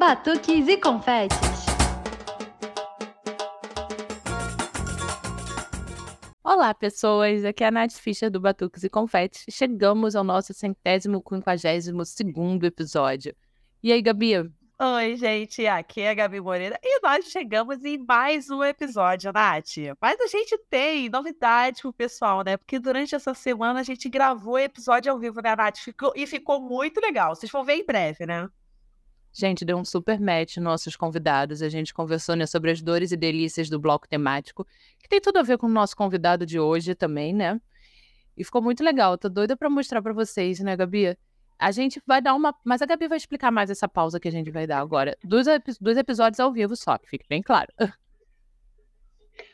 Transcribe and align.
batuques 0.00 0.66
e 0.66 0.78
confetes. 0.78 1.36
Olá, 6.42 6.72
pessoas! 6.72 7.44
Aqui 7.44 7.62
é 7.62 7.66
a 7.66 7.70
Nath 7.70 7.92
Fischer 7.92 8.30
do 8.30 8.40
Batuques 8.40 8.82
e 8.82 8.88
Confetes. 8.88 9.44
Chegamos 9.50 10.16
ao 10.16 10.24
nosso 10.24 10.54
centésimo 10.54 11.22
quinquagésimo 11.22 12.02
segundo 12.06 12.64
episódio. 12.64 13.36
E 13.82 13.92
aí, 13.92 14.00
Gabi? 14.00 14.50
Oi, 14.80 15.16
gente, 15.16 15.66
aqui 15.66 16.00
é 16.00 16.08
a 16.08 16.14
Gabi 16.14 16.40
Moreira 16.40 16.80
e 16.82 17.00
nós 17.02 17.26
chegamos 17.26 17.84
em 17.84 17.98
mais 17.98 18.48
um 18.48 18.64
episódio, 18.64 19.30
Nath. 19.30 19.76
Mas 20.00 20.18
a 20.18 20.26
gente 20.26 20.56
tem 20.70 21.10
novidade 21.10 21.82
pro 21.82 21.92
pessoal, 21.92 22.42
né? 22.42 22.56
Porque 22.56 22.78
durante 22.78 23.14
essa 23.14 23.34
semana 23.34 23.80
a 23.80 23.82
gente 23.82 24.08
gravou 24.08 24.58
episódio 24.58 25.12
ao 25.12 25.18
vivo, 25.18 25.42
né, 25.42 25.54
Nath? 25.54 25.76
Ficou, 25.76 26.14
e 26.16 26.26
ficou 26.26 26.58
muito 26.58 27.02
legal. 27.02 27.36
Vocês 27.36 27.52
vão 27.52 27.62
ver 27.62 27.74
em 27.74 27.84
breve, 27.84 28.24
né? 28.24 28.48
Gente, 29.32 29.64
deu 29.64 29.76
um 29.76 29.84
super 29.84 30.18
match 30.20 30.56
nossos 30.56 30.96
convidados. 30.96 31.62
A 31.62 31.68
gente 31.68 31.94
conversou 31.94 32.34
né, 32.34 32.46
sobre 32.46 32.70
as 32.70 32.82
dores 32.82 33.12
e 33.12 33.16
delícias 33.16 33.68
do 33.68 33.78
bloco 33.78 34.08
temático, 34.08 34.66
que 34.98 35.08
tem 35.08 35.20
tudo 35.20 35.38
a 35.38 35.42
ver 35.42 35.56
com 35.58 35.66
o 35.66 35.70
nosso 35.70 35.96
convidado 35.96 36.44
de 36.44 36.58
hoje 36.58 36.94
também, 36.94 37.32
né? 37.32 37.60
E 38.36 38.44
ficou 38.44 38.60
muito 38.60 38.82
legal. 38.82 39.16
Tô 39.16 39.28
doida 39.28 39.56
para 39.56 39.70
mostrar 39.70 40.02
para 40.02 40.12
vocês, 40.12 40.60
né, 40.60 40.76
Gabi? 40.76 41.16
A 41.58 41.70
gente 41.70 42.02
vai 42.06 42.20
dar 42.20 42.34
uma. 42.34 42.54
Mas 42.64 42.82
a 42.82 42.86
Gabi 42.86 43.06
vai 43.06 43.18
explicar 43.18 43.50
mais 43.50 43.70
essa 43.70 43.86
pausa 43.86 44.18
que 44.18 44.28
a 44.28 44.32
gente 44.32 44.50
vai 44.50 44.66
dar 44.66 44.78
agora. 44.80 45.16
Dois, 45.22 45.46
dois 45.80 45.96
episódios 45.96 46.40
ao 46.40 46.52
vivo 46.52 46.74
só, 46.74 46.98
que 46.98 47.08
fique 47.08 47.26
bem 47.28 47.42
claro. 47.42 47.72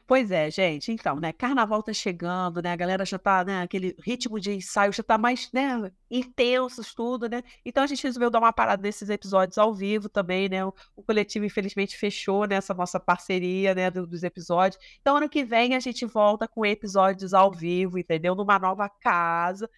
Pois 0.06 0.30
é, 0.30 0.48
gente. 0.52 0.92
Então, 0.92 1.16
né, 1.18 1.32
carnaval 1.32 1.82
tá 1.82 1.92
chegando, 1.92 2.62
né? 2.62 2.70
A 2.70 2.76
galera 2.76 3.04
já 3.04 3.18
tá, 3.18 3.44
né, 3.44 3.62
aquele 3.62 3.96
ritmo 4.00 4.38
de 4.38 4.52
ensaio 4.54 4.92
já 4.92 5.02
tá 5.02 5.18
mais, 5.18 5.50
né, 5.52 5.90
intensos 6.08 6.94
tudo, 6.94 7.28
né? 7.28 7.42
Então 7.64 7.82
a 7.82 7.86
gente 7.88 8.04
resolveu 8.04 8.30
dar 8.30 8.38
uma 8.38 8.52
parada 8.52 8.80
nesses 8.82 9.10
episódios 9.10 9.58
ao 9.58 9.74
vivo 9.74 10.08
também, 10.08 10.48
né? 10.48 10.64
O, 10.64 10.72
o 10.94 11.02
coletivo 11.02 11.44
infelizmente 11.44 11.96
fechou 11.96 12.46
nessa 12.46 12.72
né, 12.72 12.78
nossa 12.78 13.00
parceria, 13.00 13.74
né, 13.74 13.90
do, 13.90 14.06
dos 14.06 14.22
episódios. 14.22 14.80
Então 15.00 15.16
ano 15.16 15.28
que 15.28 15.44
vem 15.44 15.74
a 15.74 15.80
gente 15.80 16.06
volta 16.06 16.46
com 16.46 16.64
episódios 16.64 17.34
ao 17.34 17.50
vivo, 17.52 17.98
entendeu? 17.98 18.36
Numa 18.36 18.60
nova 18.60 18.88
casa. 18.88 19.68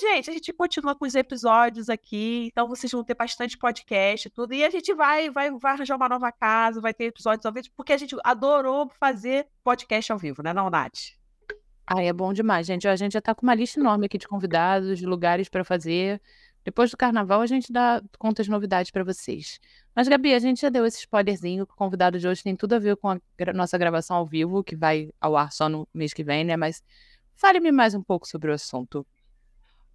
Gente, 0.00 0.30
a 0.30 0.32
gente 0.32 0.52
continua 0.52 0.94
com 0.94 1.04
os 1.04 1.14
episódios 1.14 1.88
aqui, 1.88 2.48
então 2.50 2.66
vocês 2.68 2.90
vão 2.90 3.04
ter 3.04 3.14
bastante 3.14 3.56
podcast 3.56 4.26
e 4.26 4.30
tudo. 4.30 4.52
E 4.54 4.64
a 4.64 4.70
gente 4.70 4.92
vai, 4.94 5.30
vai, 5.30 5.50
vai 5.50 5.72
arranjar 5.72 5.96
uma 5.96 6.08
nova 6.08 6.32
casa, 6.32 6.80
vai 6.80 6.92
ter 6.92 7.04
episódios 7.04 7.46
ao 7.46 7.52
vivo, 7.52 7.68
porque 7.76 7.92
a 7.92 7.96
gente 7.96 8.16
adorou 8.24 8.90
fazer 8.98 9.46
podcast 9.62 10.10
ao 10.10 10.18
vivo, 10.18 10.42
né, 10.42 10.52
não, 10.52 10.68
Nath? 10.68 11.14
Ai, 11.86 12.08
é 12.08 12.12
bom 12.12 12.32
demais, 12.32 12.66
gente. 12.66 12.88
A 12.88 12.96
gente 12.96 13.12
já 13.12 13.20
tá 13.20 13.34
com 13.34 13.42
uma 13.42 13.54
lista 13.54 13.78
enorme 13.78 14.06
aqui 14.06 14.16
de 14.16 14.26
convidados, 14.26 14.98
de 14.98 15.06
lugares 15.06 15.48
para 15.48 15.62
fazer. 15.62 16.20
Depois 16.64 16.90
do 16.90 16.96
carnaval, 16.96 17.42
a 17.42 17.46
gente 17.46 17.70
dá 17.70 18.02
conta 18.18 18.40
as 18.40 18.48
novidades 18.48 18.90
para 18.90 19.04
vocês. 19.04 19.60
Mas, 19.94 20.08
Gabi, 20.08 20.32
a 20.32 20.38
gente 20.38 20.62
já 20.62 20.70
deu 20.70 20.86
esse 20.86 21.00
spoilerzinho. 21.00 21.64
O 21.64 21.66
convidado 21.66 22.18
de 22.18 22.26
hoje 22.26 22.42
tem 22.42 22.56
tudo 22.56 22.74
a 22.74 22.78
ver 22.78 22.96
com 22.96 23.10
a 23.10 23.20
nossa 23.52 23.76
gravação 23.76 24.16
ao 24.16 24.26
vivo, 24.26 24.64
que 24.64 24.74
vai 24.74 25.10
ao 25.20 25.36
ar 25.36 25.52
só 25.52 25.68
no 25.68 25.86
mês 25.92 26.14
que 26.14 26.24
vem, 26.24 26.42
né? 26.42 26.56
Mas 26.56 26.82
fale-me 27.36 27.70
mais 27.70 27.94
um 27.94 28.02
pouco 28.02 28.26
sobre 28.26 28.50
o 28.50 28.54
assunto. 28.54 29.06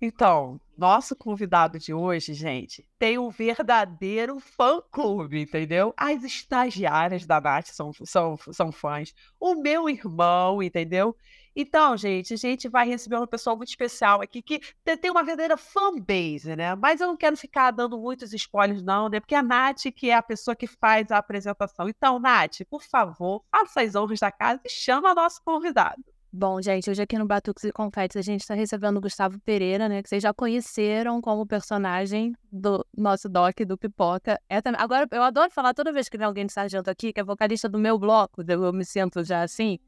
Então, 0.02 0.62
nosso 0.78 1.14
convidado 1.14 1.78
de 1.78 1.94
hoje, 1.94 2.34
gente, 2.34 2.88
tem 2.98 3.18
um 3.18 3.30
verdadeiro 3.30 4.40
fã-clube, 4.40 5.42
entendeu? 5.42 5.94
As 5.98 6.24
estagiárias 6.24 7.26
da 7.26 7.42
Nath 7.42 7.68
são, 7.68 7.92
são, 8.06 8.38
são 8.52 8.72
fãs, 8.72 9.14
o 9.38 9.56
meu 9.56 9.90
irmão, 9.90 10.64
entendeu? 10.64 11.14
Então, 11.54 11.98
gente, 11.98 12.34
a 12.34 12.38
gente 12.38 12.70
vai 12.70 12.88
receber 12.88 13.18
uma 13.18 13.28
pessoa 13.28 13.58
muito 13.58 13.68
especial 13.68 14.22
aqui 14.22 14.42
que 14.42 14.62
tem 15.02 15.12
uma 15.12 15.24
verdadeira 15.24 15.58
fanbase, 15.58 16.56
né? 16.56 16.74
Mas 16.76 17.02
eu 17.02 17.08
não 17.08 17.18
quero 17.18 17.36
ficar 17.36 17.72
dando 17.72 18.00
muitos 18.00 18.32
spoilers, 18.32 18.82
não, 18.82 19.10
né? 19.10 19.20
Porque 19.20 19.36
a 19.36 19.44
Nath 19.44 19.84
que 19.94 20.10
é 20.10 20.16
a 20.16 20.24
pessoa 20.24 20.56
que 20.56 20.68
faz 20.68 21.12
a 21.12 21.18
apresentação. 21.18 21.90
Então, 21.90 22.20
Nath, 22.20 22.62
por 22.70 22.84
favor, 22.84 23.44
faça 23.52 23.82
as 23.82 23.96
honras 23.96 24.20
da 24.20 24.32
casa 24.32 24.62
e 24.64 24.70
chama 24.70 25.14
nosso 25.14 25.42
convidado. 25.44 26.02
Bom, 26.32 26.62
gente, 26.62 26.88
hoje 26.88 27.02
aqui 27.02 27.18
no 27.18 27.26
Batuques 27.26 27.64
e 27.64 27.72
Confetes 27.72 28.16
a 28.16 28.22
gente 28.22 28.42
está 28.42 28.54
recebendo 28.54 28.98
o 28.98 29.02
Gustavo 29.02 29.40
Pereira, 29.40 29.90
né? 29.90 30.04
Que 30.04 30.10
vocês 30.10 30.22
já 30.22 30.32
conheceram 30.32 31.20
como 31.20 31.44
personagem 31.44 32.36
do 32.52 32.86
nosso 32.96 33.28
doc 33.28 33.60
do 33.66 33.76
Pipoca. 33.76 34.40
É 34.48 34.62
também... 34.62 34.80
Agora, 34.80 35.08
eu 35.12 35.24
adoro 35.24 35.50
falar 35.50 35.74
toda 35.74 35.92
vez 35.92 36.08
que 36.08 36.20
tem 36.20 36.28
alguém 36.28 36.46
de 36.46 36.54
sargento 36.54 36.88
aqui, 36.88 37.12
que 37.12 37.20
é 37.20 37.24
vocalista 37.24 37.68
do 37.68 37.80
meu 37.80 37.98
bloco, 37.98 38.44
eu 38.48 38.72
me 38.72 38.86
sinto 38.86 39.24
já 39.24 39.42
assim, 39.42 39.80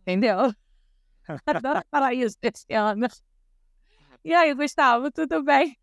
entendeu? 0.00 0.54
Adoro 1.46 1.82
falar 1.90 2.14
isso 2.14 2.38
esse 2.40 2.72
ano. 2.72 3.06
E 4.24 4.32
aí, 4.32 4.54
Gustavo, 4.54 5.10
tudo 5.10 5.44
bem? 5.44 5.76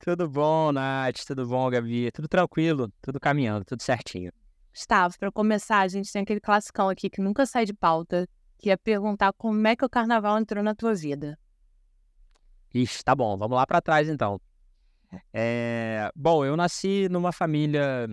Tudo 0.00 0.28
bom, 0.28 0.72
Nath, 0.72 1.24
tudo 1.24 1.46
bom, 1.46 1.70
Gabi? 1.70 2.10
Tudo 2.10 2.26
tranquilo, 2.26 2.92
tudo 3.00 3.20
caminhando, 3.20 3.64
tudo 3.64 3.80
certinho. 3.80 4.32
Gustavo, 4.74 5.16
para 5.16 5.30
começar, 5.30 5.82
a 5.82 5.88
gente 5.88 6.12
tem 6.12 6.22
aquele 6.22 6.40
classicão 6.40 6.88
aqui 6.88 7.08
que 7.08 7.20
nunca 7.20 7.46
sai 7.46 7.64
de 7.64 7.72
pauta, 7.72 8.28
que 8.62 8.68
ia 8.68 8.78
perguntar 8.78 9.32
como 9.32 9.66
é 9.66 9.74
que 9.74 9.84
o 9.84 9.90
carnaval 9.90 10.38
entrou 10.38 10.62
na 10.62 10.72
tua 10.72 10.94
vida. 10.94 11.36
Ixi, 12.72 13.04
tá 13.04 13.14
bom, 13.14 13.36
vamos 13.36 13.56
lá 13.56 13.66
para 13.66 13.82
trás 13.82 14.08
então. 14.08 14.40
É, 15.32 16.10
bom, 16.14 16.44
eu 16.44 16.56
nasci 16.56 17.08
numa 17.10 17.32
família 17.32 18.08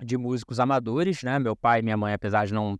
de 0.00 0.16
músicos 0.16 0.60
amadores, 0.60 1.22
né? 1.22 1.38
Meu 1.40 1.56
pai 1.56 1.80
e 1.80 1.82
minha 1.82 1.96
mãe, 1.96 2.14
apesar 2.14 2.46
de 2.46 2.54
não 2.54 2.78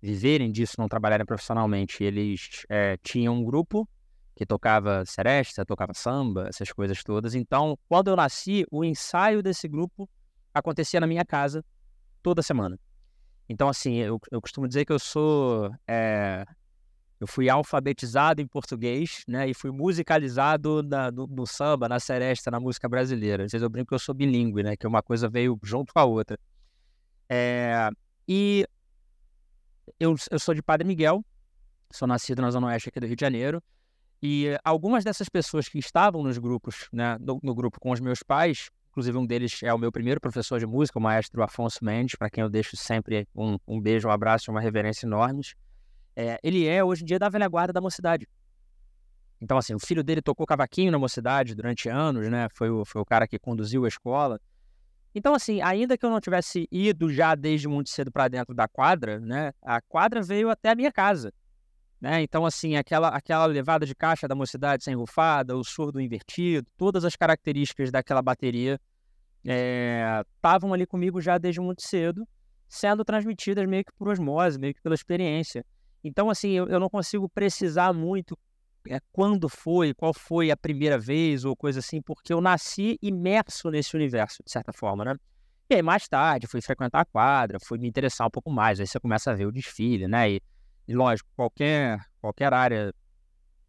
viverem 0.00 0.52
disso, 0.52 0.76
não 0.78 0.88
trabalharem 0.88 1.26
profissionalmente, 1.26 2.04
eles 2.04 2.64
é, 2.68 2.96
tinham 3.02 3.34
um 3.34 3.44
grupo 3.44 3.88
que 4.36 4.46
tocava 4.46 5.04
seresta, 5.06 5.64
tocava 5.64 5.92
samba, 5.94 6.48
essas 6.48 6.70
coisas 6.70 7.02
todas. 7.02 7.34
Então, 7.34 7.76
quando 7.88 8.08
eu 8.08 8.16
nasci, 8.16 8.64
o 8.70 8.84
ensaio 8.84 9.42
desse 9.42 9.66
grupo 9.66 10.08
acontecia 10.54 11.00
na 11.00 11.06
minha 11.06 11.24
casa 11.24 11.64
toda 12.22 12.42
semana. 12.42 12.78
Então, 13.52 13.68
assim, 13.68 13.96
eu, 13.96 14.20
eu 14.30 14.40
costumo 14.40 14.68
dizer 14.68 14.84
que 14.84 14.92
eu 14.92 14.98
sou. 15.00 15.74
É, 15.84 16.46
eu 17.18 17.26
fui 17.26 17.50
alfabetizado 17.50 18.40
em 18.40 18.46
português, 18.46 19.24
né? 19.26 19.48
E 19.50 19.52
fui 19.52 19.72
musicalizado 19.72 20.84
na, 20.84 21.10
no, 21.10 21.26
no, 21.26 21.44
samba, 21.44 21.88
na 21.88 21.98
seresta, 21.98 22.48
na 22.48 22.60
música 22.60 22.88
brasileira. 22.88 23.44
Às 23.44 23.50
vezes 23.50 23.64
eu 23.64 23.68
brinco 23.68 23.88
que 23.88 23.94
eu 23.96 23.98
sou 23.98 24.14
bilíngue, 24.14 24.62
né? 24.62 24.76
Que 24.76 24.86
uma 24.86 25.02
coisa 25.02 25.28
veio 25.28 25.58
junto 25.64 25.92
com 25.92 25.98
a 25.98 26.04
outra. 26.04 26.38
É, 27.28 27.90
e 28.28 28.64
eu, 29.98 30.14
eu 30.30 30.38
sou 30.38 30.54
de 30.54 30.62
Padre 30.62 30.86
Miguel, 30.86 31.24
sou 31.90 32.06
nascido 32.06 32.40
na 32.40 32.52
Zona 32.52 32.68
Oeste 32.68 32.88
aqui 32.88 33.00
do 33.00 33.06
Rio 33.06 33.16
de 33.16 33.20
Janeiro. 33.20 33.60
E 34.22 34.56
algumas 34.62 35.02
dessas 35.02 35.28
pessoas 35.28 35.68
que 35.68 35.80
estavam 35.80 36.22
nos 36.22 36.38
grupos, 36.38 36.88
né, 36.92 37.18
no, 37.18 37.40
no 37.42 37.52
grupo 37.52 37.80
com 37.80 37.90
os 37.90 37.98
meus 37.98 38.22
pais, 38.22 38.70
Inclusive, 39.00 39.16
um 39.16 39.24
deles 39.24 39.62
é 39.62 39.72
o 39.72 39.78
meu 39.78 39.90
primeiro 39.90 40.20
professor 40.20 40.60
de 40.60 40.66
música, 40.66 40.98
o 40.98 41.02
maestro 41.02 41.42
Afonso 41.42 41.82
Mendes, 41.82 42.16
para 42.16 42.28
quem 42.28 42.42
eu 42.42 42.50
deixo 42.50 42.76
sempre 42.76 43.26
um, 43.34 43.56
um 43.66 43.80
beijo, 43.80 44.06
um 44.06 44.10
abraço 44.10 44.50
e 44.50 44.52
uma 44.52 44.60
reverência 44.60 45.06
enormes. 45.06 45.54
É, 46.14 46.38
ele 46.42 46.66
é, 46.66 46.84
hoje 46.84 47.02
em 47.02 47.06
dia, 47.06 47.18
da 47.18 47.30
velha 47.30 47.48
guarda 47.48 47.72
da 47.72 47.80
mocidade. 47.80 48.28
Então, 49.40 49.56
assim, 49.56 49.74
o 49.74 49.78
filho 49.78 50.04
dele 50.04 50.20
tocou 50.20 50.46
cavaquinho 50.46 50.92
na 50.92 50.98
mocidade 50.98 51.54
durante 51.54 51.88
anos, 51.88 52.28
né? 52.28 52.46
Foi 52.52 52.68
o, 52.68 52.84
foi 52.84 53.00
o 53.00 53.04
cara 53.06 53.26
que 53.26 53.38
conduziu 53.38 53.86
a 53.86 53.88
escola. 53.88 54.38
Então, 55.14 55.34
assim, 55.34 55.62
ainda 55.62 55.96
que 55.96 56.04
eu 56.04 56.10
não 56.10 56.20
tivesse 56.20 56.68
ido 56.70 57.10
já 57.10 57.34
desde 57.34 57.68
muito 57.68 57.88
cedo 57.88 58.12
para 58.12 58.28
dentro 58.28 58.54
da 58.54 58.68
quadra, 58.68 59.18
né? 59.18 59.54
A 59.62 59.80
quadra 59.80 60.20
veio 60.20 60.50
até 60.50 60.68
a 60.68 60.74
minha 60.74 60.92
casa. 60.92 61.32
Né? 61.98 62.20
Então, 62.22 62.44
assim, 62.44 62.76
aquela, 62.76 63.08
aquela 63.08 63.46
levada 63.46 63.86
de 63.86 63.94
caixa 63.94 64.28
da 64.28 64.34
mocidade 64.34 64.84
sem 64.84 64.94
rufada, 64.94 65.56
o 65.56 65.64
surdo 65.64 65.98
invertido, 65.98 66.68
todas 66.76 67.02
as 67.02 67.16
características 67.16 67.90
daquela 67.90 68.20
bateria 68.20 68.78
estavam 69.44 70.70
é, 70.70 70.74
ali 70.74 70.86
comigo 70.86 71.20
já 71.20 71.38
desde 71.38 71.60
muito 71.60 71.82
cedo, 71.82 72.26
sendo 72.68 73.04
transmitidas 73.04 73.66
meio 73.66 73.84
que 73.84 73.92
por 73.98 74.08
osmose, 74.08 74.58
meio 74.58 74.74
que 74.74 74.82
pela 74.82 74.94
experiência. 74.94 75.64
Então, 76.02 76.30
assim, 76.30 76.50
eu, 76.50 76.68
eu 76.68 76.80
não 76.80 76.88
consigo 76.88 77.28
precisar 77.28 77.92
muito 77.92 78.38
é, 78.88 78.98
quando 79.12 79.48
foi, 79.48 79.92
qual 79.92 80.14
foi 80.14 80.50
a 80.50 80.56
primeira 80.56 80.98
vez 80.98 81.44
ou 81.44 81.54
coisa 81.54 81.80
assim, 81.80 82.00
porque 82.00 82.32
eu 82.32 82.40
nasci 82.40 82.98
imerso 83.02 83.70
nesse 83.70 83.94
universo, 83.94 84.42
de 84.44 84.50
certa 84.50 84.72
forma, 84.72 85.04
né? 85.04 85.14
E 85.68 85.74
aí, 85.74 85.82
mais 85.82 86.08
tarde, 86.08 86.46
fui 86.46 86.60
frequentar 86.60 87.00
a 87.00 87.04
quadra, 87.04 87.58
fui 87.60 87.78
me 87.78 87.88
interessar 87.88 88.26
um 88.26 88.30
pouco 88.30 88.50
mais, 88.50 88.80
aí 88.80 88.86
você 88.86 88.98
começa 88.98 89.30
a 89.30 89.34
ver 89.34 89.46
o 89.46 89.52
desfile, 89.52 90.08
né? 90.08 90.30
E, 90.30 90.42
e 90.88 90.94
lógico, 90.94 91.28
qualquer, 91.36 92.00
qualquer 92.20 92.52
área 92.52 92.92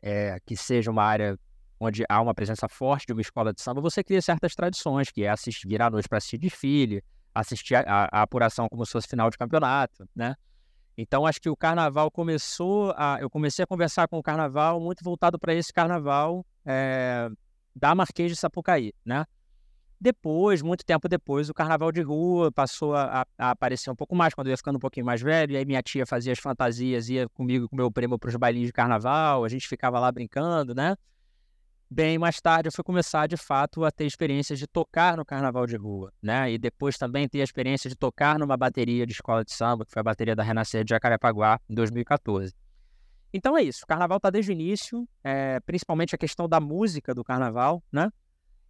é, 0.01 0.39
que 0.45 0.55
seja 0.55 0.89
uma 0.89 1.03
área 1.03 1.37
onde 1.81 2.03
há 2.07 2.21
uma 2.21 2.33
presença 2.33 2.69
forte 2.69 3.07
de 3.07 3.13
uma 3.13 3.21
escola 3.21 3.51
de 3.51 3.59
samba, 3.59 3.81
você 3.81 4.03
cria 4.03 4.21
certas 4.21 4.53
tradições, 4.53 5.09
que 5.09 5.23
é 5.23 5.29
assistir, 5.29 5.67
virar 5.67 5.87
à 5.87 5.89
noite 5.89 6.07
para 6.07 6.19
assistir 6.19 6.37
desfile, 6.37 7.03
assistir 7.33 7.73
a, 7.73 7.81
a, 7.81 8.19
a, 8.19 8.21
apuração 8.21 8.69
como 8.69 8.85
se 8.85 8.91
fosse 8.91 9.07
final 9.07 9.31
de 9.31 9.37
campeonato, 9.37 10.07
né? 10.15 10.35
Então, 10.95 11.25
acho 11.25 11.41
que 11.41 11.49
o 11.49 11.55
carnaval 11.55 12.11
começou 12.11 12.93
a... 12.95 13.17
Eu 13.19 13.29
comecei 13.31 13.63
a 13.63 13.67
conversar 13.67 14.07
com 14.07 14.19
o 14.19 14.21
carnaval 14.21 14.79
muito 14.79 15.03
voltado 15.03 15.39
para 15.39 15.55
esse 15.55 15.73
carnaval 15.73 16.45
é, 16.63 17.29
da 17.75 17.95
Marquês 17.95 18.29
de 18.29 18.37
Sapucaí, 18.37 18.93
né? 19.03 19.25
Depois, 19.99 20.61
muito 20.61 20.85
tempo 20.85 21.07
depois, 21.07 21.49
o 21.49 21.53
carnaval 21.53 21.91
de 21.91 22.01
rua 22.01 22.51
passou 22.51 22.93
a, 22.93 23.25
a, 23.37 23.51
aparecer 23.51 23.89
um 23.89 23.95
pouco 23.95 24.15
mais 24.15 24.35
quando 24.35 24.47
eu 24.47 24.51
ia 24.51 24.57
ficando 24.57 24.75
um 24.75 24.79
pouquinho 24.79 25.05
mais 25.05 25.21
velho. 25.21 25.53
E 25.53 25.57
aí 25.57 25.65
minha 25.65 25.81
tia 25.81 26.05
fazia 26.05 26.33
as 26.33 26.39
fantasias, 26.39 27.09
ia 27.09 27.27
comigo 27.29 27.67
com 27.67 27.75
meu 27.75 27.89
primo 27.89 28.19
para 28.19 28.29
os 28.29 28.35
bailinhos 28.35 28.67
de 28.67 28.73
carnaval, 28.73 29.43
a 29.43 29.49
gente 29.49 29.67
ficava 29.67 29.99
lá 29.99 30.11
brincando, 30.11 30.75
né? 30.75 30.95
Bem 31.91 32.17
mais 32.17 32.39
tarde 32.39 32.69
eu 32.69 32.71
fui 32.71 32.85
começar 32.85 33.27
de 33.27 33.35
fato 33.35 33.83
a 33.83 33.91
ter 33.91 34.05
experiências 34.05 34.57
de 34.57 34.65
tocar 34.65 35.17
no 35.17 35.25
carnaval 35.25 35.67
de 35.67 35.75
rua, 35.75 36.13
né? 36.21 36.49
E 36.49 36.57
depois 36.57 36.97
também 36.97 37.27
ter 37.27 37.41
a 37.41 37.43
experiência 37.43 37.89
de 37.89 37.97
tocar 37.97 38.39
numa 38.39 38.55
bateria 38.55 39.05
de 39.05 39.11
escola 39.11 39.43
de 39.43 39.51
samba, 39.51 39.85
que 39.85 39.91
foi 39.91 39.99
a 39.99 40.03
bateria 40.03 40.33
da 40.33 40.41
Renascer 40.41 40.85
de 40.85 40.91
Jacarepaguá, 40.91 41.59
em 41.69 41.75
2014. 41.75 42.53
Então 43.33 43.57
é 43.57 43.63
isso, 43.63 43.83
o 43.83 43.87
carnaval 43.87 44.17
está 44.17 44.29
desde 44.29 44.51
o 44.51 44.53
início, 44.53 45.05
é, 45.21 45.59
principalmente 45.59 46.15
a 46.15 46.17
questão 46.17 46.47
da 46.47 46.61
música 46.61 47.13
do 47.13 47.25
carnaval, 47.25 47.83
né? 47.91 48.09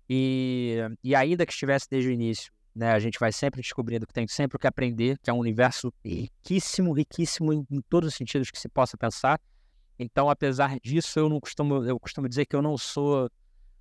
E, 0.10 0.78
e 1.04 1.14
ainda 1.14 1.46
que 1.46 1.54
estivesse 1.54 1.88
desde 1.90 2.10
o 2.10 2.12
início, 2.12 2.52
né, 2.76 2.92
a 2.92 3.00
gente 3.00 3.20
vai 3.20 3.32
sempre 3.32 3.62
descobrindo 3.62 4.08
que 4.08 4.14
tem 4.14 4.28
sempre 4.28 4.56
o 4.56 4.60
que 4.60 4.68
aprender, 4.68 5.18
que 5.22 5.30
é 5.30 5.34
um 5.34 5.38
universo 5.38 5.94
riquíssimo, 6.04 6.92
riquíssimo 6.92 7.54
em, 7.54 7.66
em 7.70 7.82
todos 7.82 8.10
os 8.10 8.16
sentidos 8.16 8.50
que 8.50 8.60
se 8.60 8.68
possa 8.68 8.98
pensar. 8.98 9.40
Então, 10.04 10.32
apesar 10.32 10.80
disso, 10.80 11.20
eu 11.20 11.30
não 11.30 11.40
costumo, 11.40 11.86
eu 11.86 12.00
costumo 12.00 12.28
dizer 12.28 12.48
que 12.48 12.56
eu 12.56 12.62
não 12.62 12.76
sou 12.76 13.30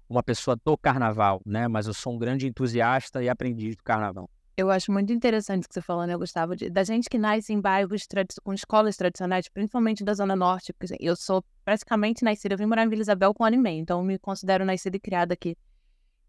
uma 0.07 0.23
pessoa 0.23 0.55
do 0.63 0.77
carnaval, 0.77 1.41
né? 1.47 1.67
Mas 1.67 1.87
eu 1.87 1.95
sou 1.95 2.13
um 2.13 2.19
grande 2.19 2.47
entusiasta 2.47 3.23
e 3.23 3.29
aprendiz 3.29 3.75
do 3.75 3.83
carnaval. 3.83 4.29
Eu 4.55 4.71
acho 4.71 4.93
muito 4.93 5.11
interessante 5.11 5.65
o 5.65 5.69
que 5.69 5.73
você 5.73 5.81
falou, 5.81 6.07
né, 6.07 6.15
Gustavo? 6.15 6.55
De, 6.55 6.69
da 6.69 6.85
gente 6.85 7.09
que 7.09 7.17
nasce 7.17 7.55
em 7.55 7.59
bairros 7.59 8.07
com 8.43 8.53
escolas 8.53 8.99
tradicionais, 8.99 9.49
principalmente 9.49 10.05
da 10.05 10.13
Zona 10.13 10.37
Norte, 10.37 10.75
porque 10.75 10.93
assim, 10.93 10.97
eu 11.01 11.17
sou 11.17 11.43
praticamente 11.65 12.23
nascida, 12.23 12.53
eu 12.53 12.59
vim 12.59 12.67
morar 12.67 12.85
em 12.85 12.91
Vila 12.91 13.01
Isabel 13.01 13.33
com 13.33 13.43
um 13.43 13.47
ano 13.47 13.57
e 13.57 13.59
meio, 13.59 13.81
então 13.81 14.01
eu 14.01 14.05
me 14.05 14.19
considero 14.19 14.63
nascida 14.63 14.99
e 14.99 15.01
criada 15.01 15.33
aqui. 15.33 15.57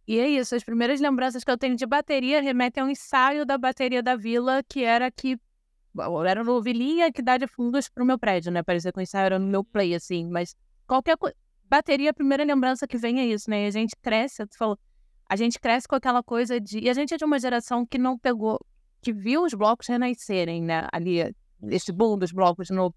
E 0.08 0.18
é 0.20 0.30
isso, 0.30 0.56
as 0.56 0.64
primeiras 0.64 1.02
lembranças 1.02 1.44
que 1.44 1.52
eu 1.52 1.58
tenho 1.58 1.76
de 1.76 1.86
bateria 1.86 2.42
remetem 2.42 2.82
ao 2.82 2.90
ensaio 2.90 3.46
da 3.46 3.58
bateria 3.58 4.02
da 4.02 4.16
vila, 4.16 4.64
que 4.64 4.86
era 4.86 5.12
que 5.12 5.38
era 6.26 6.44
no 6.44 6.62
Vilinha 6.62 7.12
que 7.12 7.22
dá 7.22 7.38
de 7.38 7.48
fundos 7.48 7.90
pro 7.90 8.06
meu 8.06 8.18
prédio, 8.18 8.52
né? 8.52 8.64
Parecia 8.64 8.92
que 8.92 9.00
o 9.00 9.02
ensaio 9.02 9.26
era 9.26 9.40
no 9.40 9.48
meu 9.48 9.64
play, 9.64 9.94
assim, 9.96 10.30
mas 10.30 10.56
qualquer 10.88 11.18
coisa. 11.18 11.36
Bateria, 11.66 12.10
a 12.12 12.14
primeira 12.14 12.44
lembrança 12.44 12.88
que 12.88 12.98
vem 12.98 13.20
é 13.20 13.26
isso, 13.26 13.50
né? 13.50 13.64
E 13.64 13.68
a 13.68 13.72
gente 13.72 13.96
cresce, 14.02 14.46
tu 14.46 14.58
falou, 14.58 14.78
a 15.28 15.36
gente 15.38 15.60
cresce 15.60 15.88
com 15.88 15.96
aquela 15.96 16.22
coisa 16.22 16.60
de. 16.60 16.80
E 16.80 16.90
a 16.90 16.94
gente 16.94 17.14
é 17.14 17.18
de 17.18 17.24
uma 17.24 17.40
geração 17.40 17.86
que 17.86 17.98
não 17.98 18.18
pegou, 18.18 18.60
que 19.02 19.14
viu 19.14 19.44
os 19.44 19.54
blocos 19.54 19.88
renascerem, 19.88 20.62
né? 20.62 20.88
Ali, 20.92 21.34
esse 21.70 21.92
boom 21.92 22.18
dos 22.18 22.34
blocos 22.34 22.70
no. 22.70 22.94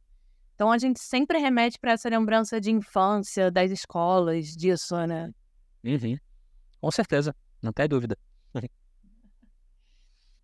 Então 0.57 0.71
a 0.71 0.79
gente 0.79 1.01
sempre 1.01 1.39
remete 1.39 1.79
para 1.79 1.93
essa 1.93 2.09
lembrança 2.09 2.61
de 2.61 2.71
infância, 2.73 3.51
das 3.51 3.71
escolas, 3.71 4.47
disso, 4.47 4.97
né? 5.07 5.31
Uhum. 5.85 6.17
Com 6.81 6.91
certeza, 6.91 7.35
não 7.63 7.73
tem 7.73 7.89
dúvida. 7.89 8.17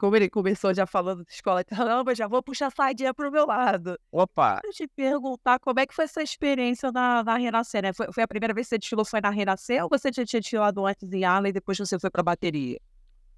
Como 0.01 0.17
ele 0.17 0.31
começou 0.31 0.73
já 0.73 0.87
falando 0.87 1.23
de 1.27 1.31
escola, 1.31 1.63
caramba, 1.63 2.15
já 2.15 2.27
vou 2.27 2.43
puxar 2.43 2.69
a 2.69 2.71
sardinha 2.71 3.13
pro 3.13 3.31
meu 3.31 3.45
lado. 3.45 3.99
Opa! 4.11 4.63
Eu 4.65 4.73
te 4.73 4.89
perguntar 4.89 5.59
como 5.59 5.79
é 5.79 5.87
que 5.87 5.95
foi 5.95 6.07
essa 6.07 6.23
experiência 6.23 6.91
na, 6.91 7.23
na 7.23 7.37
Renascer, 7.37 7.83
né? 7.83 7.93
Foi, 7.93 8.11
foi, 8.11 8.23
a 8.23 8.27
primeira 8.29 8.55
vez 8.55 8.67
que 8.67 8.71
você 8.71 8.79
desfilou 8.79 9.05
foi 9.05 9.21
na 9.21 9.29
Renascer 9.29 9.83
ou 9.83 9.91
você 9.91 10.11
já 10.11 10.25
tinha 10.25 10.41
desfilado 10.41 10.87
antes 10.87 11.13
em 11.13 11.23
Ala 11.23 11.51
e 11.51 11.53
depois 11.53 11.77
você 11.77 11.99
foi 11.99 12.09
pra 12.09 12.23
bateria? 12.23 12.81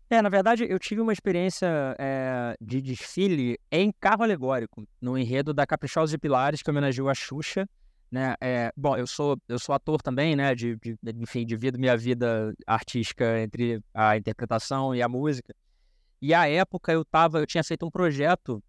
É, 0.08 0.22
na 0.22 0.28
verdade, 0.28 0.64
eu 0.68 0.78
tive 0.78 1.00
uma 1.00 1.12
experiência 1.12 1.66
é, 1.98 2.54
de 2.60 2.80
desfile 2.80 3.58
em 3.68 3.92
carro 3.98 4.22
alegórico, 4.22 4.86
no 5.00 5.18
enredo 5.18 5.52
da 5.52 5.66
Caprichosa 5.66 6.12
de 6.12 6.18
Pilares, 6.18 6.62
que 6.62 6.70
homenageou 6.70 7.08
a 7.08 7.14
Xuxa. 7.14 7.68
Né? 8.08 8.36
É, 8.40 8.70
bom, 8.76 8.96
eu 8.96 9.06
sou, 9.06 9.36
eu 9.48 9.58
sou 9.58 9.74
ator 9.74 10.00
também, 10.00 10.36
né? 10.36 10.54
De, 10.54 10.76
de, 10.76 10.96
enfim, 11.16 11.44
divido 11.44 11.76
minha 11.76 11.96
vida 11.96 12.54
artística 12.64 13.40
entre 13.40 13.80
a 13.92 14.16
interpretação 14.16 14.94
e 14.94 15.02
a 15.02 15.08
música. 15.08 15.52
E 16.22 16.32
à 16.32 16.48
época 16.48 16.92
eu 16.92 17.04
tava, 17.04 17.40
eu 17.40 17.46
tinha 17.46 17.64
feito 17.64 17.84
um 17.84 17.90
projeto 17.90 18.62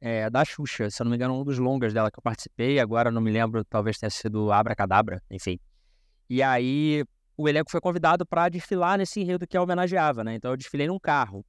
é, 0.00 0.28
da 0.28 0.44
Xuxa, 0.44 0.90
se 0.90 1.00
eu 1.00 1.04
não 1.04 1.10
me 1.10 1.16
engano, 1.16 1.40
um 1.40 1.44
dos 1.44 1.56
longas 1.56 1.94
dela 1.94 2.10
que 2.10 2.18
eu 2.18 2.22
participei, 2.22 2.80
agora 2.80 3.08
não 3.08 3.20
me 3.20 3.30
lembro, 3.30 3.64
talvez 3.64 3.98
tenha 3.98 4.10
sido 4.10 4.50
Abra 4.50 4.74
Cadabra, 4.74 5.22
enfim. 5.30 5.60
E 6.28 6.42
aí 6.42 7.04
o 7.36 7.48
elenco 7.48 7.70
foi 7.70 7.80
convidado 7.80 8.26
para 8.26 8.48
desfilar 8.48 8.98
nesse 8.98 9.20
enredo 9.20 9.46
que 9.46 9.56
a 9.56 9.62
homenageava, 9.62 10.24
né? 10.24 10.34
Então 10.34 10.50
eu 10.50 10.56
desfilei 10.56 10.88
num 10.88 10.98
carro. 10.98 11.46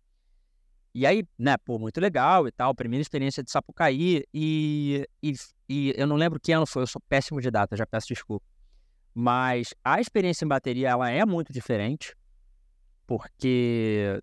E 0.94 1.04
aí, 1.08 1.24
né, 1.36 1.58
pô, 1.58 1.80
muito 1.80 2.00
legal 2.00 2.48
e 2.48 2.52
tal, 2.52 2.76
primeira 2.76 3.02
experiência 3.02 3.44
de 3.44 3.50
Sapucaí, 3.50 4.24
e, 4.32 5.04
e, 5.24 5.34
e 5.68 5.94
eu 5.98 6.06
não 6.06 6.16
lembro 6.16 6.40
que 6.40 6.52
ano 6.52 6.68
foi, 6.68 6.84
eu 6.84 6.88
sou 6.88 7.02
péssimo 7.10 7.42
de 7.42 7.50
data, 7.50 7.76
já 7.76 7.88
peço 7.88 8.08
desculpa. 8.08 8.46
Mas 9.16 9.74
a 9.84 10.00
experiência 10.00 10.46
em 10.46 10.48
bateria, 10.48 10.90
ela 10.90 11.10
é 11.10 11.26
muito 11.26 11.52
diferente, 11.52 12.16
porque 13.08 14.22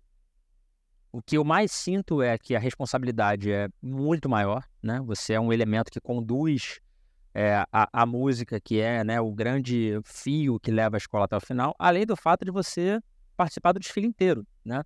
o 1.11 1.21
que 1.21 1.37
eu 1.37 1.43
mais 1.43 1.71
sinto 1.71 2.21
é 2.21 2.37
que 2.37 2.55
a 2.55 2.59
responsabilidade 2.59 3.51
é 3.51 3.67
muito 3.81 4.29
maior, 4.29 4.63
né? 4.81 5.01
Você 5.05 5.33
é 5.33 5.39
um 5.39 5.51
elemento 5.51 5.91
que 5.91 5.99
conduz 5.99 6.79
é, 7.33 7.65
a, 7.71 7.89
a, 7.91 8.05
música, 8.05 8.59
que 8.59 8.79
é 8.79 9.03
né, 9.03 9.19
o 9.19 9.31
grande 9.31 9.99
fio 10.05 10.59
que 10.59 10.71
leva 10.71 10.95
a 10.95 10.99
escola 10.99 11.25
até 11.25 11.35
o 11.35 11.41
final, 11.41 11.75
além 11.77 12.05
do 12.05 12.15
fato 12.15 12.45
de 12.45 12.51
você 12.51 12.99
participar 13.35 13.73
do 13.73 13.79
desfile 13.79 14.07
inteiro, 14.07 14.45
né? 14.63 14.83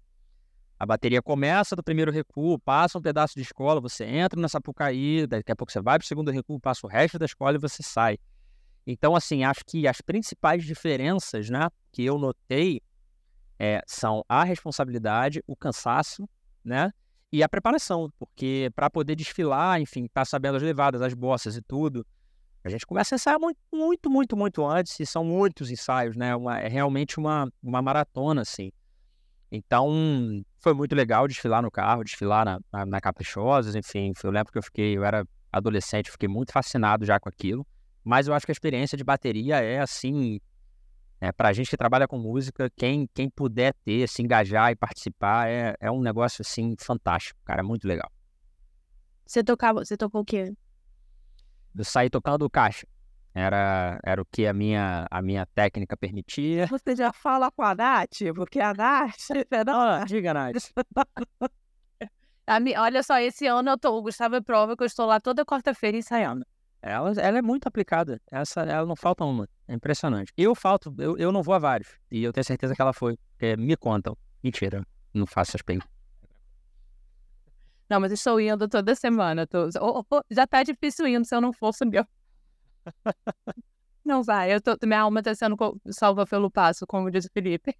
A 0.78 0.86
bateria 0.86 1.22
começa 1.22 1.76
do 1.76 1.84
primeiro 1.84 2.12
recuo, 2.12 2.60
passa 2.60 2.98
um 2.98 3.02
pedaço 3.02 3.36
de 3.36 3.42
escola, 3.42 3.80
você 3.80 4.04
entra 4.04 4.40
nessa 4.40 4.54
Sapucaí, 4.54 5.26
daqui 5.26 5.52
a 5.52 5.56
pouco 5.56 5.72
você 5.72 5.80
vai 5.80 5.98
para 5.98 6.04
o 6.04 6.08
segundo 6.08 6.32
recuo, 6.32 6.60
passa 6.60 6.86
o 6.86 6.90
resto 6.90 7.18
da 7.18 7.26
escola 7.26 7.56
e 7.56 7.60
você 7.60 7.82
sai. 7.82 8.18
Então, 8.86 9.16
assim, 9.16 9.44
acho 9.44 9.62
que 9.66 9.88
as 9.88 10.02
principais 10.02 10.66
diferenças, 10.66 11.50
né, 11.50 11.70
que 11.92 12.04
eu 12.04 12.20
notei 12.20 12.82
é, 13.60 13.82
são 13.88 14.24
a 14.28 14.44
responsabilidade, 14.44 15.44
o 15.48 15.56
cansaço, 15.56 16.28
né? 16.64 16.92
E 17.32 17.44
a 17.44 17.50
preparação, 17.50 18.12
porque 18.18 18.72
para 18.76 18.90
poder 18.90 19.16
desfilar, 19.16 19.80
enfim, 19.82 20.08
tá 20.14 20.24
sabendo 20.24 20.56
as 20.56 20.64
levadas, 20.64 21.02
as 21.02 21.14
bossas 21.14 21.58
e 21.58 21.62
tudo, 21.62 22.06
a 22.64 22.70
gente 22.70 22.86
começa 22.86 23.14
a 23.14 23.18
ensaiar 23.18 23.40
muito, 23.40 23.60
muito, 23.72 24.10
muito, 24.10 24.38
muito 24.38 24.66
antes, 24.66 25.00
e 25.00 25.06
são 25.06 25.24
muitos 25.24 25.70
ensaios, 25.70 26.16
né? 26.16 26.36
Uma, 26.36 26.60
é 26.60 26.68
realmente 26.68 27.20
uma, 27.20 27.48
uma 27.62 27.82
maratona, 27.82 28.42
assim. 28.42 28.72
Então, 29.52 30.44
foi 30.60 30.74
muito 30.74 30.96
legal 30.96 31.28
desfilar 31.28 31.62
no 31.62 31.70
carro, 31.70 32.04
desfilar 32.04 32.44
na, 32.44 32.60
na, 32.74 32.86
na 32.86 33.00
enfim. 33.78 34.14
Eu 34.24 34.32
lembro 34.32 34.52
que 34.52 34.58
eu 34.58 34.64
fiquei, 34.64 34.98
eu 34.98 35.04
era 35.06 35.26
adolescente, 35.52 36.10
fiquei 36.10 36.28
muito 36.28 36.52
fascinado 36.52 37.06
já 37.06 37.20
com 37.20 37.30
aquilo. 37.30 37.66
Mas 38.04 38.28
eu 38.28 38.34
acho 38.34 38.46
que 38.46 38.52
a 38.52 38.54
experiência 38.54 38.98
de 38.98 39.04
bateria 39.04 39.58
é, 39.62 39.80
assim, 39.80 40.40
é, 41.26 41.32
para 41.32 41.50
a 41.50 41.54
gente 41.54 41.70
que 41.70 41.78
trabalha 41.78 42.08
com 42.08 42.20
música, 42.20 42.72
quem, 42.76 43.10
quem 43.12 43.28
puder 43.30 43.74
ter, 43.84 44.08
se 44.08 44.22
engajar 44.22 44.72
e 44.72 44.76
participar, 44.76 45.50
é, 45.50 45.76
é 45.80 45.90
um 45.90 46.00
negócio 46.00 46.44
assim 46.44 46.76
fantástico, 46.78 47.40
cara, 47.44 47.62
é 47.62 47.64
muito 47.64 47.88
legal. 47.88 48.12
Você 49.26 49.44
tocava, 49.44 49.84
você 49.84 49.98
tocou 49.98 50.22
o 50.22 50.26
quê? 50.26 50.54
Eu 51.76 51.84
saí 51.84 52.12
tocando 52.12 52.48
caixa. 52.48 52.86
Era, 53.34 54.00
era 54.06 54.22
o 54.22 54.26
que 54.26 54.46
a 54.46 54.54
minha, 54.54 55.08
a 55.10 55.20
minha 55.22 55.46
técnica 55.48 55.98
permitia. 55.98 56.68
Você 56.68 56.96
já 56.96 57.12
fala 57.12 57.52
com 57.52 57.64
a 57.64 57.76
Nath? 57.76 58.20
Porque 58.34 58.62
a 58.62 58.74
Nath. 58.74 59.28
Não... 59.66 59.82
Ah, 59.82 60.06
diga, 60.06 60.34
Nath. 60.34 60.72
Olha 62.78 63.04
só, 63.04 63.20
esse 63.20 63.48
ano 63.48 63.72
eu 63.72 63.80
tô, 63.80 63.98
o 63.98 64.04
Gustavo 64.04 64.36
é 64.36 64.42
prova 64.42 64.78
que 64.78 64.84
eu 64.84 64.88
estou 64.88 65.08
lá 65.08 65.20
toda 65.20 65.44
quarta-feira 65.44 65.98
ensaiando. 65.98 66.46
Ela, 66.86 67.14
ela 67.20 67.40
é 67.40 67.42
muito 67.42 67.68
aplicada. 67.68 68.22
Essa, 68.30 68.62
ela 68.62 68.86
não 68.86 68.96
falta 68.96 69.26
uma. 69.26 69.50
É 69.68 69.74
impressionante. 69.74 70.32
Eu 70.38 70.54
falto, 70.54 70.94
eu, 71.00 71.18
eu 71.18 71.32
não 71.32 71.42
vou 71.42 71.56
a 71.56 71.58
vários. 71.58 71.90
E 72.12 72.24
eu 72.24 72.32
tenho 72.32 72.46
certeza 72.46 72.76
que 72.76 72.82
ela 72.82 72.94
foi. 72.94 73.18
Porque 73.32 73.58
me 73.58 73.76
contam. 73.76 74.16
Mentira, 74.44 74.86
não 75.12 75.26
faço 75.26 75.50
essas 75.52 75.64
perguntas. 75.64 75.90
Não, 77.90 78.00
mas 78.00 78.12
estou 78.12 78.40
indo 78.40 78.68
toda 78.68 78.94
semana. 78.94 79.48
Tô... 79.48 79.68
Já 80.30 80.46
tá 80.46 80.62
difícil 80.62 81.08
indo 81.08 81.26
se 81.26 81.36
eu 81.36 81.42
não 81.42 81.52
for 81.52 81.74
subir. 81.74 82.08
Não 84.06 84.22
vai, 84.22 84.54
eu 84.54 84.62
tô... 84.62 84.78
minha 84.84 85.02
alma 85.02 85.24
tá 85.24 85.34
sendo 85.34 85.58
salva 85.90 86.28
pelo 86.28 86.52
passo, 86.52 86.86
como 86.86 87.10
diz 87.10 87.26
o 87.26 87.30
Felipe. 87.34 87.76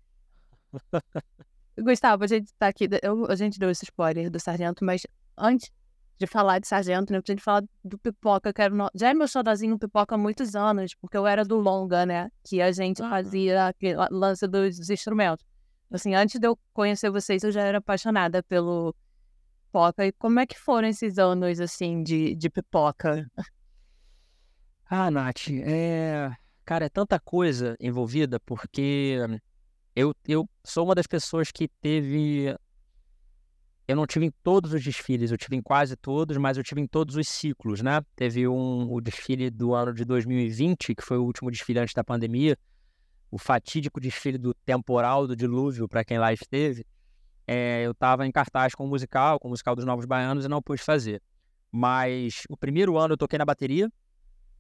Gustavo, 1.78 2.24
a 2.24 2.28
gente 2.28 2.52
tá 2.58 2.70
aqui, 2.70 2.90
eu, 3.04 3.30
a 3.30 3.36
gente 3.36 3.60
deu 3.60 3.70
esse 3.70 3.84
spoiler 3.84 4.32
do 4.32 4.40
Sargento, 4.40 4.84
mas 4.84 5.06
antes 5.38 5.70
de 6.18 6.28
falar 6.28 6.60
de 6.60 6.68
sargento, 6.68 7.12
né? 7.12 7.22
Pra 7.22 7.34
gente 7.34 7.44
falar 7.44 7.64
do 7.84 7.98
pipoca, 7.98 8.54
que 8.54 8.62
era 8.62 8.74
no... 8.74 8.90
já 8.96 9.10
é 9.10 9.14
meu 9.14 9.28
xodozinho 9.28 9.78
pipoca 9.78 10.16
há 10.16 10.18
muitos 10.18 10.56
anos, 10.56 10.96
porque 10.96 11.18
eu 11.18 11.28
era 11.28 11.44
do 11.44 11.58
longa, 11.58 12.06
né? 12.06 12.30
Que 12.44 12.62
a 12.62 12.72
gente 12.72 13.00
fazia 13.00 13.68
aquele 13.68 13.98
lance 14.12 14.48
dos 14.48 14.90
instrumentos. 14.90 15.46
Assim, 15.92 16.16
antes 16.16 16.40
de 16.40 16.48
eu 16.48 16.58
conhecer 16.74 17.10
vocês, 17.10 17.44
eu 17.44 17.52
já 17.52 17.62
era 17.62 17.78
apaixonada 17.80 18.42
pelo 18.44 18.96
pipoca. 19.66 20.06
E 20.06 20.12
como 20.14 20.40
é 20.40 20.46
que 20.46 20.58
foram 20.58 20.88
esses 20.88 21.18
anos, 21.18 21.60
assim, 21.60 22.02
de, 22.02 22.36
de 22.36 22.50
pipoca? 22.50 23.30
Ah, 24.90 25.12
Nath, 25.12 25.50
é... 25.50 26.32
Cara, 26.64 26.86
é 26.86 26.90
tanta 26.90 27.20
coisa 27.20 27.76
envolvida, 27.80 28.40
porque 28.40 29.20
eu, 29.96 30.16
eu 30.28 30.50
sou 30.64 30.86
uma 30.86 30.96
das 30.96 31.06
pessoas 31.06 31.52
que 31.52 31.68
teve 31.68 32.56
eu 33.88 33.96
não 33.96 34.08
tive 34.08 34.26
em 34.26 34.32
todos 34.44 34.74
os 34.74 34.84
desfiles, 34.84 35.32
eu 35.32 35.38
tive 35.38 35.56
em 35.56 35.62
quase 35.62 35.96
todos, 35.96 36.38
mas 36.38 36.58
eu 36.58 36.64
tive 36.64 36.82
em 36.82 36.88
todos 36.88 37.16
os 37.16 37.28
ciclos, 37.28 37.82
né? 37.82 38.02
Teve 38.16 38.48
um, 38.48 38.92
o 38.92 39.00
desfile 39.00 39.50
do 39.50 39.76
ano 39.76 39.94
de 39.94 40.04
2020, 40.04 40.96
que 40.96 41.04
foi 41.04 41.18
o 41.18 41.24
último 41.24 41.52
desfile 41.52 41.80
antes 41.80 41.94
da 41.94 42.04
pandemia, 42.04 42.58
o 43.30 43.38
fatídico 43.38 44.00
desfile 44.00 44.38
do 44.38 44.54
temporal, 44.66 45.28
do 45.28 45.36
dilúvio, 45.36 45.88
para 45.88 46.04
quem 46.04 46.18
lá 46.18 46.34
esteve. 46.34 46.86
É, 47.48 47.86
eu 47.86 47.92
estava 47.92 48.26
em 48.26 48.32
cartaz 48.32 48.74
com 48.74 48.86
o 48.86 48.88
musical, 48.88 49.40
com 49.40 49.50
o 49.50 49.52
musical 49.52 49.76
dos 49.76 49.86
Novos 49.86 50.06
Baianos, 50.06 50.46
e 50.46 50.48
não 50.48 50.62
pude 50.62 50.82
fazer. 50.82 51.22
Mas 51.72 52.44
o 52.50 52.58
primeiro 52.58 52.98
ano 52.98 53.14
eu 53.14 53.18
toquei 53.18 53.38
na 53.38 53.46
bateria, 53.46 53.92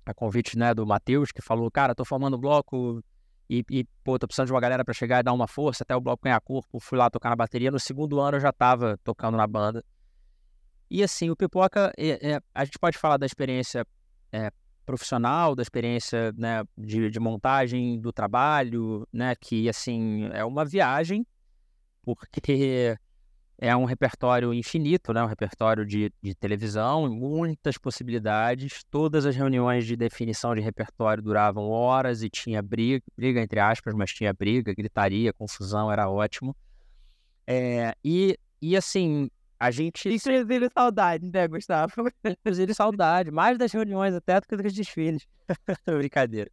a 0.05 0.13
convite 0.13 0.55
né, 0.55 0.71
do 0.73 0.85
Matheus, 0.85 1.31
que 1.31 1.41
falou, 1.41 1.71
cara, 1.71 1.95
tô 1.95 2.05
formando 2.05 2.37
bloco 2.37 3.03
e, 3.49 3.63
e, 3.69 3.83
pô, 4.03 4.17
tô 4.17 4.27
precisando 4.27 4.47
de 4.47 4.53
uma 4.53 4.59
galera 4.59 4.83
para 4.83 4.93
chegar 4.93 5.19
e 5.19 5.23
dar 5.23 5.33
uma 5.33 5.47
força 5.47 5.83
até 5.83 5.95
o 5.95 6.01
bloco 6.01 6.23
ganhar 6.23 6.39
corpo. 6.41 6.79
Fui 6.79 6.97
lá 6.97 7.09
tocar 7.09 7.29
na 7.29 7.35
bateria. 7.35 7.71
No 7.71 7.79
segundo 7.79 8.19
ano 8.19 8.37
eu 8.37 8.41
já 8.41 8.51
tava 8.51 8.99
tocando 9.03 9.37
na 9.37 9.45
banda. 9.45 9.83
E 10.89 11.03
assim, 11.03 11.29
o 11.29 11.35
Pipoca, 11.35 11.91
é, 11.97 12.33
é, 12.33 12.41
a 12.53 12.65
gente 12.65 12.79
pode 12.79 12.97
falar 12.97 13.17
da 13.17 13.25
experiência 13.25 13.85
é, 14.31 14.51
profissional, 14.85 15.55
da 15.55 15.61
experiência 15.61 16.31
né, 16.37 16.63
de, 16.77 17.09
de, 17.09 17.19
montagem 17.19 17.99
do 17.99 18.13
trabalho, 18.13 19.07
né? 19.11 19.35
Que 19.35 19.67
assim, 19.67 20.29
é 20.31 20.45
uma 20.45 20.63
viagem, 20.63 21.25
porque 22.03 22.97
é 23.57 23.75
um 23.75 23.85
repertório 23.85 24.53
infinito, 24.53 25.13
né? 25.13 25.23
Um 25.23 25.27
repertório 25.27 25.85
de, 25.85 26.11
de 26.21 26.35
televisão, 26.35 27.09
muitas 27.09 27.77
possibilidades. 27.77 28.83
Todas 28.89 29.25
as 29.25 29.35
reuniões 29.35 29.85
de 29.85 29.95
definição 29.95 30.53
de 30.53 30.61
repertório 30.61 31.23
duravam 31.23 31.69
horas 31.69 32.21
e 32.21 32.29
tinha 32.29 32.61
briga, 32.61 33.03
briga 33.15 33.41
entre 33.41 33.59
aspas, 33.59 33.93
mas 33.93 34.11
tinha 34.11 34.33
briga, 34.33 34.73
gritaria, 34.73 35.31
confusão, 35.33 35.91
era 35.91 36.09
ótimo. 36.09 36.55
É, 37.47 37.95
e, 38.03 38.37
e 38.61 38.75
assim, 38.75 39.29
a 39.59 39.71
gente. 39.71 40.09
Inclusive 40.09 40.69
saudade, 40.73 41.29
né, 41.31 41.47
Gustavo? 41.47 41.93
Inclusive 42.23 42.73
saudade, 42.73 43.31
mais 43.31 43.57
das 43.57 43.71
reuniões 43.71 44.13
até 44.13 44.39
do 44.39 44.47
que 44.47 44.57
dos 44.57 44.73
desfiles. 44.73 45.25
Brincadeira. 45.85 46.51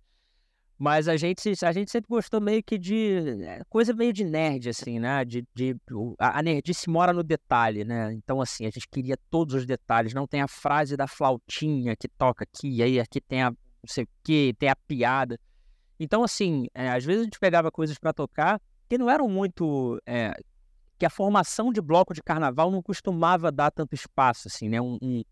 Mas 0.82 1.06
a 1.06 1.16
gente, 1.16 1.48
a 1.64 1.70
gente 1.70 1.92
sempre 1.92 2.08
gostou 2.08 2.40
meio 2.40 2.60
que 2.60 2.76
de 2.76 3.40
eh, 3.44 3.62
coisa 3.70 3.94
meio 3.94 4.12
de 4.12 4.24
nerd, 4.24 4.68
assim, 4.68 4.98
né? 4.98 5.24
De, 5.24 5.46
de, 5.54 5.76
a 6.18 6.42
nerdice 6.42 6.90
mora 6.90 7.12
no 7.12 7.22
detalhe, 7.22 7.84
né? 7.84 8.12
Então, 8.12 8.40
assim, 8.40 8.66
a 8.66 8.70
gente 8.70 8.88
queria 8.88 9.16
todos 9.30 9.54
os 9.54 9.64
detalhes. 9.64 10.12
Não 10.12 10.26
tem 10.26 10.40
a 10.40 10.48
frase 10.48 10.96
da 10.96 11.06
flautinha 11.06 11.94
que 11.94 12.08
toca 12.08 12.42
aqui, 12.42 12.82
aí 12.82 12.98
aqui 12.98 13.20
tem 13.20 13.44
a 13.44 13.50
não 13.50 13.56
sei 13.86 14.02
o 14.02 14.08
quê, 14.24 14.56
tem 14.58 14.70
a 14.70 14.74
piada. 14.74 15.38
Então, 16.00 16.24
assim, 16.24 16.66
é, 16.74 16.88
às 16.88 17.04
vezes 17.04 17.20
a 17.20 17.24
gente 17.26 17.38
pegava 17.38 17.70
coisas 17.70 17.96
para 17.96 18.12
tocar 18.12 18.60
que 18.88 18.98
não 18.98 19.08
eram 19.08 19.28
muito. 19.28 20.02
É, 20.04 20.34
que 20.98 21.06
a 21.06 21.10
formação 21.10 21.72
de 21.72 21.80
bloco 21.80 22.12
de 22.12 22.20
carnaval 22.20 22.72
não 22.72 22.82
costumava 22.82 23.52
dar 23.52 23.70
tanto 23.70 23.94
espaço, 23.94 24.48
assim, 24.48 24.68
né? 24.68 24.80
Um, 24.80 24.98
um, 25.00 25.22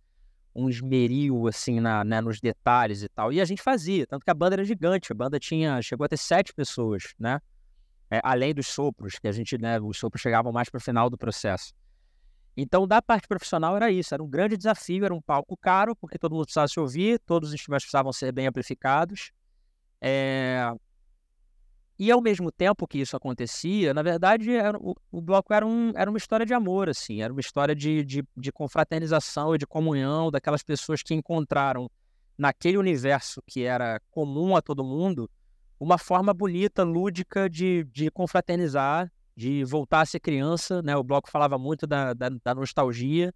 um 0.55 0.69
esmeril, 0.69 1.47
assim, 1.47 1.81
na, 1.81 2.05
né, 2.05 2.21
nos 2.21 2.41
detalhes 2.41 3.03
e 3.03 3.09
tal. 3.09 3.33
E 3.33 3.41
a 3.41 3.45
gente 3.45 3.63
fazia, 3.63 4.07
tanto 4.07 4.25
que 4.25 4.31
a 4.31 4.35
banda 4.35 4.57
era 4.57 4.65
gigante, 4.65 5.13
a 5.13 5.15
banda 5.15 5.39
tinha, 5.39 5.81
chegou 5.83 6.05
a 6.05 6.09
ter 6.09 6.17
sete 6.17 6.53
pessoas, 6.53 7.15
né? 7.19 7.41
É, 8.11 8.21
além 8.25 8.53
dos 8.53 8.67
sopros, 8.67 9.19
que 9.21 9.29
a 9.29 9.33
gente, 9.33 9.57
né, 9.57 9.79
os 9.81 9.97
sopros 9.97 10.21
chegavam 10.21 10.53
mais 10.53 10.69
para 10.69 10.79
o 10.79 10.81
final 10.81 11.09
do 11.09 11.17
processo. 11.17 11.73
Então, 12.57 12.87
da 12.87 13.01
parte 13.01 13.29
profissional 13.29 13.77
era 13.77 13.91
isso, 13.91 14.13
era 14.13 14.23
um 14.23 14.29
grande 14.29 14.57
desafio, 14.57 15.05
era 15.05 15.15
um 15.15 15.21
palco 15.21 15.57
caro, 15.57 15.95
porque 15.95 16.19
todo 16.19 16.33
mundo 16.33 16.45
precisava 16.45 16.67
se 16.67 16.81
ouvir, 16.81 17.21
todos 17.21 17.51
os 17.51 17.55
instrumentos 17.55 17.85
precisavam 17.85 18.13
ser 18.13 18.33
bem 18.33 18.49
amplificados. 18.49 19.31
É, 20.01 20.73
e 22.01 22.11
ao 22.11 22.23
mesmo 22.23 22.51
tempo 22.51 22.89
que 22.89 22.99
isso 22.99 23.15
acontecia, 23.15 23.93
na 23.93 24.03
verdade, 24.03 24.51
era, 24.53 24.79
o, 24.79 24.97
o, 25.13 25.21
bloco 25.21 25.53
era, 25.53 25.67
um, 25.67 25.93
era 25.95 26.09
uma 26.09 26.17
história 26.17 26.47
de 26.47 26.55
amor, 26.55 26.89
assim, 26.89 27.21
era 27.21 27.31
uma 27.31 27.43
história 27.43 27.77
de, 27.77 28.03
de, 28.03 28.25
de 28.35 28.51
confraternização 28.51 29.55
e 29.55 29.59
de 29.59 29.67
comunhão 29.67 30.31
daquelas 30.31 30.63
pessoas 30.63 31.03
que 31.03 31.13
encontraram 31.13 31.91
naquele 32.39 32.79
universo 32.79 33.43
que 33.47 33.65
era 33.65 34.01
comum 34.11 34.57
a 34.57 34.63
todo 34.63 34.83
mundo, 34.83 35.29
uma 35.79 35.99
forma 35.99 36.33
bonita, 36.33 36.83
lúdica 36.85 37.51
de, 37.51 37.85
de 37.93 38.11
confraternizar, 38.11 39.13
de 39.37 39.63
voltar 39.65 40.01
a 40.01 40.07
ser 40.07 40.21
criança, 40.21 40.81
né? 40.81 40.97
O 40.97 41.05
bloco 41.05 41.31
falava 41.31 41.59
muito 41.59 41.87
da, 41.87 42.15
da, 42.15 42.31
da 42.31 42.55
nostalgia. 42.55 43.31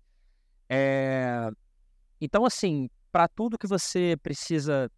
É... 0.71 1.51
Então, 2.19 2.47
assim, 2.47 2.89
para 3.13 3.29
tudo 3.29 3.59
que 3.59 3.67
você 3.67 4.17
precisa 4.23 4.91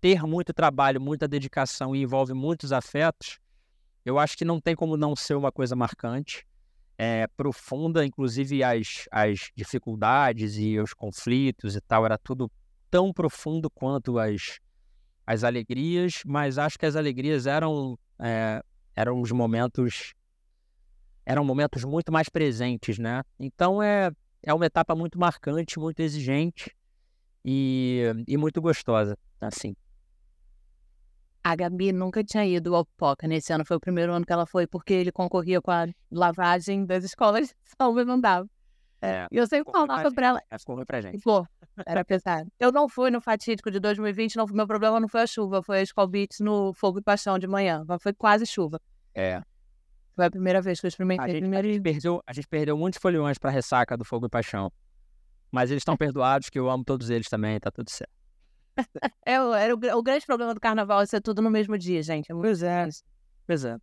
ter 0.00 0.22
muito 0.22 0.52
trabalho, 0.52 1.00
muita 1.00 1.28
dedicação 1.28 1.94
e 1.94 2.02
envolve 2.02 2.32
muitos 2.32 2.72
afetos, 2.72 3.38
eu 4.04 4.18
acho 4.18 4.36
que 4.36 4.44
não 4.44 4.60
tem 4.60 4.74
como 4.74 4.96
não 4.96 5.14
ser 5.14 5.34
uma 5.34 5.52
coisa 5.52 5.76
marcante, 5.76 6.46
é, 6.96 7.26
profunda, 7.36 8.04
inclusive 8.04 8.62
as, 8.62 9.06
as 9.10 9.50
dificuldades 9.54 10.56
e 10.56 10.78
os 10.78 10.92
conflitos 10.92 11.76
e 11.76 11.80
tal, 11.80 12.04
era 12.04 12.18
tudo 12.18 12.50
tão 12.90 13.12
profundo 13.12 13.70
quanto 13.70 14.18
as, 14.18 14.58
as 15.26 15.44
alegrias, 15.44 16.22
mas 16.26 16.58
acho 16.58 16.78
que 16.78 16.86
as 16.86 16.96
alegrias 16.96 17.46
eram, 17.46 17.98
é, 18.18 18.62
eram 18.94 19.20
os 19.20 19.30
momentos 19.32 20.12
eram 21.24 21.44
momentos 21.44 21.84
muito 21.84 22.10
mais 22.10 22.28
presentes, 22.28 22.98
né? 22.98 23.22
Então 23.38 23.80
é, 23.82 24.10
é 24.42 24.52
uma 24.52 24.66
etapa 24.66 24.96
muito 24.96 25.18
marcante, 25.18 25.78
muito 25.78 26.00
exigente 26.00 26.74
e, 27.44 28.02
e 28.26 28.36
muito 28.36 28.60
gostosa, 28.60 29.16
assim. 29.40 29.74
A 31.42 31.56
Gabi 31.56 31.92
nunca 31.92 32.22
tinha 32.22 32.44
ido 32.44 32.74
ao 32.74 32.84
Pipoca. 32.84 33.26
Nesse 33.26 33.52
ano 33.52 33.64
foi 33.64 33.76
o 33.76 33.80
primeiro 33.80 34.12
ano 34.12 34.26
que 34.26 34.32
ela 34.32 34.46
foi, 34.46 34.66
porque 34.66 34.92
ele 34.92 35.10
concorria 35.10 35.60
com 35.60 35.70
a 35.70 35.86
lavagem 36.10 36.84
das 36.84 37.04
escolas 37.04 37.48
de 37.48 37.54
não 38.06 38.20
dava. 38.20 38.48
É, 39.02 39.26
e 39.32 39.38
eu 39.38 39.46
sempre 39.46 39.72
falava 39.72 40.12
pra 40.12 40.26
ela. 40.26 40.42
Ficou 40.58 40.76
ruim 40.76 40.84
pra 40.84 41.00
gente. 41.00 41.22
Pô, 41.22 41.46
era 41.86 42.04
pesado. 42.04 42.50
Eu 42.60 42.70
não 42.70 42.86
fui 42.86 43.10
no 43.10 43.20
fatídico 43.20 43.70
de 43.70 43.80
2020, 43.80 44.36
não, 44.36 44.46
meu 44.52 44.66
problema 44.66 45.00
não 45.00 45.08
foi 45.08 45.22
a 45.22 45.26
chuva, 45.26 45.62
foi 45.62 45.78
a 45.78 45.82
Skull 45.82 46.06
Beats 46.06 46.40
no 46.40 46.74
Fogo 46.74 46.98
e 46.98 47.02
Paixão 47.02 47.38
de 47.38 47.46
manhã. 47.46 47.82
Foi 47.98 48.12
quase 48.12 48.44
chuva. 48.44 48.78
É. 49.14 49.40
Foi 50.14 50.26
a 50.26 50.30
primeira 50.30 50.60
vez 50.60 50.78
que 50.78 50.86
eu 50.86 50.88
experimentei. 50.88 51.24
A 51.24 51.28
gente, 51.28 51.54
a 51.54 51.62
gente 51.62 51.80
perdeu, 51.80 52.22
a 52.26 52.32
gente 52.34 52.48
perdeu 52.48 52.76
muitos 52.76 53.00
foliões 53.00 53.38
pra 53.38 53.50
ressaca 53.50 53.96
do 53.96 54.04
Fogo 54.04 54.26
e 54.26 54.28
Paixão. 54.28 54.70
Mas 55.50 55.70
eles 55.70 55.80
estão 55.80 55.96
perdoados, 55.96 56.50
que 56.50 56.58
eu 56.58 56.68
amo 56.68 56.84
todos 56.84 57.08
eles 57.08 57.28
também, 57.28 57.58
tá 57.58 57.70
tudo 57.70 57.88
certo. 57.88 58.19
É, 59.24 59.34
era 59.34 59.74
o, 59.74 59.98
o, 59.98 60.02
grande 60.02 60.26
problema 60.26 60.54
do 60.54 60.60
carnaval 60.60 61.00
é 61.00 61.06
ser 61.06 61.20
tudo 61.20 61.40
no 61.42 61.50
mesmo 61.50 61.76
dia, 61.78 62.02
gente. 62.02 62.30
É 62.30 62.34
pois 62.34 62.62
é. 62.62 62.88
Pois 63.46 63.64
é. 63.64 63.76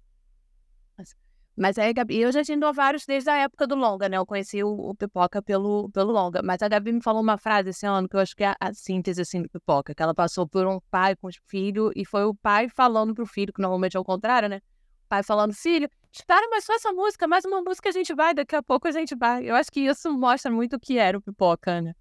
Mas 1.57 1.79
aí, 1.79 1.91
Gabi, 1.91 2.19
eu 2.19 2.31
já 2.31 2.43
tinha 2.43 2.55
ido 2.55 2.67
a 2.67 2.71
vários 2.71 3.03
desde 3.03 3.31
a 3.31 3.37
época 3.37 3.65
do 3.65 3.73
Longa, 3.73 4.07
né? 4.07 4.15
Eu 4.15 4.27
conheci 4.27 4.63
o, 4.63 4.69
o, 4.69 4.93
Pipoca 4.93 5.41
pelo, 5.41 5.89
pelo 5.89 6.11
Longa. 6.11 6.43
Mas 6.43 6.61
a 6.61 6.67
Gabi 6.67 6.93
me 6.93 7.01
falou 7.01 7.19
uma 7.19 7.35
frase 7.35 7.71
esse 7.71 7.83
ano 7.83 8.07
que 8.07 8.15
eu 8.15 8.19
acho 8.19 8.35
que 8.35 8.43
é 8.43 8.49
a, 8.49 8.57
a 8.59 8.73
síntese, 8.75 9.21
assim, 9.21 9.41
do 9.41 9.49
Pipoca. 9.49 9.95
Que 9.95 10.03
ela 10.03 10.13
passou 10.13 10.47
por 10.47 10.67
um 10.67 10.79
pai 10.91 11.15
com 11.15 11.27
os 11.27 11.35
filhos 11.47 11.91
e 11.95 12.05
foi 12.05 12.25
o 12.25 12.35
pai 12.35 12.69
falando 12.69 13.15
pro 13.15 13.25
filho, 13.25 13.51
que 13.51 13.59
normalmente 13.59 13.97
é 13.97 13.99
o 13.99 14.03
contrário, 14.03 14.47
né? 14.47 14.57
O 14.57 15.09
pai 15.09 15.23
falando, 15.23 15.51
filho, 15.51 15.89
espera 16.11 16.47
mais 16.49 16.63
só 16.63 16.75
essa 16.75 16.91
música, 16.93 17.27
mais 17.27 17.43
uma 17.43 17.59
música 17.63 17.89
a 17.89 17.91
gente 17.91 18.13
vai, 18.13 18.35
daqui 18.35 18.55
a 18.55 18.61
pouco 18.61 18.87
a 18.87 18.91
gente 18.91 19.15
vai. 19.15 19.49
Eu 19.49 19.55
acho 19.55 19.71
que 19.71 19.79
isso 19.79 20.13
mostra 20.15 20.51
muito 20.51 20.75
o 20.75 20.79
que 20.79 20.99
era 20.99 21.17
o 21.17 21.21
Pipoca, 21.21 21.81
né? 21.81 21.95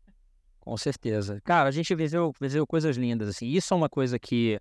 Com 0.66 0.76
certeza. 0.76 1.40
Cara, 1.44 1.68
a 1.68 1.70
gente 1.70 1.94
viveu, 1.94 2.32
viveu 2.40 2.66
coisas 2.66 2.96
lindas, 2.96 3.28
assim. 3.28 3.46
Isso 3.46 3.72
é 3.72 3.76
uma 3.76 3.88
coisa 3.88 4.18
que, 4.18 4.60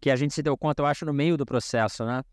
que 0.00 0.10
a 0.10 0.16
gente 0.16 0.34
se 0.34 0.42
deu 0.42 0.58
conta, 0.58 0.82
eu 0.82 0.86
acho, 0.86 1.06
no 1.06 1.12
meio 1.12 1.36
do 1.36 1.46
processo, 1.46 2.04
né? 2.04 2.24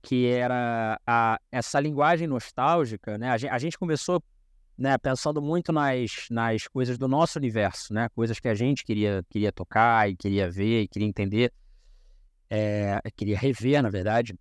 Que 0.00 0.28
era 0.28 0.98
a, 1.06 1.38
essa 1.52 1.78
linguagem 1.78 2.26
nostálgica, 2.26 3.18
né? 3.18 3.28
A 3.28 3.36
gente, 3.36 3.50
a 3.50 3.58
gente 3.58 3.78
começou 3.78 4.24
né, 4.78 4.96
pensando 4.96 5.42
muito 5.42 5.70
nas, 5.70 6.24
nas 6.30 6.66
coisas 6.66 6.96
do 6.96 7.06
nosso 7.06 7.38
universo, 7.38 7.92
né? 7.92 8.08
Coisas 8.14 8.40
que 8.40 8.48
a 8.48 8.54
gente 8.54 8.86
queria, 8.86 9.22
queria 9.28 9.52
tocar 9.52 10.08
e 10.08 10.16
queria 10.16 10.50
ver 10.50 10.84
e 10.84 10.88
queria 10.88 11.06
entender. 11.06 11.52
É, 12.48 13.02
queria 13.14 13.36
rever, 13.36 13.82
na 13.82 13.90
verdade. 13.90 14.34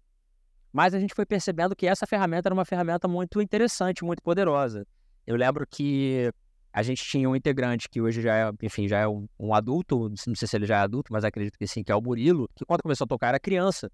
Mas 0.72 0.94
a 0.94 1.02
gente 1.02 1.13
foi 1.13 1.25
percebendo 1.25 1.75
que 1.75 1.86
essa 1.86 2.08
ferramenta 2.08 2.48
era 2.48 2.56
uma 2.56 2.63
ferramenta 2.63 3.10
muito 3.10 3.42
interessante, 3.42 4.06
muito 4.06 4.24
poderosa. 4.24 4.88
Eu 5.28 5.36
lembro 5.36 5.68
que 5.68 6.34
a 6.74 6.82
gente 6.82 7.03
tinha 7.03 7.30
um 7.30 7.36
integrante 7.36 7.88
que 7.88 8.01
hoje 8.01 8.20
já 8.20 8.36
é, 8.36 8.51
enfim, 8.63 8.88
já 8.88 8.98
é 8.98 9.08
um, 9.08 9.27
um, 9.39 9.53
adulto, 9.53 10.10
não 10.10 10.36
sei 10.36 10.48
se 10.48 10.56
ele 10.56 10.65
já 10.65 10.77
é 10.77 10.80
adulto, 10.80 11.13
mas 11.13 11.24
acredito 11.24 11.56
que 11.56 11.68
sim, 11.68 11.84
que 11.84 11.92
é 11.92 11.96
o 11.96 12.01
Murilo, 12.01 12.50
que 12.56 12.65
quando 12.65 12.82
começou 12.82 13.06
a 13.06 13.08
tocar 13.08 13.27
era 13.27 13.39
criança. 13.39 13.92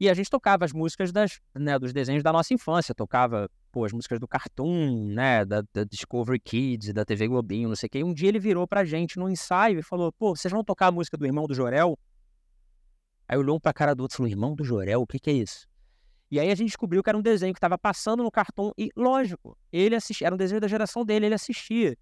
E 0.00 0.08
a 0.08 0.14
gente 0.14 0.30
tocava 0.30 0.64
as 0.64 0.72
músicas 0.72 1.12
das, 1.12 1.38
né, 1.54 1.78
dos 1.78 1.92
desenhos 1.92 2.22
da 2.22 2.32
nossa 2.32 2.54
infância, 2.54 2.94
tocava 2.94 3.50
pô, 3.70 3.84
as 3.84 3.92
músicas 3.92 4.18
do 4.18 4.26
Cartoon, 4.26 5.08
né, 5.08 5.44
da, 5.44 5.62
da, 5.72 5.84
Discovery 5.84 6.40
Kids, 6.40 6.94
da 6.94 7.04
TV 7.04 7.28
Globinho, 7.28 7.68
não 7.68 7.76
sei 7.76 7.86
o 7.86 7.90
quê. 7.90 7.98
E 7.98 8.04
um 8.04 8.14
dia 8.14 8.30
ele 8.30 8.38
virou 8.38 8.66
pra 8.66 8.82
gente 8.82 9.18
no 9.18 9.28
ensaio 9.28 9.78
e 9.78 9.82
falou, 9.82 10.10
pô, 10.12 10.34
vocês 10.34 10.50
vão 10.50 10.64
tocar 10.64 10.86
a 10.86 10.92
música 10.92 11.18
do 11.18 11.26
Irmão 11.26 11.46
do 11.46 11.54
Jorel? 11.54 11.98
Aí 13.28 13.36
olhou 13.36 13.56
um 13.56 13.60
pra 13.60 13.74
cara 13.74 13.94
do 13.94 14.02
outro 14.02 14.14
e 14.14 14.16
falou, 14.16 14.30
Irmão 14.30 14.54
do 14.54 14.64
Jorel, 14.64 15.02
o 15.02 15.06
que 15.06 15.18
que 15.18 15.30
é 15.30 15.34
isso? 15.34 15.66
E 16.30 16.40
aí 16.40 16.50
a 16.50 16.54
gente 16.54 16.68
descobriu 16.68 17.02
que 17.02 17.10
era 17.10 17.18
um 17.18 17.22
desenho 17.22 17.52
que 17.52 17.58
estava 17.58 17.78
passando 17.78 18.22
no 18.22 18.30
cartão 18.30 18.72
e, 18.76 18.90
lógico, 18.96 19.56
ele 19.70 19.94
assistia, 19.94 20.26
era 20.26 20.34
um 20.34 20.38
desenho 20.38 20.60
da 20.60 20.68
geração 20.68 21.04
dele, 21.04 21.26
ele 21.26 21.34
assistia. 21.34 21.96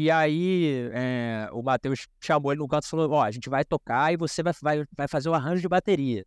E 0.00 0.12
aí 0.12 0.88
é, 0.92 1.48
o 1.50 1.60
Matheus 1.60 2.06
chamou 2.20 2.52
ele 2.52 2.60
no 2.60 2.68
canto 2.68 2.86
e 2.86 2.88
falou: 2.88 3.10
Ó, 3.10 3.20
a 3.20 3.32
gente 3.32 3.50
vai 3.50 3.64
tocar 3.64 4.12
e 4.12 4.16
você 4.16 4.44
vai, 4.44 4.52
vai, 4.62 4.84
vai 4.96 5.08
fazer 5.08 5.28
o 5.28 5.34
arranjo 5.34 5.60
de 5.60 5.68
bateria. 5.68 6.24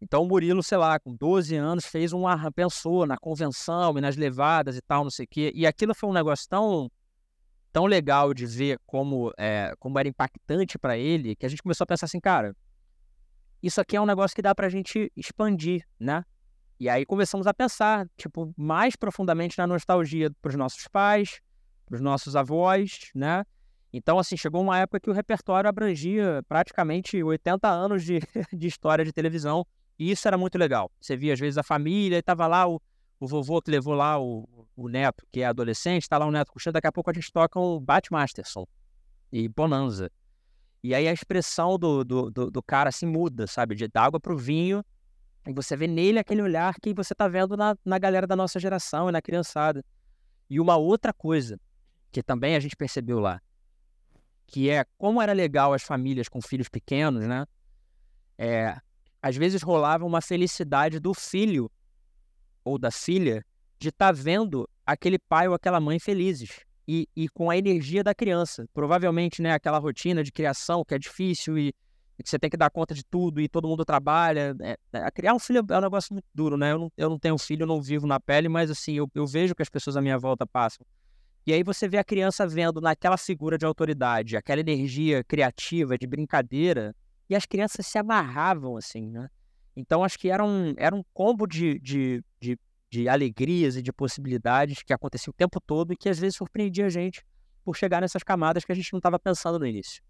Então 0.00 0.22
o 0.22 0.28
Murilo, 0.28 0.62
sei 0.62 0.78
lá, 0.78 1.00
com 1.00 1.12
12 1.12 1.56
anos, 1.56 1.84
fez 1.84 2.12
um 2.12 2.28
arranjo, 2.28 2.52
pensou 2.52 3.04
na 3.04 3.18
convenção 3.18 3.98
e 3.98 4.00
nas 4.00 4.14
levadas 4.14 4.76
e 4.76 4.80
tal, 4.80 5.02
não 5.02 5.10
sei 5.10 5.24
o 5.24 5.28
quê. 5.28 5.50
E 5.52 5.66
aquilo 5.66 5.96
foi 5.96 6.08
um 6.08 6.12
negócio 6.12 6.48
tão, 6.48 6.88
tão 7.72 7.86
legal 7.86 8.32
de 8.32 8.46
ver 8.46 8.78
como, 8.86 9.32
é, 9.36 9.74
como 9.80 9.98
era 9.98 10.08
impactante 10.08 10.78
para 10.78 10.96
ele, 10.96 11.34
que 11.34 11.44
a 11.44 11.48
gente 11.48 11.60
começou 11.60 11.82
a 11.82 11.88
pensar 11.88 12.06
assim, 12.06 12.20
cara, 12.20 12.54
isso 13.60 13.80
aqui 13.80 13.96
é 13.96 14.00
um 14.00 14.06
negócio 14.06 14.32
que 14.32 14.42
dá 14.42 14.54
pra 14.54 14.68
gente 14.68 15.10
expandir, 15.16 15.84
né? 15.98 16.24
E 16.78 16.88
aí 16.88 17.04
começamos 17.04 17.48
a 17.48 17.54
pensar, 17.54 18.08
tipo, 18.16 18.54
mais 18.56 18.94
profundamente 18.94 19.58
na 19.58 19.66
nostalgia 19.66 20.30
pros 20.40 20.54
nossos 20.54 20.86
pais, 20.86 21.40
os 21.94 22.00
nossos 22.00 22.34
avós, 22.34 23.10
né? 23.14 23.44
Então, 23.92 24.18
assim, 24.18 24.36
chegou 24.36 24.62
uma 24.62 24.78
época 24.78 25.00
que 25.00 25.10
o 25.10 25.12
repertório 25.12 25.68
abrangia 25.68 26.42
praticamente 26.48 27.22
80 27.22 27.68
anos 27.68 28.02
de, 28.02 28.20
de 28.52 28.66
história 28.66 29.04
de 29.04 29.12
televisão, 29.12 29.66
e 29.98 30.10
isso 30.10 30.26
era 30.26 30.38
muito 30.38 30.56
legal. 30.56 30.90
Você 31.00 31.16
via, 31.16 31.34
às 31.34 31.40
vezes, 31.40 31.58
a 31.58 31.62
família, 31.62 32.16
e 32.16 32.22
tava 32.22 32.46
lá 32.46 32.66
o, 32.66 32.80
o 33.20 33.28
vovô 33.28 33.60
que 33.60 33.70
levou 33.70 33.94
lá 33.94 34.18
o, 34.18 34.48
o 34.74 34.88
neto, 34.88 35.26
que 35.30 35.42
é 35.42 35.46
adolescente, 35.46 36.08
tá 36.08 36.16
lá 36.16 36.24
o 36.24 36.30
neto 36.30 36.52
puxando, 36.52 36.74
daqui 36.74 36.86
a 36.86 36.92
pouco 36.92 37.10
a 37.10 37.12
gente 37.12 37.30
toca 37.30 37.60
um 37.60 37.78
Bat 37.78 38.10
Masterson 38.10 38.66
e 39.30 39.46
Bonanza. 39.48 40.10
E 40.82 40.94
aí 40.94 41.06
a 41.06 41.12
expressão 41.12 41.78
do, 41.78 42.02
do, 42.02 42.30
do, 42.30 42.50
do 42.50 42.62
cara 42.62 42.88
assim 42.88 43.06
muda, 43.06 43.46
sabe? 43.46 43.74
De 43.74 43.88
água 43.94 44.18
pro 44.18 44.36
vinho, 44.36 44.82
e 45.46 45.52
você 45.52 45.76
vê 45.76 45.86
nele 45.86 46.18
aquele 46.18 46.40
olhar 46.40 46.74
que 46.80 46.94
você 46.94 47.14
tá 47.14 47.28
vendo 47.28 47.56
na, 47.56 47.76
na 47.84 47.98
galera 47.98 48.26
da 48.26 48.34
nossa 48.34 48.58
geração 48.58 49.08
e 49.08 49.12
na 49.12 49.20
criançada. 49.20 49.84
E 50.48 50.58
uma 50.58 50.76
outra 50.76 51.12
coisa 51.12 51.60
que 52.12 52.22
também 52.22 52.54
a 52.54 52.60
gente 52.60 52.76
percebeu 52.76 53.18
lá, 53.18 53.40
que 54.46 54.68
é 54.68 54.84
como 54.98 55.20
era 55.20 55.32
legal 55.32 55.72
as 55.72 55.82
famílias 55.82 56.28
com 56.28 56.40
filhos 56.42 56.68
pequenos, 56.68 57.26
né? 57.26 57.46
É, 58.36 58.76
às 59.20 59.36
vezes 59.36 59.62
rolava 59.62 60.04
uma 60.04 60.20
felicidade 60.20 61.00
do 61.00 61.14
filho 61.14 61.70
ou 62.64 62.78
da 62.78 62.90
filha 62.90 63.44
de 63.78 63.88
estar 63.88 64.06
tá 64.06 64.12
vendo 64.12 64.68
aquele 64.84 65.18
pai 65.18 65.48
ou 65.48 65.54
aquela 65.54 65.80
mãe 65.80 65.98
felizes 65.98 66.60
e, 66.86 67.08
e 67.16 67.28
com 67.28 67.50
a 67.50 67.56
energia 67.56 68.04
da 68.04 68.14
criança. 68.14 68.66
Provavelmente, 68.74 69.40
né, 69.40 69.52
aquela 69.52 69.78
rotina 69.78 70.22
de 70.22 70.30
criação 70.30 70.84
que 70.84 70.94
é 70.94 70.98
difícil 70.98 71.56
e, 71.58 71.72
que 72.22 72.28
você 72.28 72.38
tem 72.38 72.50
que 72.50 72.56
dar 72.56 72.70
conta 72.70 72.94
de 72.94 73.04
tudo 73.04 73.40
e 73.40 73.48
todo 73.48 73.66
mundo 73.66 73.84
trabalha. 73.84 74.54
É, 74.60 74.76
é, 74.92 75.10
criar 75.10 75.34
um 75.34 75.38
filho 75.38 75.64
é 75.68 75.78
um 75.78 75.80
negócio 75.80 76.12
muito 76.12 76.26
duro, 76.32 76.56
né? 76.56 76.72
Eu 76.72 76.78
não, 76.78 76.92
eu 76.96 77.10
não 77.10 77.18
tenho 77.18 77.36
filho, 77.38 77.66
não 77.66 77.82
vivo 77.82 78.06
na 78.06 78.20
pele, 78.20 78.48
mas 78.48 78.70
assim, 78.70 78.94
eu, 78.94 79.10
eu 79.14 79.26
vejo 79.26 79.54
que 79.54 79.62
as 79.62 79.68
pessoas 79.68 79.96
à 79.96 80.00
minha 80.00 80.18
volta 80.18 80.46
passam. 80.46 80.86
E 81.46 81.52
aí 81.52 81.62
você 81.62 81.88
vê 81.88 81.98
a 81.98 82.04
criança 82.04 82.46
vendo 82.46 82.80
naquela 82.80 83.16
figura 83.16 83.58
de 83.58 83.66
autoridade, 83.66 84.36
aquela 84.36 84.60
energia 84.60 85.24
criativa, 85.24 85.98
de 85.98 86.06
brincadeira, 86.06 86.94
e 87.28 87.34
as 87.34 87.46
crianças 87.46 87.86
se 87.86 87.98
amarravam, 87.98 88.76
assim, 88.76 89.10
né? 89.10 89.28
Então 89.74 90.04
acho 90.04 90.18
que 90.18 90.28
era 90.28 90.44
um, 90.44 90.74
era 90.76 90.94
um 90.94 91.02
combo 91.12 91.46
de, 91.46 91.78
de, 91.80 92.22
de, 92.40 92.58
de 92.90 93.08
alegrias 93.08 93.76
e 93.76 93.82
de 93.82 93.92
possibilidades 93.92 94.82
que 94.82 94.92
acontecia 94.92 95.30
o 95.30 95.34
tempo 95.34 95.60
todo 95.60 95.92
e 95.92 95.96
que 95.96 96.08
às 96.08 96.18
vezes 96.18 96.36
surpreendia 96.36 96.86
a 96.86 96.90
gente 96.90 97.24
por 97.64 97.76
chegar 97.76 98.00
nessas 98.00 98.22
camadas 98.22 98.64
que 98.64 98.72
a 98.72 98.74
gente 98.74 98.92
não 98.92 98.98
estava 98.98 99.18
pensando 99.18 99.58
no 99.58 99.66
início. 99.66 100.02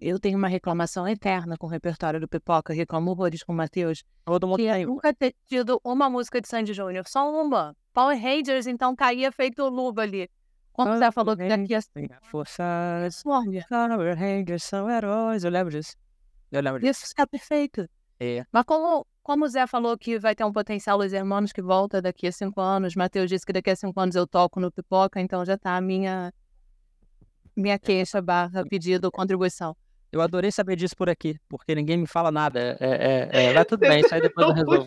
Eu 0.00 0.18
tenho 0.20 0.38
uma 0.38 0.46
reclamação 0.46 1.08
eterna 1.08 1.56
com 1.56 1.66
o 1.66 1.70
repertório 1.70 2.20
do 2.20 2.28
Pipoca, 2.28 2.72
reclamo 2.72 3.10
horrores 3.10 3.42
com 3.42 3.52
o 3.52 3.56
Matheus. 3.56 4.04
Todo 4.24 4.46
mundo 4.46 4.58
que 4.58 4.70
tem 4.70 4.82
eu 4.82 4.88
nunca 4.88 5.12
ter 5.12 5.34
tido 5.46 5.80
uma 5.82 6.08
música 6.08 6.40
de 6.40 6.46
Sandy 6.46 6.72
Júnior, 6.72 7.04
só 7.08 7.28
uma. 7.28 7.76
Power 7.92 8.16
Rangers, 8.16 8.68
então 8.68 8.94
caía 8.94 9.32
feito 9.32 9.68
luva 9.68 10.02
ali. 10.02 10.30
Quando 10.72 10.96
você 10.96 11.10
falou 11.10 11.36
que 11.36 11.48
daqui 11.48 11.74
a... 11.74 11.80
Forças, 12.22 13.24
Power 13.24 14.16
Rangers 14.16 14.62
são 14.62 14.88
heróis, 14.88 15.42
eu 15.42 15.50
lembro 15.50 15.72
disso. 15.72 15.96
Eu 16.52 16.62
lembro 16.62 16.80
disso. 16.80 16.92
isso 16.92 17.06
está 17.06 17.26
perfeito. 17.26 17.88
É. 18.20 18.44
Mas 18.52 18.64
como, 18.64 19.04
como 19.20 19.44
o 19.44 19.48
Zé 19.48 19.66
falou 19.66 19.98
que 19.98 20.16
vai 20.16 20.36
ter 20.36 20.44
um 20.44 20.52
potencial 20.52 20.96
Los 20.96 21.12
Hermanos 21.12 21.52
que 21.52 21.60
volta 21.60 22.00
daqui 22.00 22.28
a 22.28 22.32
cinco 22.32 22.60
anos, 22.60 22.94
Matheus 22.94 23.28
disse 23.28 23.44
que 23.44 23.52
daqui 23.52 23.70
a 23.70 23.76
cinco 23.76 23.98
anos 24.00 24.14
eu 24.14 24.28
toco 24.28 24.60
no 24.60 24.70
Pipoca, 24.70 25.20
então 25.20 25.44
já 25.44 25.58
tá 25.58 25.76
a 25.76 25.80
minha, 25.80 26.32
minha 27.56 27.78
queixa 27.80 28.22
barra 28.22 28.64
pedido, 28.64 29.10
contribuição. 29.10 29.76
Eu 30.10 30.20
adorei 30.20 30.50
saber 30.50 30.76
disso 30.76 30.96
por 30.96 31.08
aqui, 31.08 31.38
porque 31.48 31.74
ninguém 31.74 31.96
me 31.98 32.06
fala 32.06 32.30
nada. 32.30 32.76
É, 32.80 33.28
é, 33.32 33.44
é, 33.44 33.52
vai 33.54 33.64
tudo 33.64 33.80
bem, 33.80 34.00
isso 34.00 34.14
aí 34.14 34.20
depois 34.20 34.48
eu 34.48 34.54
Não 34.54 34.56
resolvo 34.56 34.86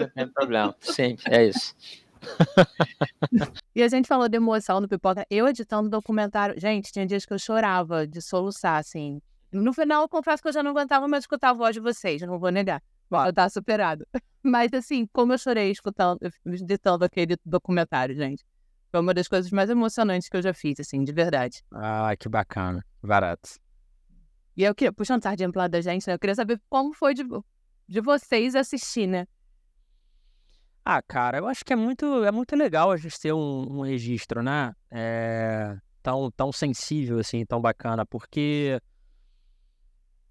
não 0.00 0.08
tem 0.08 0.28
problema. 0.28 0.74
Sim, 0.80 1.16
é 1.26 1.46
isso. 1.46 1.74
E 3.74 3.82
a 3.82 3.88
gente 3.88 4.06
falou 4.06 4.28
de 4.28 4.36
emoção 4.36 4.80
no 4.80 4.88
Pipoca. 4.88 5.24
Eu 5.30 5.48
editando 5.48 5.88
documentário. 5.88 6.58
Gente, 6.60 6.92
tinha 6.92 7.06
dias 7.06 7.24
que 7.24 7.32
eu 7.32 7.38
chorava 7.38 8.06
de 8.06 8.20
soluçar, 8.20 8.78
assim. 8.78 9.22
No 9.52 9.72
final, 9.72 10.02
eu 10.02 10.08
confesso 10.08 10.42
que 10.42 10.48
eu 10.48 10.52
já 10.52 10.62
não 10.62 10.72
aguentava 10.72 11.08
mais 11.08 11.22
escutar 11.24 11.50
a 11.50 11.54
voz 11.54 11.74
de 11.74 11.80
vocês, 11.80 12.20
não 12.22 12.38
vou 12.38 12.50
negar. 12.50 12.82
Eu 13.10 13.32
tava 13.32 13.48
superado. 13.48 14.06
Mas, 14.42 14.72
assim, 14.72 15.06
como 15.12 15.32
eu 15.32 15.38
chorei 15.38 15.70
escutando, 15.70 16.18
editando 16.44 17.04
aquele 17.04 17.36
documentário, 17.44 18.14
gente. 18.14 18.44
Foi 18.90 19.00
uma 19.00 19.14
das 19.14 19.28
coisas 19.28 19.50
mais 19.50 19.70
emocionantes 19.70 20.28
que 20.28 20.36
eu 20.36 20.42
já 20.42 20.52
fiz, 20.52 20.80
assim, 20.80 21.02
de 21.02 21.12
verdade. 21.12 21.62
Ah, 21.72 22.14
que 22.18 22.28
bacana. 22.28 22.84
Barato. 23.02 23.50
E 24.56 24.64
eu 24.64 24.74
queria, 24.74 24.92
puxando 24.92 25.22
sardinha 25.22 25.50
pro 25.50 25.60
lado 25.60 25.70
da 25.70 25.80
gente, 25.80 26.06
né, 26.06 26.14
eu 26.14 26.18
queria 26.18 26.34
saber 26.34 26.60
como 26.68 26.92
foi 26.92 27.14
de, 27.14 27.22
de 27.88 28.00
vocês 28.00 28.54
assistir, 28.54 29.06
né? 29.06 29.26
Ah, 30.84 31.02
cara, 31.02 31.38
eu 31.38 31.46
acho 31.46 31.64
que 31.64 31.72
é 31.72 31.76
muito, 31.76 32.24
é 32.24 32.32
muito 32.32 32.56
legal 32.56 32.90
a 32.90 32.96
gente 32.96 33.18
ter 33.20 33.32
um, 33.32 33.78
um 33.78 33.80
registro, 33.82 34.42
né? 34.42 34.74
É, 34.90 35.76
tão, 36.02 36.30
tão 36.30 36.52
sensível, 36.52 37.18
assim, 37.18 37.44
tão 37.44 37.60
bacana, 37.60 38.04
porque 38.06 38.80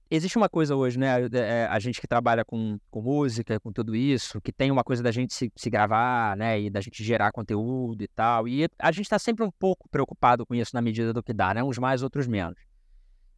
existe 0.09 0.37
uma 0.37 0.49
coisa 0.49 0.75
hoje, 0.75 0.97
né? 0.97 1.27
é, 1.33 1.67
a 1.69 1.79
gente 1.79 2.01
que 2.01 2.07
trabalha 2.07 2.43
com, 2.43 2.79
com 2.89 3.01
música, 3.01 3.59
com 3.59 3.71
tudo 3.71 3.95
isso, 3.95 4.41
que 4.41 4.51
tem 4.51 4.71
uma 4.71 4.83
coisa 4.83 5.03
da 5.03 5.11
gente 5.11 5.33
se, 5.33 5.51
se 5.55 5.69
gravar, 5.69 6.35
né? 6.35 6.59
E 6.59 6.69
da 6.69 6.81
gente 6.81 7.03
gerar 7.03 7.31
conteúdo 7.31 8.03
e 8.03 8.07
tal. 8.07 8.47
E 8.47 8.67
a 8.77 8.91
gente 8.91 9.07
tá 9.07 9.19
sempre 9.19 9.45
um 9.45 9.51
pouco 9.51 9.87
preocupado 9.89 10.45
com 10.45 10.55
isso 10.55 10.71
na 10.73 10.81
medida 10.81 11.13
do 11.13 11.23
que 11.23 11.33
dá, 11.33 11.53
né? 11.53 11.63
Uns 11.63 11.77
mais, 11.77 12.01
outros 12.01 12.27
menos. 12.27 12.68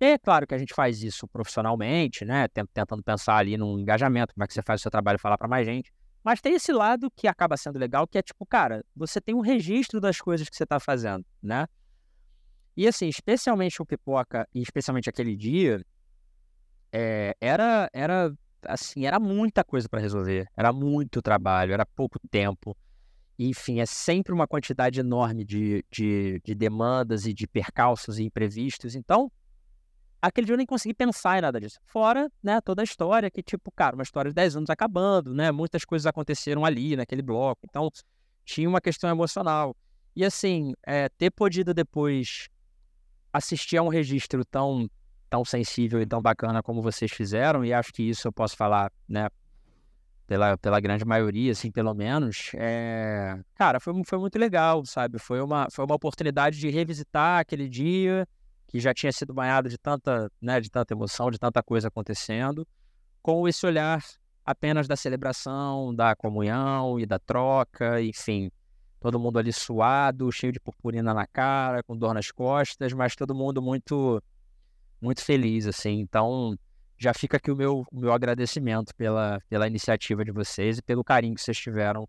É 0.04 0.18
claro 0.18 0.48
que 0.48 0.56
a 0.56 0.58
gente 0.58 0.74
faz 0.74 1.04
isso 1.04 1.28
profissionalmente, 1.28 2.26
né? 2.26 2.48
tent- 2.48 2.68
Tentando 2.74 3.04
pensar 3.04 3.36
ali 3.38 3.56
num 3.56 3.78
engajamento, 3.80 4.34
como 4.34 4.44
é 4.44 4.48
que 4.48 4.54
você 4.54 4.62
faz 4.64 4.82
o 4.82 4.84
seu 4.84 4.90
trabalho 4.90 5.20
falar 5.20 5.38
pra 5.38 5.48
mais 5.48 5.64
gente. 5.64 5.94
Mas 6.24 6.42
tem 6.42 6.56
esse 6.56 6.72
lado 6.74 7.12
que 7.16 7.28
acaba 7.28 7.56
sendo 7.56 7.78
legal, 7.78 8.08
que 8.08 8.18
é 8.18 8.22
tipo, 8.24 8.44
cara, 8.44 8.84
você 8.96 9.22
tem 9.22 9.36
um 9.36 9.42
registro 9.42 10.00
das 10.02 10.20
coisas 10.20 10.50
que 10.50 10.56
você 10.56 10.66
tá 10.66 10.80
fazendo, 10.80 11.24
né? 11.42 11.68
E 12.76 12.88
assim, 12.88 13.08
especialmente 13.08 13.80
o 13.80 13.86
Pipoca, 13.86 14.48
e 14.56 14.62
especialmente 14.64 15.08
aquele 15.08 15.36
dia, 15.36 15.86
é, 16.92 17.36
era, 17.40 17.88
era, 17.94 18.34
assim, 18.66 19.06
era 19.06 19.20
muita 19.20 19.64
coisa 19.64 19.88
para 19.88 20.00
resolver. 20.00 20.48
Era 20.58 20.74
muito 20.74 21.22
trabalho, 21.22 21.74
era 21.74 21.86
pouco 21.86 22.18
tempo. 22.32 22.76
Enfim, 23.38 23.80
é 23.80 23.86
sempre 23.86 24.34
uma 24.34 24.48
quantidade 24.48 25.00
enorme 25.00 25.46
de, 25.46 25.86
de, 25.92 26.42
de 26.44 26.56
demandas 26.56 27.26
e 27.28 27.34
de 27.34 27.48
percalços 27.48 28.18
e 28.18 28.24
imprevistos. 28.24 28.96
Então, 28.96 29.32
aquele 30.22 30.46
dia 30.46 30.54
eu 30.54 30.58
nem 30.58 30.66
consegui 30.66 30.94
pensar 30.94 31.38
em 31.38 31.42
nada 31.42 31.60
disso. 31.60 31.80
Fora, 31.86 32.32
né, 32.44 32.62
toda 32.62 32.82
a 32.82 32.84
história, 32.84 33.32
que 33.32 33.42
tipo, 33.42 33.72
cara, 33.72 33.96
uma 33.96 34.04
história 34.04 34.30
de 34.30 34.36
10 34.36 34.58
anos 34.58 34.70
acabando, 34.70 35.34
né? 35.34 35.52
Muitas 35.52 35.84
coisas 35.84 36.06
aconteceram 36.06 36.64
ali, 36.64 36.96
naquele 36.96 37.22
bloco. 37.22 37.62
Então, 37.68 37.90
tinha 38.46 38.70
uma 38.70 38.80
questão 38.80 39.10
emocional. 39.10 39.76
E 40.16 40.24
assim, 40.24 40.74
é, 40.84 41.10
ter 41.10 41.32
podido 41.32 41.74
depois 41.74 42.50
assistir 43.34 43.78
a 43.78 43.82
um 43.82 43.88
registro 43.88 44.46
tão, 44.46 44.90
tão 45.30 45.44
sensível 45.44 46.02
e 46.02 46.06
tão 46.06 46.22
bacana 46.22 46.62
como 46.62 46.82
vocês 46.82 47.12
fizeram, 47.12 47.64
e 47.66 47.74
acho 47.74 47.92
que 47.94 48.04
isso 48.04 48.28
eu 48.28 48.32
posso 48.32 48.56
falar, 48.58 48.92
né, 49.08 49.30
pela, 50.28 50.58
pela 50.58 50.80
grande 50.80 51.06
maioria, 51.06 51.54
assim, 51.54 51.72
pelo 51.72 51.94
menos, 51.94 52.52
é... 52.56 53.40
cara, 53.56 53.80
foi, 53.80 53.94
foi 54.06 54.20
muito 54.20 54.38
legal, 54.38 54.86
sabe? 54.86 55.18
Foi 55.18 55.42
uma, 55.42 55.68
foi 55.72 55.86
uma 55.86 55.96
oportunidade 55.96 56.60
de 56.60 56.70
revisitar 56.70 57.40
aquele 57.40 57.68
dia 57.68 58.28
que 58.72 58.80
já 58.80 58.94
tinha 58.94 59.12
sido 59.12 59.34
banhado 59.34 59.68
de 59.68 59.78
tanta, 59.78 60.32
né, 60.42 60.62
de 60.62 60.72
tanta 60.72 60.94
emoção, 60.94 61.30
de 61.30 61.38
tanta 61.38 61.62
coisa 61.62 61.90
acontecendo, 61.90 62.66
com 63.22 63.46
esse 63.46 63.66
olhar 63.66 64.02
apenas 64.46 64.88
da 64.88 64.96
celebração, 64.96 65.94
da 65.94 66.16
comunhão 66.16 66.98
e 66.98 67.06
da 67.06 67.20
troca, 67.20 68.02
enfim, 68.02 68.50
todo 69.00 69.20
mundo 69.20 69.38
ali 69.38 69.52
suado, 69.52 70.32
cheio 70.32 70.54
de 70.54 70.60
purpurina 70.60 71.14
na 71.14 71.28
cara, 71.28 71.84
com 71.84 71.98
dor 71.98 72.14
nas 72.14 72.32
costas, 72.32 72.94
mas 72.94 73.14
todo 73.14 73.36
mundo 73.36 73.62
muito, 73.62 74.24
muito 75.02 75.22
feliz, 75.22 75.68
assim. 75.68 76.00
Então, 76.00 76.58
já 76.98 77.14
fica 77.14 77.36
aqui 77.36 77.52
o 77.52 77.56
meu, 77.56 77.86
o 77.92 78.00
meu 78.00 78.14
agradecimento 78.14 78.96
pela, 78.96 79.42
pela 79.50 79.68
iniciativa 79.68 80.24
de 80.24 80.32
vocês 80.32 80.78
e 80.78 80.82
pelo 80.82 81.04
carinho 81.04 81.36
que 81.36 81.42
vocês 81.42 81.58
tiveram 81.58 82.08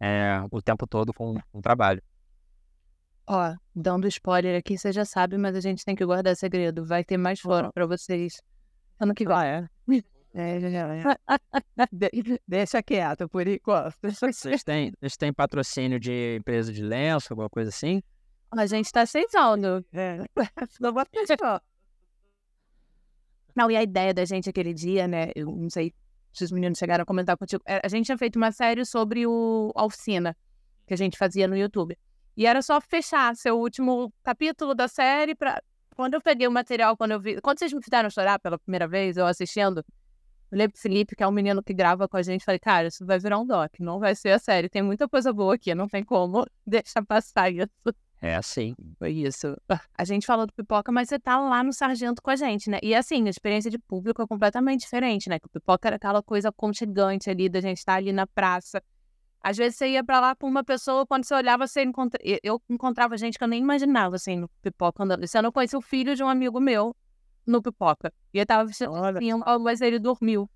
é, 0.00 0.42
o 0.50 0.62
tempo 0.62 0.86
todo 0.86 1.12
com, 1.12 1.34
com 1.52 1.58
o 1.58 1.62
trabalho. 1.62 2.02
Ó, 3.26 3.54
dando 3.74 4.08
spoiler 4.08 4.58
aqui, 4.58 4.76
você 4.76 4.92
já 4.92 5.04
sabe, 5.04 5.38
mas 5.38 5.54
a 5.54 5.60
gente 5.60 5.84
tem 5.84 5.94
que 5.94 6.04
guardar 6.04 6.36
segredo. 6.36 6.84
Vai 6.84 7.04
ter 7.04 7.16
mais 7.16 7.40
fora 7.40 7.72
pra 7.72 7.86
vocês 7.86 8.40
ano 8.98 9.14
que 9.14 9.24
vem. 9.24 9.36
Ah, 9.36 9.44
é? 9.46 9.68
É, 10.32 10.60
já, 10.60 10.70
já. 10.70 11.18
De- 11.90 12.40
deixa 12.46 12.80
quieto 12.80 13.28
por 13.28 13.48
enquanto. 13.48 13.96
Vocês 14.00 14.62
têm, 14.62 14.92
vocês 15.00 15.16
têm 15.16 15.32
patrocínio 15.32 15.98
de 15.98 16.36
empresa 16.36 16.72
de 16.72 16.84
lenço, 16.84 17.32
alguma 17.32 17.50
coisa 17.50 17.68
assim? 17.70 18.00
A 18.56 18.64
gente 18.64 18.92
tá 18.92 19.00
aceitando. 19.00 19.84
É. 19.92 20.18
Não 20.80 20.92
vou. 20.92 21.02
Não, 23.56 23.70
e 23.72 23.76
a 23.76 23.82
ideia 23.82 24.14
da 24.14 24.24
gente 24.24 24.48
aquele 24.48 24.72
dia, 24.72 25.08
né? 25.08 25.32
Eu 25.34 25.46
não 25.46 25.68
sei 25.68 25.92
se 26.32 26.44
os 26.44 26.52
meninos 26.52 26.78
chegaram 26.78 27.02
a 27.02 27.06
comentar 27.06 27.36
contigo. 27.36 27.62
é, 27.66 27.80
A 27.84 27.88
gente 27.88 28.06
tinha 28.06 28.16
feito 28.18 28.36
uma 28.36 28.52
série 28.52 28.84
sobre 28.84 29.26
o 29.26 29.72
a 29.74 29.84
oficina 29.84 30.36
que 30.86 30.94
a 30.94 30.96
gente 30.96 31.18
fazia 31.18 31.48
no 31.48 31.56
YouTube. 31.56 31.98
E 32.36 32.46
era 32.46 32.62
só 32.62 32.80
fechar 32.80 33.34
seu 33.36 33.58
último 33.58 34.12
capítulo 34.22 34.74
da 34.74 34.88
série 34.88 35.34
pra. 35.34 35.62
Quando 35.96 36.14
eu 36.14 36.20
peguei 36.20 36.46
o 36.46 36.50
material, 36.50 36.96
quando 36.96 37.12
eu 37.12 37.20
vi. 37.20 37.40
Quando 37.40 37.58
vocês 37.58 37.72
me 37.72 37.82
fizeram 37.82 38.08
chorar 38.08 38.38
pela 38.38 38.58
primeira 38.58 38.88
vez, 38.88 39.16
eu 39.16 39.26
assistindo, 39.26 39.84
eu 40.50 40.56
olhei 40.56 40.68
pro 40.68 40.80
Felipe, 40.80 41.14
que 41.14 41.22
é 41.22 41.28
um 41.28 41.32
menino 41.32 41.62
que 41.62 41.74
grava 41.74 42.08
com 42.08 42.16
a 42.16 42.22
gente, 42.22 42.44
falei, 42.44 42.58
cara, 42.58 42.88
isso 42.88 43.04
vai 43.04 43.18
virar 43.18 43.38
um 43.38 43.46
doc, 43.46 43.72
não 43.80 43.98
vai 43.98 44.14
ser 44.14 44.30
a 44.30 44.38
série. 44.38 44.68
Tem 44.68 44.82
muita 44.82 45.08
coisa 45.08 45.32
boa 45.32 45.54
aqui, 45.54 45.74
não 45.74 45.88
tem 45.88 46.02
como 46.02 46.46
deixar 46.66 47.04
passar 47.04 47.52
isso. 47.52 47.68
É 48.22 48.36
assim. 48.36 48.74
Foi 48.98 49.12
isso. 49.12 49.56
A 49.96 50.04
gente 50.04 50.26
falou 50.26 50.46
do 50.46 50.52
Pipoca, 50.52 50.92
mas 50.92 51.08
você 51.08 51.18
tá 51.18 51.40
lá 51.40 51.62
no 51.62 51.72
Sargento 51.72 52.20
com 52.20 52.30
a 52.30 52.36
gente, 52.36 52.68
né? 52.68 52.78
E 52.82 52.94
assim, 52.94 53.26
a 53.26 53.30
experiência 53.30 53.70
de 53.70 53.78
público 53.78 54.20
é 54.20 54.26
completamente 54.26 54.80
diferente, 54.80 55.28
né? 55.28 55.38
Que 55.38 55.46
o 55.46 55.50
Pipoca 55.50 55.88
era 55.88 55.96
aquela 55.96 56.22
coisa 56.22 56.50
aconchegante 56.50 57.30
ali, 57.30 57.48
da 57.48 57.60
gente 57.60 57.78
estar 57.78 57.92
tá 57.92 57.98
ali 57.98 58.12
na 58.12 58.26
praça. 58.26 58.82
Às 59.42 59.56
vezes 59.56 59.78
você 59.78 59.88
ia 59.88 60.04
pra 60.04 60.20
lá 60.20 60.36
com 60.36 60.46
uma 60.46 60.62
pessoa, 60.62 61.06
quando 61.06 61.24
você 61.24 61.34
olhava, 61.34 61.66
você 61.66 61.82
encontra... 61.82 62.20
eu 62.42 62.60
encontrava 62.68 63.16
gente 63.16 63.38
que 63.38 63.44
eu 63.44 63.48
nem 63.48 63.60
imaginava, 63.60 64.16
assim, 64.16 64.36
no 64.36 64.48
Pipoca 64.62 65.02
andando. 65.02 65.26
Você 65.26 65.40
não 65.40 65.50
conhecia 65.50 65.78
o 65.78 65.82
filho 65.82 66.14
de 66.14 66.22
um 66.22 66.28
amigo 66.28 66.60
meu 66.60 66.94
no 67.46 67.62
Pipoca. 67.62 68.12
E 68.34 68.38
ele 68.38 68.46
tava 68.46 68.66
vestido 68.66 68.94
assim, 68.94 69.30
mas 69.60 69.80
ele 69.80 69.98
dormiu. 69.98 70.48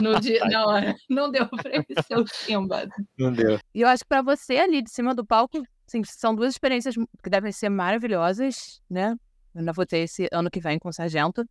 No 0.00 0.18
dia, 0.20 0.44
na 0.46 0.66
hora. 0.66 0.96
Não 1.08 1.30
deu 1.30 1.46
pra 1.48 1.70
ele 1.70 1.84
ser 2.06 2.18
o 2.18 2.26
Simba. 2.26 2.88
Não 3.18 3.30
deu. 3.30 3.60
E 3.74 3.82
eu 3.82 3.88
acho 3.88 4.02
que 4.02 4.08
pra 4.08 4.22
você 4.22 4.56
ali 4.56 4.80
de 4.80 4.90
cima 4.90 5.14
do 5.14 5.24
palco, 5.24 5.62
Sim, 5.92 6.02
são 6.04 6.34
duas 6.34 6.54
experiências 6.54 6.94
que 7.22 7.28
devem 7.28 7.52
ser 7.52 7.68
maravilhosas, 7.68 8.80
né? 8.88 9.14
Eu 9.54 9.58
ainda 9.58 9.74
vou 9.74 9.84
ter 9.84 9.98
esse 9.98 10.26
ano 10.32 10.50
que 10.50 10.58
vem 10.58 10.78
com 10.78 10.88
o 10.88 10.92
Sargento, 10.92 11.44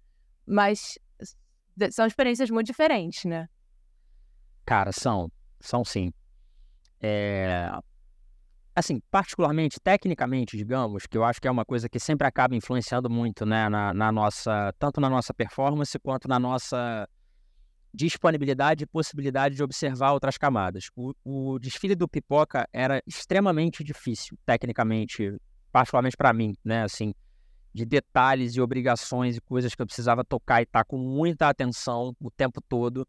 mas 0.48 0.98
são 1.92 2.08
experiências 2.08 2.50
muito 2.50 2.66
diferentes, 2.66 3.26
né? 3.26 3.48
Cara, 4.66 4.92
são. 4.92 5.32
São 5.60 5.86
sim. 5.86 6.12
É... 7.02 7.70
Assim, 8.74 9.02
particularmente, 9.12 9.80
tecnicamente, 9.82 10.56
digamos, 10.56 11.06
que 11.06 11.18
eu 11.18 11.26
acho 11.26 11.42
que 11.42 11.48
é 11.48 11.52
uma 11.52 11.66
coisa 11.66 11.90
que 11.90 12.00
sempre 12.00 12.26
acaba 12.26 12.56
influenciando 12.56 13.10
muito, 13.10 13.46
né, 13.46 13.68
na, 13.68 13.94
na 13.94 14.12
nossa, 14.12 14.74
tanto 14.80 15.02
na 15.02 15.10
nossa 15.10 15.34
performance 15.34 16.00
quanto 16.00 16.30
na 16.30 16.40
nossa 16.40 17.08
disponibilidade 17.94 18.86
e 18.86 18.88
possibilidade 18.88 19.56
de 19.56 19.64
observar 19.64 20.14
outras 20.14 20.38
camadas. 20.38 20.90
O, 20.96 21.14
o 21.24 21.60
desfile 21.60 21.96
do 21.96 22.08
Pipoca 22.08 22.68
era 22.72 23.04
extremamente 23.06 23.84
difícil, 23.84 24.38
tecnicamente, 24.46 25.36
particularmente 25.72 26.16
para 26.16 26.32
mim, 26.32 26.56
né? 26.64 26.84
Assim, 26.84 27.14
de 27.74 27.86
detalhes 27.86 28.56
e 28.56 28.62
obrigações 28.62 29.38
e 29.38 29.42
coisas 29.42 29.76
que 29.76 29.82
eu 29.82 29.86
precisava 29.86 30.24
tocar 30.24 30.62
e 30.62 30.64
estar 30.64 30.80
tá 30.80 30.86
com 30.86 30.98
muita 30.98 31.50
atenção 31.50 32.16
o 32.20 32.32
tempo 32.32 32.62
todo. 32.62 33.08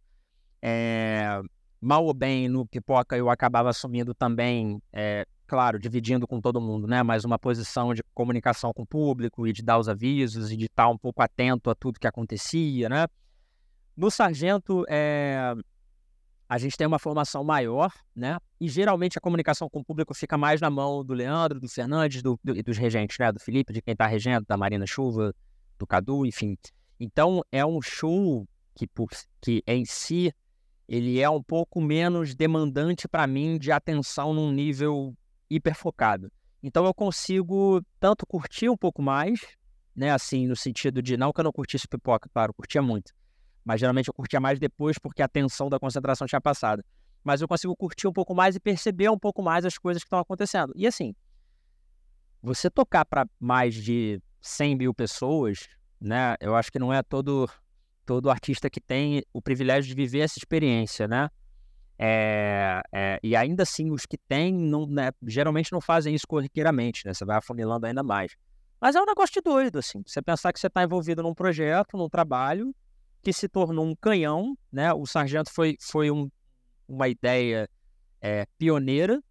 É, 0.61 1.40
mal 1.83 2.05
ou 2.05 2.14
bem, 2.14 2.49
no 2.49 2.64
Pipoca 2.64 3.16
eu 3.16 3.29
acabava 3.29 3.68
assumindo 3.68 4.14
também, 4.14 4.81
é, 4.92 5.27
claro, 5.49 5.81
dividindo 5.81 6.29
com 6.29 6.40
todo 6.40 6.61
mundo, 6.61 6.87
né? 6.87 7.03
Mas 7.03 7.25
uma 7.25 7.40
posição 7.40 7.92
de 7.92 8.05
comunicação 8.14 8.73
com 8.73 8.83
o 8.83 8.87
público 8.87 9.49
e 9.49 9.53
de 9.53 9.62
dar 9.62 9.81
os 9.81 9.88
avisos 9.88 10.53
e 10.53 10.57
de 10.57 10.66
estar 10.66 10.88
um 10.88 10.97
pouco 10.97 11.21
atento 11.21 11.68
a 11.68 11.75
tudo 11.75 11.99
que 11.99 12.07
acontecia, 12.07 12.88
né? 12.88 13.09
No 13.97 14.12
sargento, 14.12 14.85
é... 14.88 15.53
a 16.49 16.57
gente 16.57 16.77
tem 16.77 16.87
uma 16.87 17.01
formação 17.01 17.42
maior, 17.42 17.92
né? 18.14 18.38
E 18.61 18.68
geralmente 18.68 19.18
a 19.18 19.21
comunicação 19.21 19.68
com 19.68 19.81
o 19.81 19.85
público 19.85 20.14
fica 20.14 20.38
mais 20.38 20.61
na 20.61 20.71
mão 20.71 21.05
do 21.05 21.12
Leandro, 21.12 21.59
do 21.59 21.68
Fernandes 21.68 22.23
do, 22.23 22.38
do, 22.45 22.62
dos 22.62 22.79
regentes, 22.79 23.18
né? 23.18 23.33
Do 23.33 23.40
Felipe, 23.40 23.73
de 23.73 23.83
quem 23.83 23.92
está 23.92 24.07
regendo, 24.07 24.47
da 24.47 24.57
Marina 24.57 24.87
Chuva, 24.87 25.35
do 25.77 25.87
Cadu, 25.87 26.25
enfim. 26.25 26.57
Então, 27.01 27.42
é 27.51 27.66
um 27.66 27.83
show 27.83 28.47
que, 28.73 28.87
por, 28.87 29.11
que 29.40 29.64
em 29.66 29.85
si, 29.85 30.33
ele 30.88 31.21
é 31.21 31.29
um 31.29 31.42
pouco 31.42 31.81
menos 31.81 32.35
demandante 32.35 33.09
para 33.09 33.27
mim 33.27 33.59
de 33.59 33.73
atenção 33.73 34.35
num 34.35 34.51
nível 34.51 35.14
hiperfocado. 35.49 36.31
Então, 36.62 36.85
eu 36.85 36.95
consigo 36.95 37.83
tanto 37.99 38.27
curtir 38.27 38.68
um 38.68 38.77
pouco 38.77 39.03
mais, 39.03 39.40
né? 39.95 40.11
Assim, 40.11 40.47
no 40.47 40.57
sentido 40.57 41.03
de, 41.03 41.16
não 41.16 41.33
que 41.33 41.40
eu 41.40 41.45
não 41.45 41.53
curtisse 41.53 41.88
pipoca, 41.88 42.29
claro, 42.33 42.55
curtia 42.55 42.81
muito 42.81 43.12
mas 43.64 43.81
geralmente 43.81 44.09
eu 44.09 44.14
curtia 44.14 44.40
mais 44.40 44.59
depois 44.59 44.99
porque 44.99 45.23
a 45.23 45.29
tensão 45.29 45.68
da 45.68 45.79
concentração 45.79 46.27
tinha 46.27 46.40
passado. 46.40 46.85
Mas 47.23 47.40
eu 47.40 47.49
consigo 47.49 47.77
curtir 47.77 48.09
um 48.09 48.12
pouco 48.12 48.35
mais 48.35 48.57
e 48.57 48.61
perceber 48.61 49.09
um 49.09 49.18
pouco 49.18 49.42
mais 49.42 49.64
as 49.64 49.79
coisas 49.79 50.03
que 50.03 50.07
estão 50.07 50.18
acontecendo. 50.18 50.73
E 50.75 50.87
assim, 50.87 51.14
você 52.42 52.68
tocar 52.68 53.05
para 53.05 53.27
mais 53.38 53.75
de 53.75 54.21
100 54.40 54.77
mil 54.77 54.95
pessoas, 54.95 55.68
né? 56.01 56.35
Eu 56.40 56.57
acho 56.57 56.73
que 56.73 56.81
não 56.81 56.92
é 56.92 57.03
todo 57.03 57.49
todo 58.12 58.29
artista 58.29 58.68
que 58.68 58.81
tem 58.81 59.22
o 59.33 59.40
privilégio 59.40 59.88
de 59.88 59.94
viver 59.94 60.20
essa 60.20 60.38
experiência, 60.38 61.09
né? 61.09 61.31
É, 61.98 62.83
é, 62.92 63.20
e 63.22 63.35
ainda 63.35 63.62
assim, 63.62 63.90
os 63.90 64.05
que 64.05 64.18
têm, 64.18 64.53
né, 64.88 65.12
geralmente 65.27 65.72
não 65.72 65.81
fazem 65.81 66.14
isso 66.14 66.27
corriqueiramente, 66.27 67.07
né? 67.07 67.14
Você 67.14 67.25
vai 67.25 67.38
afunilando 67.38 67.87
ainda 67.87 68.03
mais. 68.03 68.35
Mas 68.79 68.94
é 68.96 69.01
um 69.01 69.07
negócio 69.07 69.33
de 69.33 69.40
doido, 69.40 69.79
assim. 69.79 70.03
Você 70.07 70.20
pensar 70.20 70.53
que 70.53 70.61
você 70.61 70.66
está 70.66 70.83
envolvido 70.83 71.22
num 71.22 71.35
projeto, 71.35 71.96
num 71.96 72.09
trabalho, 72.09 72.75
que 73.22 73.33
se 73.33 73.48
tornou 73.48 73.87
um 73.87 73.94
canhão, 73.94 74.55
né? 74.70 74.92
O 74.92 75.07
sargento 75.07 75.51
foi, 75.51 75.77
foi 75.81 76.11
um, 76.11 76.31
uma 76.87 77.09
ideia 77.09 77.66
é, 78.20 78.46
pioneira, 78.59 79.22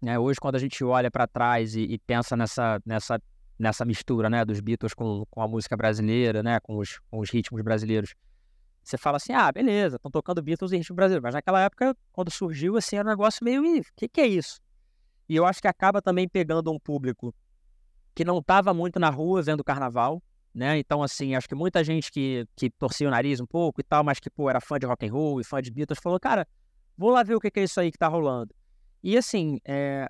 né? 0.00 0.18
Hoje, 0.18 0.38
quando 0.40 0.54
a 0.54 0.60
gente 0.60 0.82
olha 0.82 1.10
para 1.10 1.26
trás 1.26 1.74
e, 1.74 1.82
e, 1.82 1.98
pensa 1.98 2.36
nessa, 2.36 2.80
nessa, 2.86 3.20
nessa 3.58 3.84
mistura, 3.84 4.30
né, 4.30 4.44
dos 4.44 4.60
Beatles 4.60 4.94
com, 4.94 5.24
com 5.30 5.42
a 5.42 5.48
música 5.48 5.76
brasileira, 5.76 6.42
né, 6.42 6.60
com 6.60 6.78
os, 6.78 7.00
com 7.10 7.18
os 7.18 7.30
ritmos 7.30 7.60
brasileiros, 7.62 8.14
você 8.82 8.96
fala 8.96 9.16
assim, 9.16 9.32
ah, 9.32 9.50
beleza, 9.52 9.96
estão 9.96 10.10
tocando 10.10 10.42
Beatles 10.42 10.72
e 10.72 10.76
ritmo 10.76 10.96
brasileiro, 10.96 11.22
mas 11.22 11.34
naquela 11.34 11.60
época, 11.60 11.96
quando 12.12 12.30
surgiu, 12.30 12.76
assim, 12.76 12.96
era 12.96 13.06
um 13.06 13.10
negócio 13.10 13.44
meio, 13.44 13.62
o 13.62 13.82
que, 13.96 14.08
que 14.08 14.20
é 14.20 14.26
isso? 14.26 14.60
E 15.28 15.36
eu 15.36 15.44
acho 15.44 15.60
que 15.60 15.68
acaba 15.68 16.00
também 16.00 16.26
pegando 16.26 16.72
um 16.72 16.78
público 16.78 17.34
que 18.14 18.24
não 18.24 18.38
estava 18.38 18.72
muito 18.72 18.98
na 18.98 19.10
rua 19.10 19.42
vendo 19.42 19.62
carnaval, 19.62 20.22
né? 20.54 20.78
Então, 20.78 21.02
assim, 21.02 21.34
acho 21.34 21.48
que 21.48 21.54
muita 21.54 21.84
gente 21.84 22.10
que, 22.10 22.46
que 22.56 22.70
torcia 22.70 23.06
o 23.06 23.10
nariz 23.10 23.40
um 23.40 23.46
pouco 23.46 23.80
e 23.80 23.84
tal, 23.84 24.02
mas 24.02 24.18
que, 24.18 24.30
pô, 24.30 24.48
era 24.48 24.60
fã 24.60 24.78
de 24.78 24.86
rock 24.86 25.06
and 25.06 25.12
roll 25.12 25.40
e 25.40 25.44
fã 25.44 25.60
de 25.60 25.70
Beatles, 25.70 26.00
falou, 26.02 26.18
cara, 26.18 26.46
vou 26.96 27.10
lá 27.10 27.22
ver 27.22 27.34
o 27.34 27.40
que, 27.40 27.52
é 27.54 27.62
isso 27.62 27.78
aí 27.78 27.92
que 27.92 27.98
tá 27.98 28.08
rolando. 28.08 28.54
E, 29.02 29.16
assim, 29.16 29.60
é, 29.64 30.08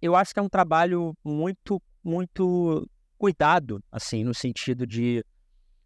eu 0.00 0.16
acho 0.16 0.32
que 0.32 0.40
é 0.40 0.42
um 0.42 0.48
trabalho 0.48 1.16
muito, 1.22 1.80
muito 2.08 2.88
cuidado, 3.18 3.82
assim, 3.92 4.24
no 4.24 4.34
sentido 4.34 4.86
de, 4.86 5.24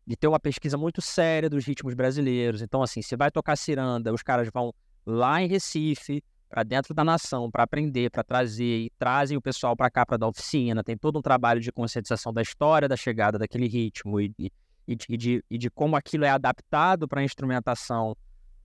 de 0.07 0.17
ter 0.17 0.29
uma 0.29 0.41
pesquisa 0.41 0.79
muito 0.79 1.03
séria 1.03 1.51
dos 1.51 1.65
ritmos 1.65 1.95
brasileiros. 1.95 2.63
Então, 2.63 2.83
assim, 2.83 3.03
se 3.03 3.17
vai 3.17 3.31
tocar 3.31 3.57
ciranda, 3.57 4.13
os 4.13 4.23
caras 4.23 4.49
vão 4.53 4.73
lá 5.05 5.43
em 5.43 5.49
Recife, 5.49 6.23
para 6.49 6.63
dentro 6.63 6.93
da 6.93 7.03
nação, 7.03 7.51
para 7.51 7.63
aprender, 7.63 8.11
para 8.11 8.23
trazer, 8.23 8.85
e 8.85 8.93
trazem 8.99 9.39
o 9.39 9.41
pessoal 9.41 9.75
para 9.75 9.91
cá 9.91 10.05
para 10.05 10.19
dar 10.19 10.29
oficina. 10.29 10.85
Tem 10.85 10.99
todo 10.99 11.19
um 11.19 11.23
trabalho 11.23 11.61
de 11.61 11.73
conscientização 11.73 12.31
da 12.31 12.43
história 12.43 12.87
da 12.87 12.97
chegada 12.97 13.39
daquele 13.39 13.67
ritmo 13.67 14.21
e, 14.21 14.35
e, 14.39 14.53
e, 14.87 15.17
de, 15.17 15.43
e 15.51 15.57
de 15.57 15.71
como 15.71 15.97
aquilo 15.97 16.27
é 16.27 16.29
adaptado 16.29 17.09
para 17.09 17.23
a 17.23 17.25
instrumentação 17.25 18.15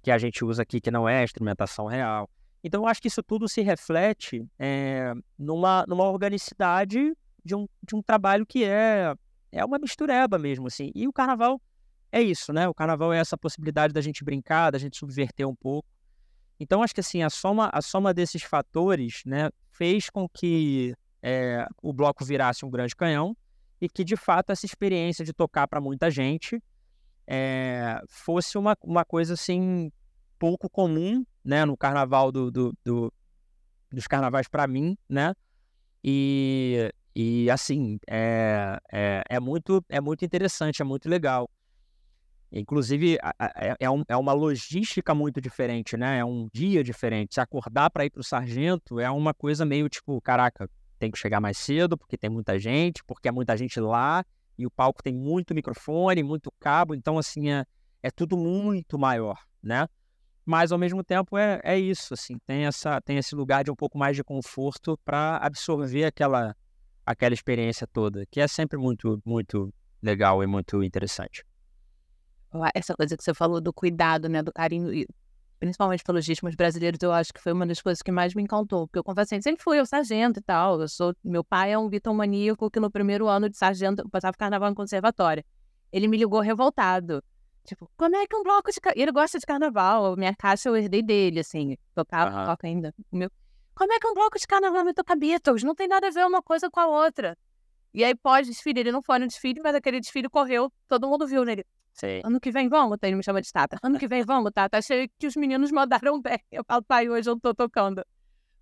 que 0.04 0.12
a 0.12 0.18
gente 0.18 0.44
usa 0.44 0.64
aqui, 0.64 0.82
que 0.82 0.92
não 0.92 1.08
é 1.08 1.20
a 1.20 1.24
instrumentação 1.24 1.86
real. 1.86 2.30
Então, 2.62 2.84
eu 2.84 2.88
acho 2.88 3.02
que 3.02 3.08
isso 3.08 3.24
tudo 3.24 3.48
se 3.48 3.62
reflete 3.62 4.46
é, 4.60 5.14
numa, 5.38 5.86
numa 5.88 6.04
organicidade 6.10 7.14
de 7.48 7.56
um, 7.56 7.68
de 7.82 7.96
um 7.96 8.02
trabalho 8.02 8.46
que 8.46 8.64
é, 8.64 9.16
é 9.52 9.66
uma 9.66 9.80
mistureba 9.80 10.38
mesmo, 10.38 10.68
assim. 10.68 10.92
E 10.94 11.08
o 11.08 11.14
carnaval 11.14 11.60
é 12.12 12.22
isso, 12.22 12.54
né? 12.54 12.68
O 12.68 12.74
carnaval 12.74 13.12
é 13.12 13.18
essa 13.18 13.38
possibilidade 13.38 13.94
da 13.94 14.02
gente 14.02 14.24
brincar, 14.24 14.72
da 14.72 14.78
gente 14.78 14.98
subverter 14.98 15.48
um 15.48 15.56
pouco. 15.56 15.90
Então, 16.60 16.84
acho 16.84 16.94
que 16.94 17.00
assim, 17.00 17.24
a 17.24 17.30
soma, 17.30 17.70
a 17.74 17.82
soma 17.82 18.14
desses 18.14 18.44
fatores 18.44 19.22
né, 19.26 19.50
fez 19.72 20.10
com 20.10 20.28
que 20.28 20.94
é, 21.22 21.68
o 21.82 21.94
bloco 21.94 22.26
virasse 22.26 22.66
um 22.66 22.70
grande 22.70 22.96
canhão 22.96 23.36
e 23.80 23.88
que, 23.88 24.04
de 24.04 24.16
fato, 24.16 24.52
essa 24.52 24.66
experiência 24.66 25.24
de 25.24 25.34
tocar 25.34 25.68
para 25.68 25.80
muita 25.80 26.10
gente 26.10 26.62
é, 27.28 28.02
fosse 28.08 28.58
uma, 28.58 28.76
uma 28.84 29.06
coisa 29.06 29.34
assim 29.34 29.92
pouco 30.40 30.70
comum 30.70 31.26
né, 31.44 31.66
no 31.66 31.78
carnaval 31.78 32.32
do, 32.32 32.52
do, 32.52 32.74
do 32.84 33.14
dos 33.92 34.08
carnavais 34.08 34.48
para 34.48 34.68
mim, 34.68 34.98
né? 35.08 35.34
E, 36.04 36.92
e 37.20 37.50
assim, 37.50 37.98
é, 38.08 38.80
é, 38.92 39.24
é, 39.28 39.40
muito, 39.40 39.84
é 39.90 40.00
muito 40.00 40.24
interessante, 40.24 40.84
é 40.84 40.86
muito 40.86 41.10
legal. 41.10 41.50
Inclusive, 42.52 43.16
é, 43.16 43.76
é, 43.80 43.90
um, 43.90 44.04
é, 44.08 44.16
uma 44.16 44.34
logística 44.34 45.16
muito 45.16 45.42
diferente, 45.42 45.98
né? 45.98 46.20
É 46.20 46.24
um 46.24 46.48
dia 46.54 46.84
diferente. 46.84 47.34
Se 47.34 47.42
acordar 47.42 47.90
para 47.90 48.06
ir 48.06 48.12
para 48.12 48.20
o 48.22 48.24
sargento 48.24 49.00
é 49.00 49.10
uma 49.10 49.34
coisa 49.34 49.66
meio 49.66 49.90
tipo, 49.90 50.22
caraca, 50.22 50.70
tem 51.00 51.10
que 51.10 51.18
chegar 51.18 51.42
mais 51.42 51.58
cedo 51.58 51.98
porque 51.98 52.20
tem 52.20 52.30
muita 52.30 52.60
gente, 52.60 53.04
porque 53.04 53.28
é 53.28 53.32
muita 53.32 53.58
gente 53.58 53.80
lá 53.80 54.24
e 54.56 54.68
o 54.68 54.70
palco 54.70 55.02
tem 55.02 55.16
muito 55.16 55.56
microfone, 55.56 56.22
muito 56.22 56.52
cabo, 56.60 56.94
então 56.94 57.18
assim 57.18 57.50
é, 57.50 57.66
é 58.04 58.12
tudo 58.12 58.38
muito 58.38 59.00
maior, 59.00 59.40
né? 59.62 59.88
Mas 60.46 60.72
ao 60.72 60.78
mesmo 60.78 61.04
tempo 61.04 61.36
é, 61.36 61.60
é 61.64 61.80
isso, 61.80 62.14
assim, 62.14 62.38
tem 62.46 62.68
essa 62.68 63.02
tem 63.02 63.18
esse 63.18 63.34
lugar 63.34 63.64
de 63.64 63.72
um 63.72 63.76
pouco 63.76 63.98
mais 63.98 64.16
de 64.16 64.24
conforto 64.24 65.00
para 65.04 65.38
absorver 65.38 66.06
aquela 66.06 66.56
aquela 67.08 67.34
experiência 67.34 67.88
toda, 67.88 68.26
que 68.30 68.40
é 68.40 68.48
sempre 68.48 68.78
muito 68.78 69.20
muito 69.26 69.74
legal 70.02 70.44
e 70.44 70.48
muito 70.48 70.84
interessante 70.84 71.44
essa 72.74 72.96
coisa 72.96 73.16
que 73.16 73.24
você 73.24 73.34
falou 73.34 73.60
do 73.60 73.74
cuidado, 73.74 74.30
né, 74.30 74.42
do 74.42 74.52
carinho, 74.52 74.94
e 74.94 75.08
principalmente 75.60 76.04
pelos 76.04 76.28
ritmos 76.28 76.56
brasileiros, 76.56 77.00
eu 77.02 77.12
acho 77.12 77.34
que 77.34 77.42
foi 77.42 77.52
uma 77.52 77.66
das 77.66 77.82
coisas 77.82 78.02
que 78.02 78.12
mais 78.12 78.34
me 78.36 78.44
encantou, 78.44 78.88
porque 78.88 79.00
eu 79.00 79.04
confesso 79.04 79.34
assim, 79.34 79.42
sempre 79.42 79.64
fui 79.64 79.80
ao 79.80 79.86
sargento 79.86 80.40
e 80.40 80.44
tal, 80.44 80.80
eu 80.80 80.88
sou, 80.88 81.14
meu 81.24 81.44
pai 81.44 81.72
é 81.74 81.78
um 81.78 81.90
bitomaníaco 81.90 82.70
que 82.70 82.80
no 82.80 82.92
primeiro 82.92 83.28
ano 83.28 83.50
de 83.50 83.58
sargento, 83.58 84.04
eu 84.04 84.10
passava 84.10 84.38
carnaval 84.38 84.72
em 84.72 84.76
conservatório, 84.76 85.44
ele 85.92 86.08
me 86.08 86.18
ligou 86.18 86.40
revoltado, 86.42 87.24
tipo, 87.66 87.90
como 87.98 88.16
é 88.16 88.26
que 88.28 88.36
um 88.36 88.44
bloco 88.44 88.70
de... 88.72 88.78
Ele 88.96 89.12
gosta 89.12 89.40
de 89.40 89.46
carnaval, 89.46 90.16
minha 90.16 90.36
caixa 90.36 90.70
eu 90.70 90.76
herdei 90.76 91.02
dele, 91.02 91.40
assim, 91.40 91.76
tocava, 91.96 92.40
uhum. 92.40 92.46
toca 92.46 92.68
ainda, 92.68 92.94
o 93.12 93.18
meu... 93.18 93.30
como 93.78 93.94
é 93.94 94.00
que 94.00 94.08
um 94.08 94.14
bloco 94.14 94.40
de 94.40 94.48
carnaval 94.48 94.84
vai 94.84 94.94
tocar 94.94 95.16
Beatles? 95.16 95.64
Não 95.64 95.76
tem 95.76 95.88
nada 95.88 96.08
a 96.08 96.10
ver 96.10 96.26
uma 96.26 96.42
coisa 96.42 96.68
com 96.70 96.80
a 96.80 96.88
outra. 96.88 97.38
E 97.94 98.04
aí, 98.04 98.16
pós-desfile, 98.16 98.80
ele 98.80 98.92
não 98.92 99.04
foi 99.04 99.20
no 99.20 99.28
desfile, 99.28 99.62
mas 99.64 99.76
aquele 99.76 100.00
desfile 100.00 100.28
correu, 100.28 100.72
todo 100.88 101.08
mundo 101.08 101.28
viu 101.28 101.46
nele. 101.46 101.64
Sim. 101.94 102.22
Ano 102.24 102.40
que 102.40 102.52
vem 102.52 102.68
vamos, 102.68 102.98
ele 103.02 103.16
me 103.16 103.24
chama 103.24 103.42
de 103.42 103.52
Tata. 103.52 103.78
Ano 103.84 104.00
que 104.00 104.08
vem 104.08 104.24
vamos, 104.24 104.52
Tata. 104.52 104.80
Achei 104.80 105.10
que 105.20 105.28
os 105.28 105.36
meninos 105.36 105.72
mandaram 105.72 106.20
bem. 106.22 106.40
Eu 106.52 106.64
falo, 106.64 106.84
pai, 106.84 107.08
hoje 107.08 107.30
eu 107.30 107.40
tô 107.40 107.54
tocando 107.54 108.04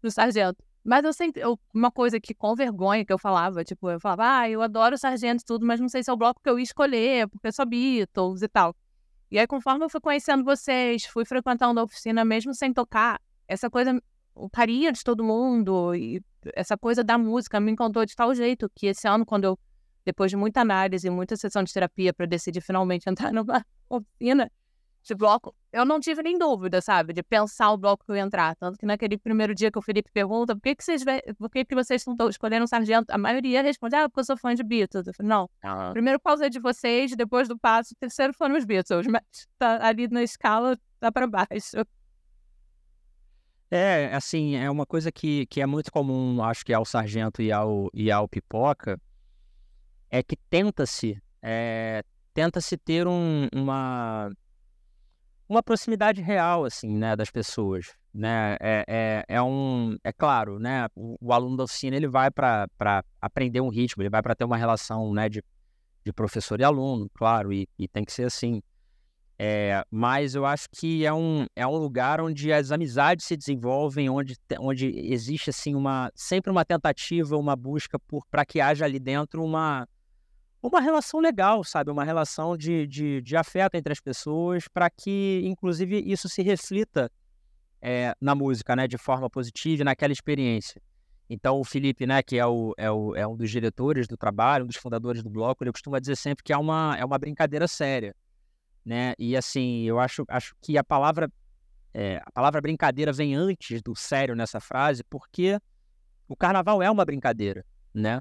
no 0.04 0.12
Sargento. 0.12 0.62
Mas 0.84 1.04
eu 1.04 1.14
sempre, 1.14 1.42
eu, 1.42 1.58
uma 1.74 1.90
coisa 1.90 2.20
que 2.20 2.34
com 2.34 2.54
vergonha 2.54 3.04
que 3.04 3.12
eu 3.12 3.18
falava, 3.18 3.64
tipo, 3.64 3.90
eu 3.90 4.00
falava, 4.00 4.40
ah, 4.40 4.50
eu 4.50 4.62
adoro 4.62 4.96
o 4.96 4.98
Sargento 4.98 5.42
e 5.42 5.46
tudo, 5.46 5.66
mas 5.66 5.80
não 5.80 5.90
sei 5.90 6.04
se 6.04 6.10
é 6.10 6.14
o 6.14 6.18
bloco 6.18 6.40
que 6.44 6.50
eu 6.50 6.60
ia 6.60 6.64
escolher, 6.64 7.28
porque 7.30 7.48
eu 7.48 7.54
sou 7.54 7.66
Beatles 7.66 8.42
e 8.42 8.48
tal. 8.48 8.76
E 9.32 9.40
aí, 9.40 9.48
conforme 9.48 9.84
eu 9.84 9.90
fui 9.90 10.00
conhecendo 10.00 10.44
vocês, 10.44 11.06
fui 11.06 11.26
frequentando 11.26 11.80
a 11.80 11.84
oficina 11.84 12.24
mesmo 12.24 12.54
sem 12.54 12.72
tocar, 12.72 13.20
essa 13.48 13.70
coisa, 13.70 14.00
o 14.36 14.50
carinho 14.50 14.92
de 14.92 15.04
todo 15.04 15.24
mundo 15.24 15.96
e 15.96 16.22
essa 16.54 16.78
coisa 16.78 17.04
da 17.04 17.18
música 17.18 17.60
me 17.60 17.72
encantou 17.72 18.06
de 18.06 18.16
tal 18.16 18.36
jeito 18.36 18.70
que 18.76 18.88
esse 18.88 19.08
ano, 19.08 19.26
quando 19.26 19.46
eu, 19.46 19.60
depois 20.04 20.30
de 20.30 20.38
muita 20.38 20.62
análise 20.62 21.08
e 21.08 21.10
muita 21.10 21.36
sessão 21.36 21.64
de 21.64 21.74
terapia 21.74 22.14
para 22.14 22.26
decidir 22.26 22.62
finalmente 22.62 23.08
entrar 23.10 23.32
numa 23.32 23.66
oficina, 23.90 24.52
de 25.06 25.14
bloco, 25.14 25.56
eu 25.72 25.86
não 25.86 26.00
tive 26.00 26.24
nem 26.24 26.38
dúvida, 26.38 26.82
sabe, 26.82 27.14
de 27.14 27.22
pensar 27.22 27.72
o 27.72 27.78
bloco 27.78 28.04
que 28.04 28.12
eu 28.12 28.16
ia 28.16 28.24
entrar. 28.24 28.56
Tanto 28.56 28.78
que 28.78 28.86
naquele 28.86 29.18
primeiro 29.18 29.54
dia 29.54 29.72
que 29.72 29.78
o 29.78 29.82
Felipe 29.82 30.10
pergunta 30.12 30.56
por 30.56 30.62
que, 30.62 30.76
que 30.76 30.84
vocês 30.84 31.04
por 31.38 31.50
que, 31.50 31.64
que 31.64 31.76
vocês 31.76 32.06
estão 32.06 32.28
escolhendo 32.28 32.64
um 32.64 32.68
sargento, 32.68 33.12
a 33.12 33.18
maioria 33.18 33.62
responde, 33.62 33.96
ah, 33.96 34.10
porque 34.10 34.22
eu 34.22 34.26
sou 34.26 34.38
fã 34.38 34.56
de 34.56 34.64
Beatles. 34.64 35.06
Eu 35.06 35.14
falei, 35.14 35.30
não. 35.30 35.50
Aham. 35.64 35.94
Primeiro 35.94 36.20
pausa 36.20 36.50
de 36.50 36.60
vocês, 36.60 37.16
depois 37.16 37.48
do 37.48 37.58
passo, 37.58 37.94
o 37.94 37.98
terceiro 38.00 38.34
foram 38.34 38.58
os 38.58 38.66
Beatles, 38.66 39.06
mas 39.08 39.22
tá 39.60 39.86
ali 39.86 40.08
na 40.08 40.24
escala, 40.24 40.76
tá 41.00 41.12
para 41.12 41.28
baixo. 41.28 41.86
É, 43.70 44.14
assim, 44.14 44.56
é 44.56 44.70
uma 44.70 44.86
coisa 44.86 45.12
que, 45.12 45.46
que 45.48 45.60
é 45.60 45.66
muito 45.66 45.92
comum, 45.92 46.42
acho 46.44 46.64
que 46.64 46.74
ao 46.74 46.86
sargento 46.86 47.42
e 47.42 47.52
ao, 47.52 47.90
e 47.94 48.12
ao 48.12 48.28
pipoca, 48.28 49.00
é 50.10 50.22
que 50.22 50.38
tenta-se, 50.50 51.22
é, 51.42 52.04
tenta-se 52.34 52.78
ter 52.78 53.08
um, 53.08 53.48
uma, 53.54 54.32
uma 55.50 55.64
proximidade 55.64 56.22
real, 56.22 56.64
assim, 56.64 56.96
né, 56.96 57.16
das 57.16 57.32
pessoas, 57.32 57.88
né, 58.14 58.56
é, 58.62 58.86
é, 58.88 59.26
é 59.28 59.42
um, 59.42 59.98
é 60.04 60.14
claro, 60.14 60.60
né, 60.60 60.88
o, 60.96 61.18
o 61.20 61.34
aluno 61.34 61.58
da 61.58 61.64
oficina, 61.64 61.96
ele 61.96 62.08
vai 62.08 62.30
para 62.30 62.68
aprender 63.20 63.62
um 63.62 63.70
ritmo, 63.70 64.04
ele 64.04 64.12
vai 64.12 64.22
para 64.22 64.36
ter 64.36 64.46
uma 64.46 64.58
relação, 64.58 65.12
né, 65.12 65.28
de, 65.28 65.44
de 66.04 66.14
professor 66.14 66.60
e 66.60 66.64
aluno, 66.64 67.10
claro, 67.16 67.52
e, 67.52 67.68
e 67.80 67.88
tem 67.88 68.06
que 68.06 68.14
ser 68.14 68.26
assim, 68.26 68.62
é, 69.38 69.84
mas 69.92 70.34
eu 70.34 70.46
acho 70.46 70.68
que 70.72 71.06
é 71.06 71.14
um, 71.14 71.46
é 71.56 71.68
um 71.68 71.76
lugar 71.76 72.22
onde 72.22 72.54
as 72.54 72.72
amizades 72.72 73.26
se 73.26 73.36
desenvolvem, 73.36 74.10
onde, 74.10 74.38
onde 74.60 74.88
existe 74.98 75.50
assim 75.50 75.76
uma 75.76 76.10
sempre 76.16 76.50
uma 76.50 76.64
tentativa, 76.64 77.36
uma 77.36 77.56
busca 77.56 78.00
por 78.00 78.26
para 78.32 78.46
que 78.46 78.62
haja 78.62 78.86
ali 78.86 78.98
dentro 78.98 79.44
uma, 79.44 79.86
uma 80.64 80.80
relação 80.80 81.20
legal, 81.20 81.66
sabe? 81.66 81.92
Uma 81.92 82.06
relação 82.06 82.56
de, 82.56 82.88
de, 82.88 83.22
de 83.22 83.36
afeto 83.36 83.76
entre 83.76 83.92
as 83.92 84.00
pessoas, 84.00 84.70
para 84.70 84.90
que, 84.90 85.42
inclusive, 85.44 86.00
isso 86.00 86.30
se 86.30 86.42
reflita 86.42 87.12
é, 87.82 88.16
na 88.22 88.34
música, 88.34 88.74
né? 88.74 88.88
De 88.88 88.98
forma 88.98 89.30
positiva 89.30 89.84
naquela 89.84 90.14
experiência. 90.14 90.82
Então, 91.30 91.60
o 91.60 91.64
Felipe, 91.66 92.06
né, 92.06 92.22
que 92.22 92.38
é, 92.38 92.46
o, 92.46 92.74
é, 92.78 92.90
o, 92.90 93.16
é 93.16 93.26
um 93.28 93.36
dos 93.36 93.50
diretores 93.50 94.08
do 94.08 94.16
trabalho, 94.16 94.64
um 94.64 94.68
dos 94.68 94.76
fundadores 94.78 95.24
do 95.24 95.30
bloco, 95.30 95.64
ele 95.64 95.72
costuma 95.72 96.00
dizer 96.00 96.16
sempre 96.16 96.44
que 96.44 96.54
é 96.54 96.58
uma, 96.58 96.96
é 97.00 97.04
uma 97.04 97.18
brincadeira 97.18 97.68
séria 97.68 98.16
né? 98.86 99.14
E 99.18 99.36
assim, 99.36 99.84
eu 99.84 100.00
acho, 100.00 100.24
acho 100.30 100.56
que 100.62 100.78
a 100.78 100.84
palavra 100.84 101.30
é, 101.98 102.22
a 102.26 102.32
palavra 102.32 102.60
brincadeira 102.60 103.14
vem 103.14 103.34
antes 103.36 103.82
do 103.82 103.96
sério 103.96 104.36
nessa 104.36 104.60
frase, 104.60 105.02
porque 105.10 105.58
o 106.28 106.36
carnaval 106.36 106.84
é 106.84 106.92
uma 106.92 107.06
brincadeira, 107.06 107.66
né? 107.94 108.20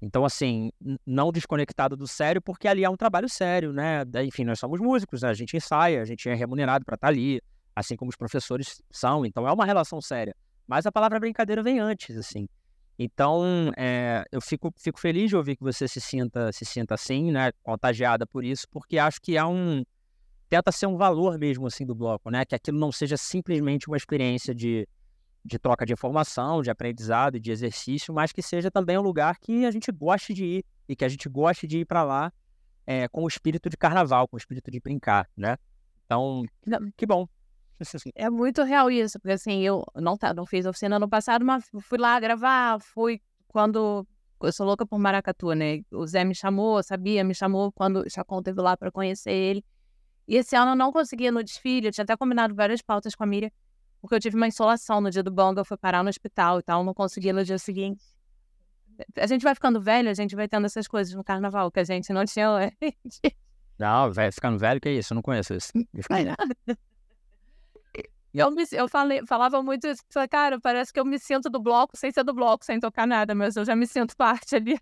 Então, 0.00 0.24
assim, 0.24 0.70
não 1.04 1.32
desconectado 1.32 1.96
do 1.96 2.06
sério, 2.06 2.40
porque 2.40 2.68
ali 2.68 2.84
é 2.84 2.88
um 2.88 2.96
trabalho 2.96 3.28
sério, 3.28 3.72
né? 3.72 4.04
Enfim, 4.24 4.44
nós 4.44 4.60
somos 4.60 4.80
músicos, 4.80 5.22
né? 5.22 5.28
a 5.28 5.34
gente 5.34 5.56
ensaia, 5.56 6.00
a 6.00 6.04
gente 6.04 6.28
é 6.28 6.34
remunerado 6.34 6.84
para 6.84 6.94
estar 6.94 7.08
ali, 7.08 7.42
assim 7.74 7.96
como 7.96 8.10
os 8.10 8.16
professores 8.16 8.80
são, 8.92 9.26
então 9.26 9.46
é 9.46 9.52
uma 9.52 9.66
relação 9.66 10.00
séria. 10.00 10.34
Mas 10.64 10.86
a 10.86 10.92
palavra 10.92 11.18
brincadeira 11.18 11.64
vem 11.64 11.80
antes, 11.80 12.16
assim. 12.16 12.48
Então, 13.02 13.72
é, 13.78 14.26
eu 14.30 14.42
fico, 14.42 14.70
fico 14.76 15.00
feliz 15.00 15.30
de 15.30 15.36
ouvir 15.36 15.56
que 15.56 15.62
você 15.62 15.88
se 15.88 15.98
sinta, 16.02 16.52
se 16.52 16.66
sinta 16.66 16.96
assim, 16.96 17.32
né? 17.32 17.50
Contagiada 17.62 18.26
por 18.26 18.44
isso, 18.44 18.66
porque 18.70 18.98
acho 18.98 19.18
que 19.22 19.38
há 19.38 19.48
um. 19.48 19.82
Tenta 20.50 20.70
ser 20.70 20.84
um 20.84 20.98
valor 20.98 21.38
mesmo, 21.38 21.66
assim, 21.66 21.86
do 21.86 21.94
bloco, 21.94 22.28
né? 22.28 22.44
Que 22.44 22.54
aquilo 22.54 22.78
não 22.78 22.92
seja 22.92 23.16
simplesmente 23.16 23.88
uma 23.88 23.96
experiência 23.96 24.54
de, 24.54 24.86
de 25.42 25.58
troca 25.58 25.86
de 25.86 25.94
informação, 25.94 26.60
de 26.60 26.68
aprendizado 26.68 27.38
e 27.38 27.40
de 27.40 27.50
exercício, 27.50 28.12
mas 28.12 28.32
que 28.32 28.42
seja 28.42 28.70
também 28.70 28.98
um 28.98 29.02
lugar 29.02 29.38
que 29.38 29.64
a 29.64 29.70
gente 29.70 29.90
goste 29.90 30.34
de 30.34 30.44
ir 30.44 30.64
e 30.86 30.94
que 30.94 31.02
a 31.02 31.08
gente 31.08 31.26
goste 31.26 31.66
de 31.66 31.78
ir 31.78 31.86
para 31.86 32.04
lá 32.04 32.30
é, 32.86 33.08
com 33.08 33.24
o 33.24 33.28
espírito 33.28 33.70
de 33.70 33.78
carnaval, 33.78 34.28
com 34.28 34.36
o 34.36 34.38
espírito 34.38 34.70
de 34.70 34.78
brincar, 34.78 35.26
né? 35.34 35.56
Então, 36.04 36.44
que 36.98 37.06
bom. 37.06 37.26
É 38.14 38.28
muito 38.28 38.62
real 38.62 38.90
isso, 38.90 39.18
porque 39.18 39.32
assim, 39.32 39.60
eu 39.60 39.84
não, 39.96 40.16
tá, 40.16 40.32
não 40.34 40.46
fiz 40.46 40.66
oficina 40.66 40.96
ano 40.96 41.08
passado, 41.08 41.44
mas 41.44 41.64
fui 41.82 41.98
lá 41.98 42.18
gravar, 42.20 42.80
fui 42.80 43.20
quando. 43.48 44.06
Eu 44.42 44.52
sou 44.52 44.64
louca 44.64 44.86
por 44.86 44.98
maracatu, 44.98 45.52
né? 45.52 45.82
O 45.92 46.06
Zé 46.06 46.24
me 46.24 46.34
chamou, 46.34 46.82
sabia, 46.82 47.22
me 47.22 47.34
chamou 47.34 47.70
quando 47.72 48.00
o 48.00 48.10
Chacon 48.10 48.42
teve 48.42 48.60
lá 48.60 48.74
para 48.76 48.90
conhecer 48.90 49.32
ele. 49.32 49.64
E 50.26 50.36
esse 50.36 50.56
ano 50.56 50.72
eu 50.72 50.76
não 50.76 50.92
consegui 50.92 51.24
ir 51.24 51.30
no 51.30 51.42
desfile, 51.42 51.88
eu 51.88 51.92
tinha 51.92 52.04
até 52.04 52.16
combinado 52.16 52.54
várias 52.54 52.80
pautas 52.80 53.14
com 53.14 53.24
a 53.24 53.26
Miriam, 53.26 53.50
porque 54.00 54.14
eu 54.14 54.20
tive 54.20 54.36
uma 54.36 54.46
insolação 54.46 55.00
no 55.00 55.10
dia 55.10 55.22
do 55.22 55.30
bonga, 55.30 55.60
eu 55.60 55.64
fui 55.64 55.76
parar 55.76 56.02
no 56.02 56.08
hospital 56.08 56.60
e 56.60 56.62
tal, 56.62 56.82
não 56.82 56.94
consegui 56.94 57.32
no 57.32 57.44
dia 57.44 57.58
seguinte. 57.58 58.02
A 59.16 59.26
gente 59.26 59.42
vai 59.42 59.54
ficando 59.54 59.80
velho, 59.80 60.08
a 60.08 60.14
gente 60.14 60.34
vai 60.36 60.48
tendo 60.48 60.66
essas 60.66 60.86
coisas 60.86 61.12
no 61.14 61.24
carnaval 61.24 61.70
que 61.70 61.80
a 61.80 61.84
gente 61.84 62.12
não 62.12 62.24
tinha. 62.24 62.72
Não, 63.78 64.12
vai 64.12 64.30
ficando 64.30 64.58
velho, 64.58 64.80
que 64.80 64.88
é 64.88 64.92
isso? 64.92 65.12
Eu 65.12 65.16
não 65.16 65.22
conheço 65.22 65.54
isso. 65.54 65.72
Eu, 68.32 68.50
me, 68.50 68.64
eu 68.72 68.88
falei, 68.88 69.26
falava 69.26 69.62
muito 69.62 69.86
isso, 69.86 70.02
cara, 70.30 70.60
parece 70.60 70.92
que 70.92 71.00
eu 71.00 71.04
me 71.04 71.18
sinto 71.18 71.50
do 71.50 71.60
bloco 71.60 71.96
sem 71.96 72.12
ser 72.12 72.22
do 72.22 72.32
bloco, 72.32 72.64
sem 72.64 72.78
tocar 72.78 73.06
nada, 73.06 73.34
mas 73.34 73.56
eu 73.56 73.64
já 73.64 73.74
me 73.74 73.86
sinto 73.86 74.16
parte 74.16 74.54
ali. 74.54 74.78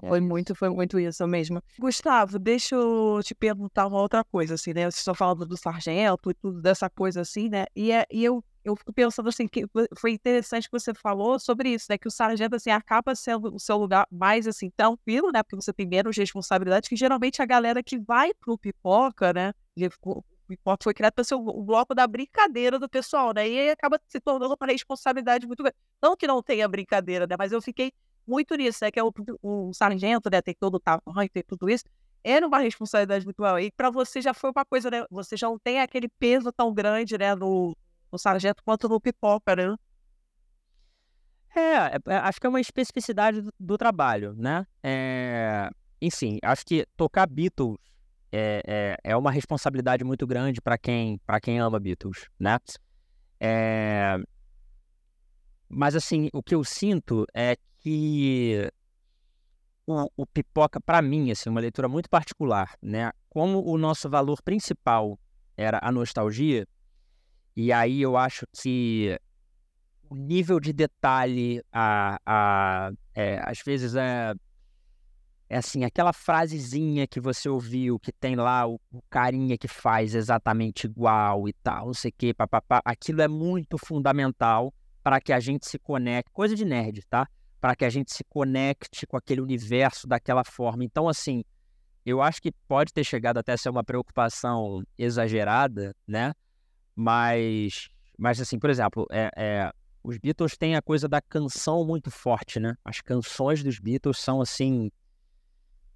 Foi 0.00 0.20
muito, 0.20 0.54
foi 0.54 0.70
muito 0.70 0.98
isso 0.98 1.26
mesmo. 1.26 1.62
Gustavo, 1.78 2.38
deixa 2.38 2.74
eu 2.74 3.20
te 3.22 3.34
perguntar 3.34 3.86
uma 3.86 4.00
outra 4.00 4.24
coisa, 4.24 4.54
assim, 4.54 4.72
né? 4.72 4.82
Vocês 4.82 4.98
estão 4.98 5.14
falando 5.14 5.44
do 5.44 5.56
sargento 5.56 6.30
e 6.30 6.34
tudo 6.34 6.62
dessa 6.62 6.88
coisa 6.88 7.20
assim, 7.20 7.48
né? 7.48 7.66
E, 7.76 7.92
é, 7.92 8.06
e 8.10 8.24
eu, 8.24 8.42
eu 8.64 8.74
fico 8.74 8.92
pensando 8.92 9.28
assim, 9.28 9.46
que 9.46 9.66
foi 9.98 10.12
interessante 10.12 10.64
que 10.64 10.78
você 10.78 10.94
falou 10.94 11.38
sobre 11.38 11.68
isso, 11.70 11.86
né? 11.90 11.98
Que 11.98 12.08
o 12.08 12.10
sargento, 12.10 12.56
assim, 12.56 12.70
acaba 12.70 13.14
sendo 13.14 13.54
o 13.54 13.58
seu 13.58 13.76
lugar 13.76 14.06
mais, 14.10 14.46
assim, 14.46 14.70
tranquilo, 14.70 15.30
né? 15.30 15.42
Porque 15.42 15.56
você 15.56 15.72
tem 15.72 15.86
menos 15.86 16.16
responsabilidade, 16.16 16.88
que 16.88 16.96
geralmente 16.96 17.42
a 17.42 17.46
galera 17.46 17.82
que 17.82 17.98
vai 17.98 18.32
pro 18.34 18.56
pipoca, 18.56 19.32
né? 19.32 19.52
O 20.44 20.48
pipoca 20.48 20.84
foi 20.84 20.94
criado 20.94 21.14
para 21.14 21.24
ser 21.24 21.34
o, 21.34 21.62
bloco 21.62 21.94
da 21.94 22.06
brincadeira 22.06 22.78
do 22.78 22.88
pessoal, 22.88 23.32
né? 23.34 23.48
E 23.48 23.58
aí 23.58 23.70
acaba 23.70 24.00
se 24.08 24.20
tornando 24.20 24.56
uma 24.58 24.66
responsabilidade 24.66 25.46
muito 25.46 25.62
grande. 25.62 25.76
Não 26.00 26.16
que 26.16 26.26
não 26.26 26.42
tenha 26.42 26.66
brincadeira, 26.68 27.26
né? 27.26 27.36
Mas 27.38 27.52
eu 27.52 27.62
fiquei 27.62 27.92
muito 28.26 28.54
nisso, 28.54 28.78
né? 28.82 28.90
Que 28.90 28.98
é 28.98 29.04
o, 29.04 29.12
o 29.42 29.72
sargento, 29.72 30.28
né? 30.30 30.42
Tem 30.42 30.54
todo 30.58 30.76
o 30.76 30.80
tamanho, 30.80 31.30
tem 31.32 31.42
tudo 31.42 31.70
isso. 31.70 31.84
Era 32.24 32.46
uma 32.46 32.58
responsabilidade 32.58 33.24
muito 33.24 33.40
maior. 33.40 33.58
E 33.60 33.70
para 33.70 33.90
você 33.90 34.20
já 34.20 34.34
foi 34.34 34.50
uma 34.50 34.64
coisa, 34.64 34.90
né? 34.90 35.04
Você 35.10 35.36
já 35.36 35.48
não 35.48 35.58
tem 35.58 35.80
aquele 35.80 36.08
peso 36.08 36.52
tão 36.52 36.72
grande, 36.74 37.16
né? 37.16 37.34
No, 37.34 37.76
no 38.10 38.18
sargento 38.18 38.62
quanto 38.64 38.88
no 38.88 39.00
pipoca, 39.00 39.56
né? 39.56 39.76
É, 41.54 41.98
é, 42.12 42.16
acho 42.16 42.40
que 42.40 42.46
é 42.46 42.50
uma 42.50 42.60
especificidade 42.60 43.42
do, 43.42 43.52
do 43.58 43.78
trabalho, 43.78 44.34
né? 44.34 44.66
É, 44.82 45.70
enfim, 46.00 46.38
acho 46.42 46.64
que 46.64 46.86
tocar 46.96 47.26
Beatles 47.26 47.76
é, 48.32 48.62
é, 48.66 49.12
é 49.12 49.16
uma 49.16 49.30
responsabilidade 49.30 50.02
muito 50.02 50.26
grande 50.26 50.60
para 50.60 50.78
quem, 50.78 51.18
para 51.26 51.38
quem 51.38 51.60
ama 51.60 51.78
Beatles, 51.78 52.28
né? 52.40 52.58
É, 53.38 54.16
mas 55.68 55.94
assim, 55.94 56.30
o 56.32 56.42
que 56.42 56.54
eu 56.54 56.64
sinto 56.64 57.26
é 57.34 57.56
que 57.80 58.70
o, 59.86 60.08
o 60.16 60.26
Pipoca, 60.26 60.80
para 60.80 61.02
mim, 61.02 61.30
assim, 61.30 61.50
uma 61.50 61.60
leitura 61.60 61.88
muito 61.88 62.08
particular, 62.08 62.74
né? 62.80 63.12
Como 63.28 63.62
o 63.64 63.76
nosso 63.76 64.08
valor 64.08 64.40
principal 64.42 65.18
era 65.56 65.78
a 65.82 65.92
nostalgia, 65.92 66.66
e 67.54 67.72
aí 67.72 68.00
eu 68.00 68.16
acho 68.16 68.46
que 68.52 69.18
o 70.08 70.14
nível 70.14 70.58
de 70.60 70.72
detalhe, 70.72 71.62
a, 71.72 72.18
a, 72.24 72.92
é, 73.14 73.40
às 73.44 73.60
vezes 73.60 73.94
é, 73.94 74.34
é 75.52 75.58
assim, 75.58 75.84
aquela 75.84 76.14
frasezinha 76.14 77.06
que 77.06 77.20
você 77.20 77.46
ouviu, 77.46 77.98
que 77.98 78.10
tem 78.10 78.34
lá 78.34 78.66
o, 78.66 78.80
o 78.90 79.02
carinha 79.10 79.58
que 79.58 79.68
faz 79.68 80.14
exatamente 80.14 80.86
igual 80.86 81.46
e 81.46 81.52
tal, 81.52 81.86
não 81.88 81.92
sei 81.92 82.10
o 82.10 82.14
que, 82.16 82.32
papapá, 82.32 82.80
aquilo 82.82 83.20
é 83.20 83.28
muito 83.28 83.76
fundamental 83.76 84.72
para 85.02 85.20
que 85.20 85.30
a 85.30 85.38
gente 85.38 85.68
se 85.68 85.78
conecte, 85.78 86.30
coisa 86.32 86.56
de 86.56 86.64
nerd, 86.64 87.02
tá? 87.06 87.28
Para 87.60 87.76
que 87.76 87.84
a 87.84 87.90
gente 87.90 88.14
se 88.14 88.24
conecte 88.24 89.06
com 89.06 89.14
aquele 89.14 89.42
universo 89.42 90.06
daquela 90.06 90.42
forma. 90.42 90.84
Então, 90.84 91.06
assim, 91.06 91.44
eu 92.06 92.22
acho 92.22 92.40
que 92.40 92.50
pode 92.66 92.90
ter 92.90 93.04
chegado 93.04 93.36
até 93.36 93.52
a 93.52 93.58
ser 93.58 93.68
uma 93.68 93.84
preocupação 93.84 94.82
exagerada, 94.96 95.94
né? 96.08 96.32
Mas, 96.96 97.90
mas 98.16 98.40
assim, 98.40 98.58
por 98.58 98.70
exemplo, 98.70 99.06
é, 99.10 99.30
é 99.36 99.72
os 100.02 100.16
Beatles 100.16 100.56
têm 100.56 100.76
a 100.76 100.82
coisa 100.82 101.06
da 101.06 101.20
canção 101.20 101.84
muito 101.84 102.10
forte, 102.10 102.58
né? 102.58 102.74
As 102.82 103.02
canções 103.02 103.62
dos 103.62 103.78
Beatles 103.78 104.18
são 104.18 104.40
assim, 104.40 104.90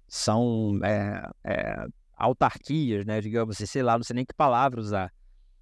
são 0.07 0.79
é, 0.83 1.29
é, 1.43 1.85
autarquias, 2.15 3.05
né? 3.05 3.21
Digamos 3.21 3.55
assim, 3.55 3.65
sei 3.65 3.83
lá, 3.83 3.97
não 3.97 4.03
sei 4.03 4.15
nem 4.15 4.25
que 4.25 4.33
palavra 4.33 4.79
usar. 4.79 5.11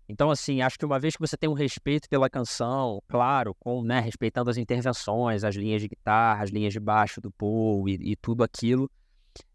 Então, 0.07 0.29
assim, 0.29 0.61
acho 0.61 0.77
que 0.77 0.85
uma 0.85 0.99
vez 0.99 1.15
que 1.15 1.21
você 1.21 1.35
tem 1.35 1.49
um 1.49 1.53
respeito 1.53 2.07
pela 2.07 2.29
canção, 2.29 3.01
claro, 3.07 3.55
com, 3.59 3.83
né, 3.83 3.99
respeitando 3.99 4.51
as 4.51 4.57
intervenções, 4.57 5.43
as 5.43 5.55
linhas 5.55 5.81
de 5.81 5.87
guitarra, 5.87 6.43
as 6.43 6.51
linhas 6.51 6.71
de 6.73 6.79
baixo 6.79 7.19
do 7.19 7.31
Paul 7.31 7.89
e, 7.89 8.11
e 8.11 8.15
tudo 8.15 8.43
aquilo, 8.43 8.89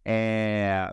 é, 0.04 0.90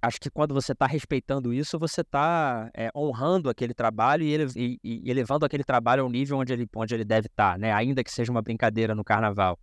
acho 0.00 0.18
que 0.18 0.30
quando 0.30 0.54
você 0.54 0.72
está 0.72 0.86
respeitando 0.86 1.52
isso, 1.52 1.78
você 1.78 2.00
está 2.00 2.70
é, 2.72 2.90
honrando 2.96 3.50
aquele 3.50 3.74
trabalho 3.74 4.22
e, 4.22 4.30
ele, 4.32 4.50
e, 4.56 4.78
e, 4.82 5.10
elevando 5.10 5.44
aquele 5.44 5.64
trabalho 5.64 6.02
ao 6.02 6.08
nível 6.10 6.38
onde 6.38 6.52
ele, 6.54 6.66
onde 6.74 6.94
ele 6.94 7.04
deve 7.04 7.26
estar, 7.26 7.52
tá, 7.52 7.58
né? 7.58 7.72
Ainda 7.72 8.02
que 8.02 8.10
seja 8.10 8.32
uma 8.32 8.40
brincadeira 8.40 8.94
no 8.94 9.04
carnaval. 9.04 9.58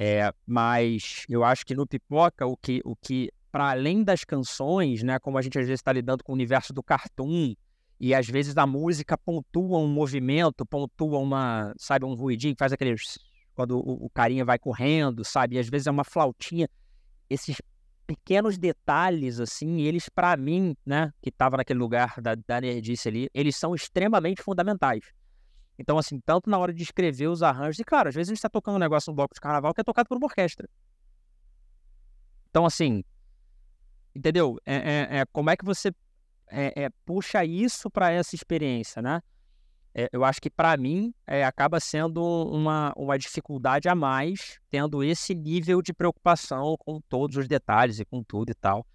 É, 0.00 0.32
mas 0.46 1.24
eu 1.28 1.42
acho 1.42 1.66
que 1.66 1.74
no 1.74 1.84
Pipoca, 1.84 2.46
o 2.46 2.56
que, 2.56 2.80
o 2.84 2.94
que 2.94 3.32
para 3.50 3.72
além 3.72 4.04
das 4.04 4.22
canções, 4.22 5.02
né? 5.02 5.18
Como 5.18 5.36
a 5.36 5.42
gente 5.42 5.58
às 5.58 5.66
vezes 5.66 5.80
está 5.80 5.92
lidando 5.92 6.22
com 6.22 6.30
o 6.30 6.36
universo 6.36 6.72
do 6.72 6.84
cartoon, 6.84 7.52
e 7.98 8.14
às 8.14 8.28
vezes 8.28 8.56
a 8.56 8.64
música 8.64 9.18
pontua 9.18 9.78
um 9.78 9.88
movimento, 9.88 10.64
pontua 10.64 11.18
uma, 11.18 11.74
sabe, 11.76 12.04
um 12.04 12.14
ruidinho 12.14 12.54
que 12.54 12.60
faz 12.60 12.72
aqueles. 12.72 13.18
Quando 13.56 13.76
o, 13.76 14.06
o 14.06 14.10
carinha 14.10 14.44
vai 14.44 14.56
correndo, 14.56 15.24
sabe? 15.24 15.56
E 15.56 15.58
às 15.58 15.68
vezes 15.68 15.88
é 15.88 15.90
uma 15.90 16.04
flautinha. 16.04 16.68
Esses 17.28 17.56
pequenos 18.06 18.56
detalhes, 18.56 19.40
assim, 19.40 19.80
eles, 19.80 20.08
para 20.08 20.36
mim, 20.36 20.76
né, 20.86 21.12
que 21.20 21.32
tava 21.32 21.56
naquele 21.56 21.80
lugar 21.80 22.14
da, 22.22 22.36
da 22.36 22.60
nerdice 22.60 23.08
ali, 23.08 23.28
eles 23.34 23.56
são 23.56 23.74
extremamente 23.74 24.44
fundamentais. 24.44 25.00
Então, 25.78 25.96
assim, 25.96 26.20
tanto 26.20 26.50
na 26.50 26.58
hora 26.58 26.72
de 26.72 26.82
escrever 26.82 27.28
os 27.28 27.42
arranjos, 27.42 27.78
e 27.78 27.84
claro, 27.84 28.08
às 28.08 28.14
vezes 28.14 28.30
a 28.30 28.34
gente 28.34 28.42
tá 28.42 28.48
tocando 28.48 28.76
um 28.76 28.80
negócio 28.80 29.10
no 29.10 29.16
bloco 29.16 29.34
de 29.34 29.40
carnaval 29.40 29.72
que 29.72 29.80
é 29.80 29.84
tocado 29.84 30.08
por 30.08 30.16
uma 30.16 30.26
orquestra. 30.26 30.68
Então, 32.50 32.66
assim, 32.66 33.04
entendeu? 34.14 34.58
É, 34.66 34.74
é, 34.76 35.18
é 35.18 35.26
como 35.26 35.50
é 35.50 35.56
que 35.56 35.64
você 35.64 35.92
é, 36.50 36.84
é, 36.84 36.90
puxa 37.04 37.44
isso 37.44 37.90
para 37.90 38.10
essa 38.10 38.34
experiência, 38.34 39.00
né? 39.00 39.22
É, 39.94 40.08
eu 40.12 40.24
acho 40.24 40.40
que 40.40 40.50
para 40.50 40.76
mim 40.76 41.12
é, 41.26 41.44
acaba 41.44 41.80
sendo 41.80 42.22
uma, 42.22 42.92
uma 42.96 43.18
dificuldade 43.18 43.88
a 43.88 43.94
mais, 43.94 44.60
tendo 44.70 45.02
esse 45.02 45.34
nível 45.34 45.82
de 45.82 45.92
preocupação 45.92 46.76
com 46.78 47.00
todos 47.08 47.36
os 47.36 47.48
detalhes 47.48 47.98
e 47.98 48.04
com 48.04 48.22
tudo 48.22 48.50
e 48.50 48.54
tal. 48.54 48.86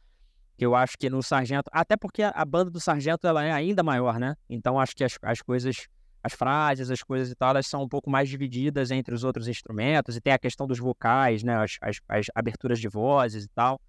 Que 0.56 0.66
eu 0.66 0.76
acho 0.76 0.98
que 0.98 1.10
no 1.10 1.22
Sargento, 1.24 1.70
até 1.74 1.98
porque 1.98 2.22
a, 2.22 2.30
a 2.30 2.46
banda 2.46 2.70
do 2.70 2.80
Sargento 2.80 3.28
ela 3.28 3.44
é 3.44 3.52
ainda 3.52 3.84
maior, 3.84 4.20
né? 4.20 4.36
Então 4.50 4.80
acho 4.80 4.96
que 4.96 5.04
as, 5.04 5.18
as 5.22 5.42
coisas, 5.42 5.88
as 6.24 6.34
frases, 6.34 6.90
as 6.90 7.04
coisas 7.04 7.30
e 7.30 7.36
tal, 7.36 7.50
elas 7.50 7.68
são 7.68 7.84
um 7.84 7.90
pouco 7.90 8.10
mais 8.10 8.30
divididas 8.30 8.90
entre 8.92 9.14
os 9.14 9.24
outros 9.24 9.48
instrumentos, 9.48 10.16
e 10.16 10.22
tem 10.22 10.32
a 10.34 10.40
questão 10.40 10.66
dos 10.66 10.80
vocais, 10.80 11.44
né? 11.44 11.56
As, 11.56 11.78
as, 11.82 11.98
as 12.08 12.26
aberturas 12.34 12.80
de 12.80 12.88
vozes 12.88 13.44
e 13.44 13.50
tal 13.50 13.80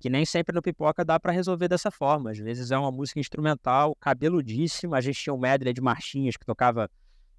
que 0.00 0.08
nem 0.08 0.24
sempre 0.24 0.54
no 0.54 0.62
Pipoca 0.62 1.04
dá 1.04 1.18
para 1.18 1.32
resolver 1.32 1.68
dessa 1.68 1.90
forma. 1.90 2.30
Às 2.30 2.38
vezes 2.38 2.70
é 2.70 2.78
uma 2.78 2.92
música 2.92 3.18
instrumental 3.18 3.96
cabeludíssima. 3.96 4.96
A 4.96 5.00
gente 5.00 5.20
tinha 5.20 5.34
um 5.34 5.38
medley 5.38 5.72
de 5.72 5.80
marchinhas 5.80 6.36
que 6.36 6.46
tocava 6.46 6.88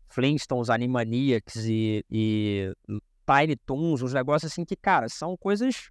Flintstones, 0.10 0.70
Animaniacs 0.70 1.56
e, 1.66 2.04
e 2.10 2.74
Tiny 3.26 3.56
Toons, 3.66 4.02
uns 4.02 4.14
negócios 4.14 4.52
assim 4.52 4.66
que, 4.66 4.76
cara, 4.76 5.08
são 5.08 5.38
coisas 5.38 5.90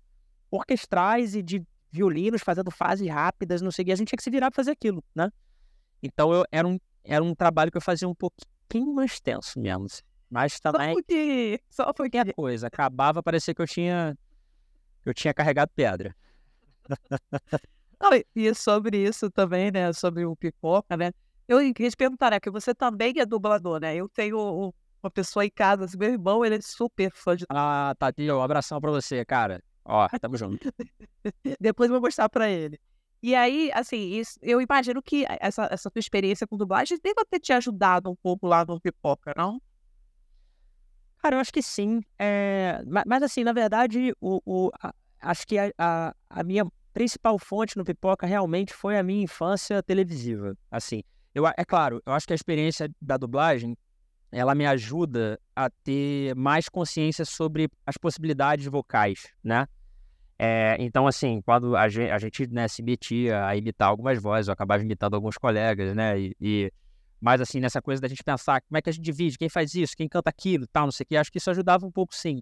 orquestrais 0.51 1.35
e 1.35 1.43
de 1.43 1.63
violinos 1.91 2.43
fazendo 2.43 2.71
fases 2.71 3.09
rápidas, 3.09 3.63
não 3.63 3.71
sei 3.71 3.83
o 3.85 3.87
que. 3.87 3.93
A 3.93 3.97
gente 3.97 4.09
tinha 4.09 4.17
que 4.17 4.25
se 4.25 4.31
virar 4.31 4.51
para 4.51 4.57
fazer 4.57 4.73
aquilo, 4.73 5.03
né? 5.15 5.31
Então 6.03 6.33
eu, 6.33 6.45
era, 6.53 6.69
um, 6.69 6.79
era 7.09 7.25
um 7.25 7.35
trabalho 7.35 7.71
que 7.71 7.77
eu 7.77 7.83
fazia 7.83 8.09
um 8.09 8.15
pouquinho 8.15 8.95
mais 8.95 9.19
tenso 9.19 9.59
mesmo. 9.59 9.87
Assim. 9.87 10.03
Mas 10.31 10.61
também. 10.61 10.89
Só 10.89 10.95
porque. 10.95 11.61
Só 11.71 11.93
porque. 11.93 12.19
a 12.19 12.35
coisa. 12.35 12.67
Acabava, 12.67 13.23
parecia 13.23 13.55
que 13.55 13.63
eu 13.63 13.67
tinha. 13.67 14.17
Eu 15.05 15.15
tinha 15.15 15.33
carregado 15.33 15.71
pedra. 15.75 16.15
Não, 18.01 18.11
e 18.37 18.55
sobre 18.55 18.99
isso 18.99 19.31
também, 19.31 19.71
né? 19.73 19.93
Sobre 19.93 20.25
o 20.25 20.37
pipoca, 20.37 20.97
né? 20.97 21.11
Eu 21.49 21.59
queria 21.73 21.91
te 21.91 21.97
perguntar, 21.97 22.31
né? 22.31 22.39
Que 22.39 22.51
você 22.51 22.75
também 22.75 23.15
é 23.19 23.27
dublador, 23.27 23.81
né? 23.81 23.97
Eu 23.97 24.09
tenho 24.09 24.73
uma 25.03 25.11
pessoa 25.11 25.45
em 25.45 25.51
casa, 25.51 25.87
assim, 25.87 25.97
meu 25.97 26.11
irmão, 26.13 26.45
ele 26.45 26.57
é 26.57 26.61
super 26.61 27.11
fã 27.11 27.35
de. 27.35 27.45
Ah, 27.49 27.95
Tadinho, 27.99 28.37
um 28.37 28.43
abração 28.43 28.81
pra 28.81 28.91
você, 28.91 29.25
cara. 29.25 29.63
Ó, 29.85 30.07
tamo 30.21 30.37
junto. 30.37 30.71
Depois 31.59 31.89
eu 31.89 31.95
vou 31.95 32.03
mostrar 32.03 32.29
pra 32.29 32.51
ele. 32.51 32.79
E 33.23 33.35
aí, 33.35 33.71
assim, 33.75 34.13
isso, 34.13 34.39
eu 34.41 34.61
imagino 34.61 35.03
que 35.03 35.27
essa, 35.41 35.69
essa 35.71 35.91
tua 35.91 36.01
experiência 36.01 36.47
com 36.47 36.57
dublagem 36.57 36.99
deva 37.03 37.25
ter 37.29 37.41
te 37.41 37.53
ajudado 37.53 38.11
um 38.11 38.17
pouco 38.17 38.47
lá 38.47 38.65
no 38.65 38.81
Pipoca, 38.81 39.33
não? 39.37 39.61
Cara, 41.19 41.37
eu 41.37 41.41
acho 41.41 41.53
que 41.53 41.63
sim. 41.63 42.01
É... 42.19 42.81
Mas, 42.87 43.05
mas, 43.07 43.23
assim, 43.25 43.43
na 43.43 43.53
verdade, 43.53 44.13
o, 44.21 44.41
o, 44.47 44.71
a, 44.81 44.95
acho 45.21 45.47
que 45.47 45.59
a, 45.59 45.73
a, 45.77 46.15
a 46.31 46.45
minha 46.45 46.65
principal 46.93 47.39
fonte 47.39 47.77
no 47.77 47.85
Pipoca 47.85 48.27
realmente 48.27 48.73
foi 48.73 48.97
a 48.97 49.03
minha 49.03 49.25
infância 49.25 49.83
televisiva. 49.83 50.57
Assim, 50.71 51.03
eu, 51.35 51.45
é 51.47 51.65
claro, 51.65 52.01
eu 52.07 52.13
acho 52.13 52.27
que 52.27 52.33
a 52.33 52.37
experiência 52.37 52.89
da 53.01 53.17
dublagem 53.17 53.77
ela 54.31 54.55
me 54.55 54.67
ajuda 54.67 55.41
a 55.57 55.71
ter 55.71 56.35
mais 56.35 56.69
consciência 56.69 57.25
sobre 57.25 57.69
as 57.87 57.97
possibilidades 57.97 58.67
vocais, 58.67 59.33
né? 59.43 59.67
É, 60.39 60.77
então, 60.79 61.07
assim, 61.07 61.41
quando 61.43 61.77
a 61.77 61.89
gente, 61.89 62.11
a 62.11 62.19
gente 62.19 62.47
né, 62.47 62.69
se 62.69 62.83
metia 62.83 63.45
a 63.45 63.57
imitar 63.57 63.89
algumas 63.89 64.23
vozes, 64.23 64.47
eu 64.47 64.53
acabava 64.53 64.83
imitando 64.83 65.15
alguns 65.15 65.37
colegas, 65.37 65.95
né? 65.97 66.19
E, 66.19 66.37
e, 66.41 66.73
mas, 67.21 67.41
assim, 67.41 67.59
nessa 67.59 67.83
coisa 67.83 68.01
da 68.01 68.07
gente 68.07 68.23
pensar 68.23 68.61
como 68.61 68.79
é 68.79 68.83
que 68.83 68.89
a 68.89 68.93
gente 68.93 69.05
divide, 69.05 69.37
quem 69.37 69.49
faz 69.49 69.75
isso, 69.75 69.97
quem 69.97 70.09
canta 70.09 70.31
aquilo, 70.31 70.67
tal, 70.69 70.85
não 70.85 70.93
sei 70.93 71.05
o 71.05 71.07
que, 71.09 71.17
acho 71.17 71.33
que 71.33 71.39
isso 71.39 71.51
ajudava 71.51 71.85
um 71.85 71.91
pouco, 71.91 72.15
sim 72.15 72.41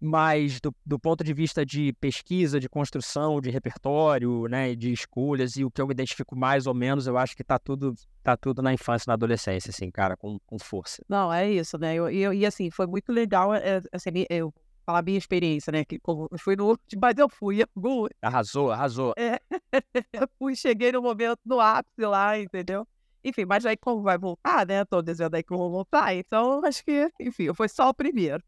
mas 0.00 0.60
do, 0.60 0.74
do, 0.84 0.98
ponto 0.98 1.24
de 1.24 1.32
vista 1.32 1.64
de 1.64 1.92
pesquisa, 1.94 2.60
de 2.60 2.68
construção, 2.68 3.40
de 3.40 3.50
repertório, 3.50 4.46
né, 4.46 4.74
de 4.74 4.92
escolhas, 4.92 5.56
e 5.56 5.64
o 5.64 5.70
que 5.70 5.80
eu 5.80 5.86
me 5.86 5.92
identifico 5.92 6.36
mais 6.36 6.66
ou 6.66 6.74
menos, 6.74 7.06
eu 7.06 7.16
acho 7.16 7.34
que 7.36 7.42
tá 7.42 7.58
tudo, 7.58 7.94
tá 8.22 8.36
tudo 8.36 8.60
na 8.62 8.72
infância 8.72 9.04
na 9.08 9.14
adolescência, 9.14 9.70
assim, 9.70 9.90
cara, 9.90 10.16
com, 10.16 10.38
com 10.46 10.58
força. 10.58 11.02
Não, 11.08 11.32
é 11.32 11.50
isso, 11.50 11.78
né, 11.78 11.94
eu, 11.94 12.10
eu, 12.10 12.32
e 12.32 12.44
assim, 12.44 12.70
foi 12.70 12.86
muito 12.86 13.10
legal, 13.10 13.54
é, 13.54 13.80
assim, 13.92 14.10
eu 14.28 14.52
falar 14.86 15.00
a 15.00 15.02
minha 15.02 15.18
experiência, 15.18 15.70
né, 15.72 15.84
que 15.84 15.98
como 15.98 16.28
eu 16.30 16.38
fui 16.38 16.56
no 16.56 16.66
último, 16.70 17.00
mas 17.02 17.18
eu 17.18 17.28
fui, 17.28 17.62
eu 17.62 18.08
Arrasou, 18.22 18.70
arrasou. 18.70 19.12
É, 19.18 19.40
eu 20.12 20.28
fui, 20.38 20.54
cheguei 20.54 20.92
no 20.92 21.02
momento, 21.02 21.40
no 21.44 21.60
ápice 21.60 22.00
lá, 22.02 22.38
entendeu? 22.38 22.86
Enfim, 23.24 23.44
mas 23.44 23.66
aí 23.66 23.76
como 23.76 24.02
vai 24.02 24.16
voltar, 24.16 24.64
né, 24.66 24.84
tô 24.84 25.02
dizendo 25.02 25.34
aí 25.34 25.42
que 25.42 25.54
vou 25.54 25.70
voltar, 25.70 26.14
então 26.14 26.64
acho 26.64 26.84
que, 26.84 27.10
enfim, 27.20 27.52
foi 27.52 27.68
só 27.68 27.88
o 27.88 27.94
primeiro 27.94 28.42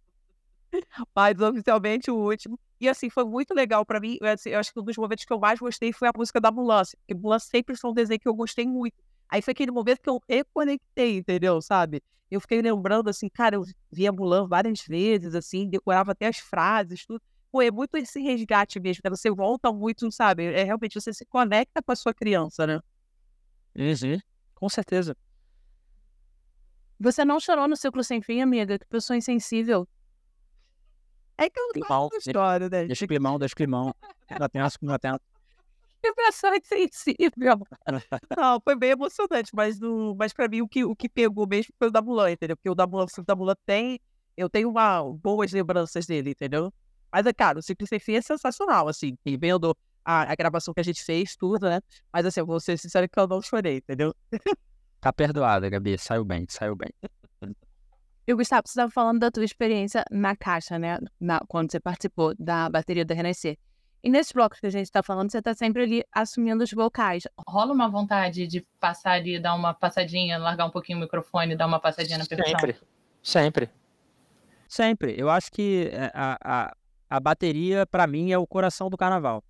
mas 1.14 1.40
oficialmente 1.40 2.10
o 2.10 2.16
último. 2.16 2.58
E 2.80 2.88
assim, 2.88 3.10
foi 3.10 3.24
muito 3.24 3.52
legal 3.54 3.84
pra 3.84 4.00
mim. 4.00 4.18
Assim, 4.22 4.50
eu 4.50 4.58
acho 4.58 4.72
que 4.72 4.80
um 4.80 4.84
dos 4.84 4.96
momentos 4.96 5.24
que 5.24 5.32
eu 5.32 5.38
mais 5.38 5.58
gostei 5.58 5.92
foi 5.92 6.08
a 6.08 6.12
música 6.16 6.40
da 6.40 6.48
Ambulância. 6.48 6.96
Porque 7.00 7.14
Ambulância 7.14 7.48
sempre 7.50 7.76
foi 7.76 7.90
um 7.90 7.94
desenho 7.94 8.20
que 8.20 8.28
eu 8.28 8.34
gostei 8.34 8.66
muito. 8.66 8.94
Aí 9.28 9.42
foi 9.42 9.52
aquele 9.52 9.70
momento 9.70 10.00
que 10.00 10.08
eu 10.08 10.20
reconectei, 10.28 11.18
entendeu? 11.18 11.60
Sabe? 11.60 12.02
Eu 12.30 12.40
fiquei 12.40 12.60
lembrando 12.60 13.08
assim, 13.08 13.28
cara, 13.28 13.56
eu 13.56 13.64
vi 13.90 14.06
a 14.06 14.12
Mulan 14.12 14.46
várias 14.46 14.80
vezes, 14.82 15.34
assim, 15.34 15.68
decorava 15.68 16.12
até 16.12 16.26
as 16.26 16.38
frases, 16.38 17.04
tudo. 17.06 17.20
Pô, 17.50 17.62
é 17.62 17.70
muito 17.70 17.96
esse 17.96 18.20
resgate 18.20 18.78
mesmo, 18.78 19.00
né? 19.04 19.10
Você 19.10 19.30
volta 19.30 19.72
muito, 19.72 20.10
sabe? 20.12 20.44
É 20.44 20.64
realmente 20.64 21.00
você 21.00 21.12
se 21.14 21.24
conecta 21.24 21.82
com 21.82 21.92
a 21.92 21.96
sua 21.96 22.12
criança, 22.12 22.66
né? 22.66 22.80
Uhum, 23.74 24.18
com 24.54 24.68
certeza. 24.68 25.16
Você 27.00 27.24
não 27.24 27.40
chorou 27.40 27.68
no 27.68 27.76
ciclo 27.76 28.02
sem 28.04 28.20
fim, 28.20 28.42
amiga? 28.42 28.78
Que 28.78 28.86
pessoa 28.86 29.16
insensível. 29.16 29.88
É 31.38 31.48
que 31.48 31.58
eu 31.58 31.66
não 31.66 31.72
climão, 31.72 32.08
história, 32.18 32.68
né? 32.68 32.84
Deixa 32.86 33.06
climão, 33.06 33.38
deixa 33.38 33.54
climão. 33.54 33.94
Ainda 34.28 34.48
tenso, 34.48 34.76
ainda 34.82 35.20
tenso. 36.00 36.12
Impressão 36.12 36.54
insensível. 36.54 37.66
Não, 38.36 38.60
foi 38.60 38.76
bem 38.76 38.90
emocionante, 38.90 39.50
mas, 39.54 39.78
no, 39.78 40.14
mas 40.16 40.32
pra 40.32 40.48
mim 40.48 40.62
o 40.62 40.68
que, 40.68 40.84
o 40.84 40.94
que 40.94 41.08
pegou 41.08 41.46
mesmo 41.46 41.72
foi 41.78 41.88
o 41.88 41.90
da 41.90 42.02
Mulan, 42.02 42.30
entendeu? 42.30 42.56
Porque 42.56 42.70
o 42.70 42.74
da 42.74 42.86
Mulan, 42.86 43.06
o 43.18 43.22
da 43.22 43.36
Mulan 43.36 43.54
tem. 43.66 44.00
Eu 44.36 44.48
tenho 44.48 44.70
uma, 44.70 45.02
boas 45.02 45.52
lembranças 45.52 46.06
dele, 46.06 46.30
entendeu? 46.30 46.72
Mas, 47.12 47.26
é 47.26 47.32
cara, 47.32 47.58
o 47.58 47.62
Ciclo 47.62 47.86
Sem 47.86 47.98
Fim 47.98 48.14
é 48.14 48.22
sensacional, 48.22 48.86
assim. 48.88 49.16
E 49.24 49.36
vendo 49.36 49.76
a, 50.04 50.30
a, 50.30 50.34
gravação 50.34 50.72
que 50.72 50.80
a 50.80 50.84
gente 50.84 51.02
fez, 51.02 51.34
tudo, 51.36 51.68
né? 51.68 51.80
Mas, 52.12 52.24
assim, 52.26 52.40
eu 52.40 52.46
vou 52.46 52.60
ser 52.60 52.78
sincero 52.78 53.08
que 53.08 53.18
eu 53.18 53.26
não 53.26 53.42
chorei, 53.42 53.78
entendeu? 53.78 54.14
Tá 55.00 55.12
perdoada, 55.12 55.68
Gabi. 55.68 55.96
Saiu 55.98 56.24
bem, 56.24 56.46
saiu 56.48 56.74
bem. 56.74 56.90
Eu, 58.26 58.36
Gustavo, 58.36 58.62
você 58.66 58.72
estava 58.72 58.90
falando 58.90 59.20
da 59.20 59.30
tua 59.30 59.44
experiência 59.44 60.04
na 60.10 60.36
caixa, 60.36 60.78
né? 60.78 60.98
Na, 61.18 61.40
quando 61.48 61.70
você 61.70 61.80
participou 61.80 62.34
da 62.38 62.68
bateria 62.68 63.04
da 63.04 63.14
Renascer. 63.14 63.56
E 64.02 64.08
nesses 64.08 64.32
blocos 64.32 64.60
que 64.60 64.66
a 64.66 64.70
gente 64.70 64.84
está 64.84 65.02
falando, 65.02 65.30
você 65.30 65.38
está 65.38 65.54
sempre 65.54 65.82
ali 65.82 66.04
assumindo 66.12 66.62
os 66.62 66.70
vocais. 66.72 67.24
Rola 67.46 67.72
uma 67.72 67.88
vontade 67.88 68.46
de 68.46 68.60
passar 68.78 69.12
ali, 69.12 69.40
dar 69.40 69.54
uma 69.54 69.74
passadinha, 69.74 70.38
largar 70.38 70.66
um 70.66 70.70
pouquinho 70.70 70.98
o 70.98 71.00
microfone, 71.00 71.56
dar 71.56 71.66
uma 71.66 71.80
passadinha 71.80 72.18
na 72.18 72.26
percussão? 72.26 72.58
Sempre, 72.58 72.78
sempre. 73.22 73.70
Sempre. 74.68 75.14
Eu 75.18 75.28
acho 75.28 75.50
que 75.50 75.90
é, 75.92 76.12
a, 76.14 76.38
a, 76.44 76.76
a 77.10 77.20
bateria, 77.20 77.86
para 77.86 78.06
mim, 78.06 78.30
é 78.30 78.38
o 78.38 78.46
coração 78.46 78.88
do 78.88 78.96
carnaval. 78.96 79.42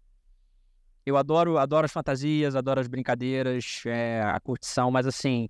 Eu 1.05 1.17
adoro, 1.17 1.59
adoro 1.59 1.85
as 1.85 1.93
fantasias, 1.93 2.55
adoro 2.55 2.81
as 2.81 2.87
brincadeiras, 2.87 3.83
é, 3.87 4.23
a 4.23 4.39
curtição, 4.41 4.91
mas 4.91 5.07
assim, 5.07 5.49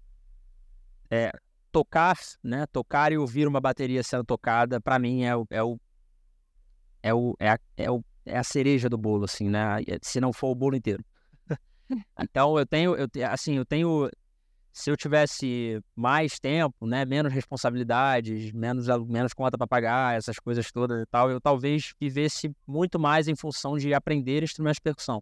é, 1.11 1.33
tocar, 1.71 2.17
né? 2.43 2.67
Tocar 2.67 3.13
e 3.13 3.19
ouvir 3.19 3.47
uma 3.47 3.61
bateria 3.61 4.03
sendo 4.03 4.25
tocada, 4.25 4.81
para 4.81 4.99
mim 4.99 5.25
é 5.25 5.37
o, 5.37 5.47
é 5.51 5.63
o 5.63 5.79
é 7.03 7.15
o 7.15 7.37
é 7.39 7.51
a, 7.51 7.59
é 7.77 7.91
o 7.91 8.03
é 8.29 8.39
a 8.39 8.45
cereja 8.45 8.89
do 8.89 8.99
bolo, 8.99 9.25
assim, 9.25 9.49
né? 9.49 9.79
Se 10.03 10.21
não 10.21 10.33
for 10.33 10.49
o 10.49 10.55
bolo 10.55 10.77
inteiro. 10.77 11.05
então 12.21 12.59
eu 12.59 12.67
tenho, 12.67 12.95
eu 12.97 13.09
assim, 13.27 13.57
eu 13.57 13.65
tenho 13.65 14.09
se 14.79 14.91
eu 14.91 14.97
tivesse 14.97 15.83
mais 15.97 16.39
tempo, 16.39 16.87
né, 16.87 17.05
menos 17.05 17.33
responsabilidades, 17.33 18.53
menos, 18.53 18.87
menos 19.09 19.33
conta 19.33 19.59
para 19.59 19.67
pagar, 19.67 20.17
essas 20.17 20.39
coisas 20.39 20.71
todas 20.71 21.03
e 21.03 21.07
tal, 21.07 21.29
eu 21.31 21.41
talvez 21.41 21.93
vivesse 22.01 22.55
muito 22.65 22.97
mais 22.97 23.27
em 23.27 23.35
função 23.35 23.77
de 23.77 23.93
aprender 23.93 24.41
instrumentos 24.45 24.77
de 24.77 24.83
percussão. 24.83 25.21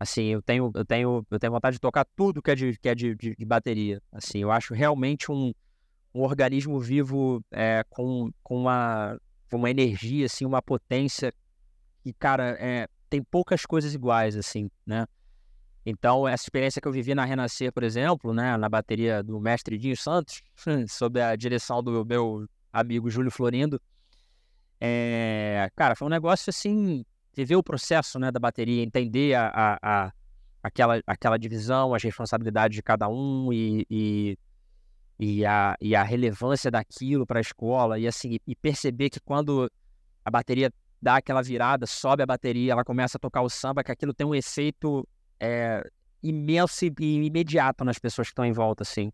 Assim, 0.00 0.24
eu 0.24 0.42
tenho, 0.42 0.72
eu 0.74 0.84
tenho, 0.84 1.26
eu 1.30 1.38
tenho 1.38 1.52
vontade 1.52 1.76
de 1.76 1.80
tocar 1.80 2.04
tudo 2.16 2.42
que 2.42 2.50
é 2.50 2.54
de, 2.56 2.76
que 2.76 2.88
é 2.88 2.94
de, 2.94 3.14
de, 3.14 3.36
de 3.36 3.44
bateria. 3.44 4.02
Assim, 4.10 4.40
eu 4.40 4.50
acho 4.50 4.74
realmente 4.74 5.30
um, 5.30 5.52
um 6.12 6.22
organismo 6.22 6.80
vivo 6.80 7.40
é, 7.52 7.84
com, 7.88 8.32
com, 8.42 8.62
uma, 8.62 9.16
uma 9.52 9.70
energia, 9.70 10.26
assim, 10.26 10.44
uma 10.44 10.60
potência 10.60 11.32
que, 12.06 12.12
cara, 12.12 12.56
é, 12.60 12.86
tem 13.10 13.20
poucas 13.20 13.66
coisas 13.66 13.92
iguais, 13.92 14.36
assim, 14.36 14.70
né? 14.86 15.06
Então, 15.84 16.26
essa 16.26 16.44
experiência 16.44 16.80
que 16.80 16.86
eu 16.86 16.92
vivi 16.92 17.16
na 17.16 17.24
Renascer, 17.24 17.72
por 17.72 17.82
exemplo, 17.82 18.32
né, 18.32 18.56
na 18.56 18.68
bateria 18.68 19.24
do 19.24 19.40
mestre 19.40 19.76
Dinho 19.76 19.96
Santos, 19.96 20.40
sob 20.88 21.20
a 21.20 21.34
direção 21.34 21.82
do 21.82 22.04
meu 22.04 22.46
amigo 22.72 23.10
Júlio 23.10 23.30
Florindo, 23.30 23.80
é, 24.80 25.68
cara, 25.74 25.96
foi 25.96 26.06
um 26.06 26.10
negócio 26.10 26.48
assim, 26.48 27.04
viver 27.34 27.56
o 27.56 27.62
processo 27.62 28.20
né, 28.20 28.30
da 28.30 28.38
bateria, 28.38 28.84
entender 28.84 29.34
a, 29.34 29.48
a, 29.48 29.78
a, 29.82 30.12
aquela, 30.62 31.00
aquela 31.08 31.36
divisão, 31.36 31.92
as 31.92 32.04
responsabilidades 32.04 32.76
de 32.76 32.82
cada 32.84 33.08
um 33.08 33.52
e, 33.52 33.84
e, 33.90 34.38
e, 35.18 35.44
a, 35.44 35.76
e 35.80 35.96
a 35.96 36.04
relevância 36.04 36.70
daquilo 36.70 37.26
para 37.26 37.40
a 37.40 37.42
escola, 37.42 37.98
e 37.98 38.06
assim, 38.06 38.38
e 38.46 38.54
perceber 38.54 39.10
que 39.10 39.18
quando 39.18 39.68
a 40.24 40.30
bateria 40.30 40.70
dá 41.00 41.16
aquela 41.16 41.42
virada, 41.42 41.86
sobe 41.86 42.22
a 42.22 42.26
bateria, 42.26 42.72
ela 42.72 42.84
começa 42.84 43.16
a 43.18 43.20
tocar 43.20 43.42
o 43.42 43.48
samba, 43.48 43.84
que 43.84 43.92
aquilo 43.92 44.14
tem 44.14 44.26
um 44.26 44.34
efeito 44.34 45.06
é, 45.38 45.82
imenso 46.22 46.84
e 46.84 46.92
imediato 47.26 47.84
nas 47.84 47.98
pessoas 47.98 48.28
que 48.28 48.32
estão 48.32 48.44
em 48.44 48.52
volta, 48.52 48.82
assim. 48.82 49.12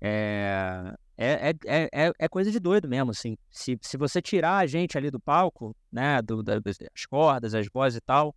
É, 0.00 0.94
é, 1.16 1.50
é, 1.66 1.88
é, 1.92 2.12
é, 2.18 2.28
coisa 2.28 2.50
de 2.50 2.58
doido 2.58 2.88
mesmo, 2.88 3.10
assim. 3.10 3.36
Se, 3.50 3.78
se 3.80 3.96
você 3.96 4.20
tirar 4.20 4.58
a 4.58 4.66
gente 4.66 4.98
ali 4.98 5.10
do 5.10 5.20
palco, 5.20 5.74
né, 5.90 6.20
do, 6.22 6.42
das 6.42 6.76
cordas, 7.08 7.54
as 7.54 7.66
vozes 7.72 7.98
e 7.98 8.00
tal, 8.00 8.34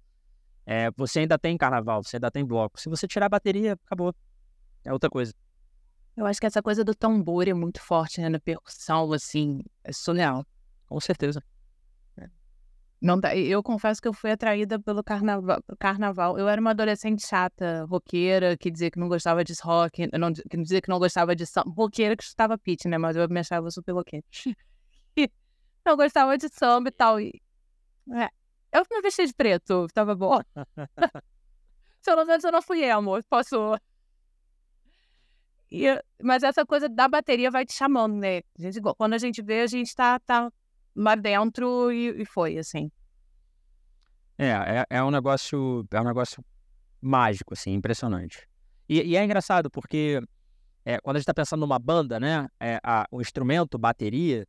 é, 0.65 0.91
você 0.95 1.19
ainda 1.19 1.37
tem 1.39 1.57
carnaval, 1.57 2.03
você 2.03 2.17
ainda 2.17 2.29
tem 2.29 2.45
bloco. 2.45 2.79
Se 2.79 2.89
você 2.89 3.07
tirar 3.07 3.27
a 3.27 3.29
bateria, 3.29 3.73
acabou. 3.85 4.13
É 4.83 4.93
outra 4.93 5.09
coisa. 5.09 5.33
Eu 6.15 6.25
acho 6.25 6.39
que 6.39 6.45
essa 6.45 6.61
coisa 6.61 6.83
do 6.83 6.95
tambor 6.95 7.47
é 7.47 7.53
muito 7.53 7.79
forte, 7.81 8.19
né, 8.19 8.29
na 8.29 8.39
percussão, 8.39 9.11
assim, 9.13 9.61
é 9.83 9.93
surreal. 9.93 10.45
Com 10.87 10.99
certeza. 10.99 11.43
Não 12.99 13.21
tá, 13.21 13.35
eu 13.35 13.61
confesso 13.61 14.01
que 14.01 14.07
eu 14.07 14.13
fui 14.13 14.31
atraída 14.31 14.79
pelo 14.79 15.03
carnaval, 15.03 15.61
carnaval. 15.77 16.37
Eu 16.37 16.49
era 16.49 16.59
uma 16.59 16.71
adolescente 16.71 17.25
chata, 17.27 17.85
roqueira, 17.85 18.57
que 18.57 18.71
dizia 18.71 18.89
que 18.89 18.99
não 18.99 19.07
gostava 19.07 19.43
de 19.43 19.53
rock, 19.61 20.09
não, 20.17 20.33
que 20.33 20.57
dizia 20.57 20.81
que 20.81 20.89
não 20.89 20.97
gostava 20.97 21.35
de 21.35 21.45
samba. 21.45 21.71
Roqueira 21.71 22.17
que 22.17 22.23
estava 22.23 22.57
pitch, 22.57 22.85
né? 22.85 22.97
Mas 22.97 23.15
eu 23.15 23.29
me 23.29 23.39
achava 23.39 23.69
super 23.69 23.91
roqueira. 23.91 24.25
não 25.85 25.95
gostava 25.95 26.37
de 26.37 26.49
samba 26.49 26.89
e 26.89 26.91
tal. 26.91 27.21
E, 27.21 27.39
é, 28.15 28.29
eu 28.71 28.83
me 28.89 29.01
vesti 29.01 29.27
de 29.27 29.33
preto, 29.33 29.87
tava 29.93 30.15
bom. 30.15 30.41
Pelo 32.03 32.25
menos 32.25 32.43
eu 32.43 32.51
não 32.51 32.61
fui 32.63 32.83
emo, 32.83 33.21
posso. 33.29 33.77
E, 35.69 35.85
mas 36.23 36.41
essa 36.41 36.65
coisa 36.65 36.89
da 36.89 37.07
bateria 37.07 37.51
vai 37.51 37.65
te 37.65 37.73
chamando, 37.73 38.15
né? 38.15 38.37
A 38.57 38.61
gente, 38.61 38.81
quando 38.97 39.13
a 39.13 39.17
gente 39.17 39.41
vê, 39.43 39.61
a 39.61 39.67
gente 39.67 39.93
tá, 39.93 40.17
tá 40.19 40.51
lá 40.97 41.15
dentro 41.15 41.91
e, 41.91 42.21
e 42.21 42.25
foi, 42.25 42.57
assim. 42.57 42.91
É, 44.37 44.49
é, 44.49 44.85
é, 44.89 45.03
um 45.03 45.11
negócio, 45.11 45.85
é 45.91 46.01
um 46.01 46.03
negócio 46.03 46.43
mágico, 46.99 47.53
assim, 47.53 47.73
impressionante. 47.73 48.47
E, 48.89 49.01
e 49.01 49.15
é 49.15 49.23
engraçado 49.23 49.69
porque 49.69 50.21
é, 50.83 50.99
quando 50.99 51.17
a 51.17 51.19
gente 51.19 51.23
está 51.23 51.33
pensando 51.33 51.59
numa 51.61 51.79
banda, 51.79 52.19
né, 52.19 52.47
é, 52.59 52.79
a, 52.83 53.07
o 53.11 53.21
instrumento, 53.21 53.77
bateria, 53.77 54.47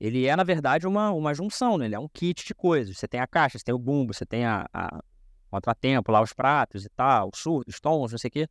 ele 0.00 0.26
é, 0.26 0.34
na 0.34 0.44
verdade, 0.44 0.86
uma, 0.86 1.12
uma 1.12 1.32
junção, 1.32 1.78
né? 1.78 1.84
Ele 1.84 1.94
é 1.94 1.98
um 1.98 2.08
kit 2.08 2.44
de 2.44 2.54
coisas. 2.54 2.96
Você 2.96 3.06
tem 3.06 3.20
a 3.20 3.26
caixa, 3.26 3.56
você 3.58 3.64
tem 3.64 3.74
o 3.74 3.78
bumbo, 3.78 4.12
você 4.12 4.26
tem 4.26 4.44
a, 4.44 4.66
a 4.72 5.00
contratempo 5.48 6.10
lá, 6.10 6.20
os 6.20 6.32
pratos 6.32 6.84
e 6.84 6.88
tal, 6.88 7.30
os 7.32 7.38
surdos, 7.38 7.78
tons, 7.78 8.10
não 8.10 8.18
sei 8.18 8.28
o 8.28 8.32
quê. 8.32 8.48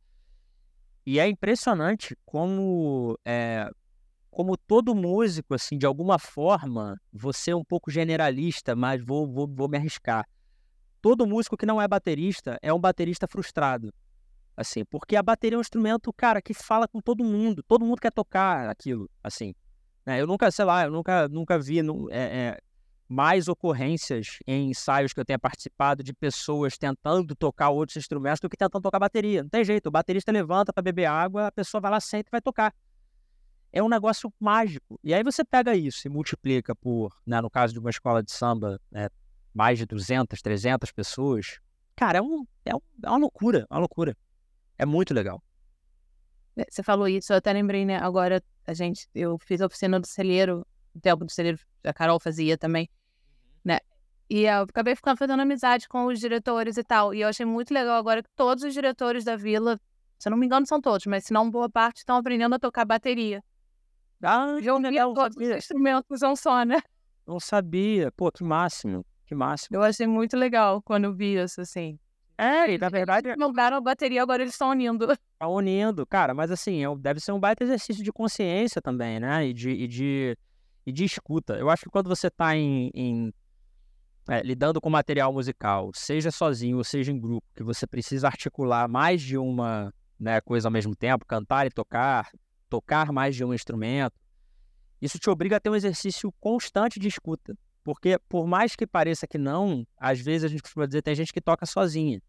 E 1.04 1.18
é 1.18 1.28
impressionante 1.28 2.16
como 2.24 3.18
é, 3.24 3.68
como 4.32 4.56
todo 4.56 4.94
músico, 4.94 5.54
assim, 5.54 5.76
de 5.76 5.84
alguma 5.84 6.18
forma, 6.18 6.98
você 7.12 7.50
é 7.50 7.56
um 7.56 7.62
pouco 7.62 7.90
generalista, 7.90 8.74
mas 8.74 9.04
vou, 9.04 9.30
vou, 9.30 9.46
vou 9.46 9.68
me 9.68 9.76
arriscar. 9.76 10.26
Todo 11.02 11.26
músico 11.26 11.54
que 11.54 11.66
não 11.66 11.80
é 11.80 11.86
baterista 11.86 12.58
é 12.62 12.72
um 12.72 12.80
baterista 12.80 13.28
frustrado. 13.28 13.92
Assim, 14.56 14.86
porque 14.86 15.16
a 15.16 15.22
bateria 15.22 15.56
é 15.56 15.58
um 15.58 15.60
instrumento, 15.60 16.10
cara, 16.14 16.40
que 16.40 16.54
fala 16.54 16.88
com 16.88 16.98
todo 16.98 17.22
mundo. 17.22 17.62
Todo 17.62 17.84
mundo 17.84 18.00
quer 18.00 18.10
tocar 18.10 18.70
aquilo, 18.70 19.08
assim. 19.22 19.54
Né? 20.06 20.18
Eu 20.18 20.26
nunca, 20.26 20.50
sei 20.50 20.64
lá, 20.64 20.84
eu 20.84 20.90
nunca, 20.90 21.28
nunca 21.28 21.58
vi 21.58 21.80
é, 21.80 21.82
é, 22.10 22.58
mais 23.06 23.48
ocorrências 23.48 24.38
em 24.46 24.70
ensaios 24.70 25.12
que 25.12 25.20
eu 25.20 25.26
tenha 25.26 25.38
participado 25.38 26.02
de 26.02 26.14
pessoas 26.14 26.78
tentando 26.78 27.34
tocar 27.36 27.68
outros 27.68 27.98
instrumentos 27.98 28.40
do 28.40 28.48
que 28.48 28.56
tentando 28.56 28.82
tocar 28.82 28.98
bateria. 28.98 29.42
Não 29.42 29.50
tem 29.50 29.62
jeito, 29.62 29.88
o 29.88 29.92
baterista 29.92 30.32
levanta 30.32 30.72
para 30.72 30.82
beber 30.82 31.04
água, 31.04 31.48
a 31.48 31.52
pessoa 31.52 31.82
vai 31.82 31.90
lá, 31.90 32.00
senta 32.00 32.30
e 32.30 32.32
vai 32.32 32.40
tocar 32.40 32.72
é 33.72 33.82
um 33.82 33.88
negócio 33.88 34.32
mágico. 34.38 35.00
E 35.02 35.14
aí 35.14 35.22
você 35.22 35.44
pega 35.44 35.74
isso 35.74 36.06
e 36.06 36.10
multiplica 36.10 36.74
por, 36.74 37.16
né, 37.26 37.40
no 37.40 37.50
caso 37.50 37.72
de 37.72 37.78
uma 37.78 37.90
escola 37.90 38.22
de 38.22 38.30
samba, 38.30 38.78
né, 38.90 39.08
mais 39.54 39.78
de 39.78 39.86
200, 39.86 40.40
300 40.40 40.92
pessoas. 40.92 41.58
Cara, 41.96 42.18
é, 42.18 42.22
um, 42.22 42.44
é, 42.64 42.74
um, 42.74 42.80
é 43.02 43.08
uma 43.08 43.18
loucura, 43.18 43.66
é 43.70 43.74
uma 43.74 43.80
loucura. 43.80 44.16
É 44.78 44.84
muito 44.84 45.14
legal. 45.14 45.42
É, 46.56 46.66
você 46.68 46.82
falou 46.82 47.08
isso, 47.08 47.32
eu 47.32 47.38
até 47.38 47.52
lembrei, 47.52 47.84
né? 47.84 47.96
Agora, 47.96 48.42
a 48.66 48.74
gente, 48.74 49.08
eu 49.14 49.38
fiz 49.38 49.60
a 49.62 49.66
oficina 49.66 49.98
do 49.98 50.06
celeiro, 50.06 50.66
o 50.94 51.00
tempo 51.00 51.24
do 51.24 51.32
celeiro, 51.32 51.58
a 51.82 51.92
Carol 51.94 52.20
fazia 52.20 52.58
também, 52.58 52.88
uhum. 52.92 53.60
né? 53.64 53.78
E 54.28 54.44
eu 54.44 54.62
acabei 54.62 54.94
ficando 54.94 55.18
fazendo 55.18 55.40
amizade 55.40 55.88
com 55.88 56.06
os 56.06 56.18
diretores 56.18 56.76
e 56.76 56.84
tal. 56.84 57.14
E 57.14 57.20
eu 57.20 57.28
achei 57.28 57.44
muito 57.44 57.72
legal 57.72 57.96
agora 57.96 58.22
que 58.22 58.30
todos 58.34 58.64
os 58.64 58.72
diretores 58.72 59.24
da 59.24 59.36
vila, 59.36 59.80
se 60.18 60.28
eu 60.28 60.30
não 60.30 60.38
me 60.38 60.46
engano, 60.46 60.66
são 60.66 60.80
todos, 60.80 61.06
mas 61.06 61.24
se 61.24 61.32
não 61.32 61.50
boa 61.50 61.68
parte, 61.68 61.98
estão 61.98 62.16
aprendendo 62.16 62.54
a 62.54 62.58
tocar 62.58 62.84
bateria. 62.84 63.42
Ah, 64.22 64.58
já 64.62 64.72
ouvia 64.72 65.02
todos 65.12 65.36
os 65.36 65.56
instrumentos 65.56 66.22
um 66.22 66.36
só, 66.36 66.64
né? 66.64 66.80
Não 67.26 67.40
sabia. 67.40 68.10
Pô, 68.12 68.30
que 68.30 68.44
máximo. 68.44 69.04
Que 69.26 69.34
máximo. 69.34 69.76
Eu 69.76 69.82
achei 69.82 70.06
muito 70.06 70.36
legal 70.36 70.80
quando 70.82 71.04
eu 71.04 71.14
vi 71.14 71.36
isso, 71.36 71.60
assim. 71.60 71.98
É, 72.38 72.72
e 72.72 72.78
na 72.78 72.88
verdade. 72.88 73.28
Eles 73.28 73.38
mudaram 73.38 73.76
a 73.76 73.80
bateria, 73.80 74.22
agora 74.22 74.42
eles 74.42 74.54
estão 74.54 74.70
unindo. 74.70 75.06
Tá 75.38 75.48
unindo, 75.48 76.06
cara, 76.06 76.32
mas 76.32 76.52
assim, 76.52 76.84
é 76.84 76.96
deve 76.96 77.18
ser 77.18 77.32
um 77.32 77.40
baita 77.40 77.64
exercício 77.64 78.04
de 78.04 78.12
consciência 78.12 78.80
também, 78.80 79.18
né? 79.18 79.44
E 79.48 79.52
de, 79.52 79.70
e 79.70 79.88
de, 79.88 80.38
e 80.86 80.92
de 80.92 81.04
escuta. 81.04 81.54
Eu 81.58 81.68
acho 81.68 81.82
que 81.82 81.90
quando 81.90 82.08
você 82.08 82.30
tá 82.30 82.54
em, 82.56 82.92
em 82.94 83.34
é, 84.28 84.40
lidando 84.42 84.80
com 84.80 84.88
material 84.88 85.32
musical, 85.32 85.90
seja 85.94 86.30
sozinho 86.30 86.76
ou 86.76 86.84
seja 86.84 87.10
em 87.10 87.18
grupo, 87.18 87.44
que 87.56 87.64
você 87.64 87.88
precisa 87.88 88.28
articular 88.28 88.86
mais 88.86 89.20
de 89.20 89.36
uma 89.36 89.92
né, 90.18 90.40
coisa 90.40 90.68
ao 90.68 90.72
mesmo 90.72 90.94
tempo, 90.94 91.26
cantar 91.26 91.66
e 91.66 91.70
tocar, 91.70 92.28
tocar 92.72 93.12
mais 93.12 93.36
de 93.36 93.44
um 93.44 93.52
instrumento, 93.52 94.18
isso 94.98 95.18
te 95.18 95.28
obriga 95.28 95.56
a 95.56 95.60
ter 95.60 95.68
um 95.68 95.74
exercício 95.74 96.32
constante 96.40 96.98
de 96.98 97.06
escuta. 97.06 97.54
Porque, 97.84 98.18
por 98.30 98.46
mais 98.46 98.74
que 98.74 98.86
pareça 98.86 99.26
que 99.26 99.36
não, 99.36 99.86
às 99.94 100.18
vezes 100.18 100.44
a 100.44 100.48
gente 100.48 100.62
costuma 100.62 100.86
dizer 100.86 101.02
tem 101.02 101.14
gente 101.14 101.34
que 101.34 101.40
toca 101.40 101.66
sozinha. 101.66 102.22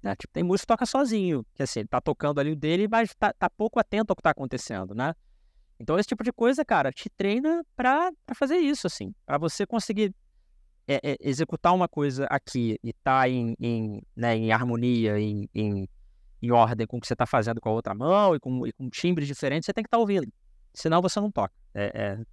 Né? 0.00 0.14
Tipo, 0.14 0.32
tem 0.32 0.44
músico 0.44 0.66
que 0.66 0.72
toca 0.74 0.86
sozinho, 0.86 1.44
que 1.52 1.64
assim, 1.64 1.84
tá 1.84 2.00
tocando 2.00 2.38
ali 2.38 2.52
o 2.52 2.56
dele, 2.56 2.86
mas 2.86 3.12
tá, 3.18 3.32
tá 3.32 3.50
pouco 3.50 3.80
atento 3.80 4.12
ao 4.12 4.16
que 4.16 4.22
tá 4.22 4.30
acontecendo, 4.30 4.94
né? 4.94 5.14
Então, 5.80 5.98
esse 5.98 6.08
tipo 6.08 6.22
de 6.22 6.32
coisa, 6.32 6.64
cara, 6.64 6.92
te 6.92 7.10
treina 7.10 7.64
para 7.74 8.12
fazer 8.34 8.58
isso, 8.58 8.86
assim. 8.86 9.12
para 9.26 9.38
você 9.38 9.66
conseguir 9.66 10.14
é, 10.86 11.00
é, 11.02 11.16
executar 11.20 11.74
uma 11.74 11.88
coisa 11.88 12.26
aqui 12.30 12.78
e 12.84 12.92
tá 12.92 13.28
em, 13.28 13.56
em, 13.58 14.00
né, 14.14 14.36
em 14.36 14.52
harmonia, 14.52 15.18
em, 15.18 15.48
em 15.52 15.88
em 16.44 16.50
ordem 16.50 16.86
com 16.86 16.98
o 16.98 17.00
que 17.00 17.06
você 17.06 17.14
está 17.14 17.26
fazendo 17.26 17.60
com 17.60 17.68
a 17.68 17.72
outra 17.72 17.94
mão 17.94 18.34
e 18.34 18.40
com, 18.40 18.66
e 18.66 18.72
com 18.72 18.88
timbres 18.90 19.26
diferentes, 19.26 19.66
você 19.66 19.72
tem 19.72 19.82
que 19.82 19.88
estar 19.88 19.96
tá 19.96 20.00
ouvindo. 20.00 20.30
Senão 20.72 21.00
você 21.00 21.20
não 21.20 21.30
toca. 21.30 21.54
É, 21.72 21.84
é, 21.94 22.24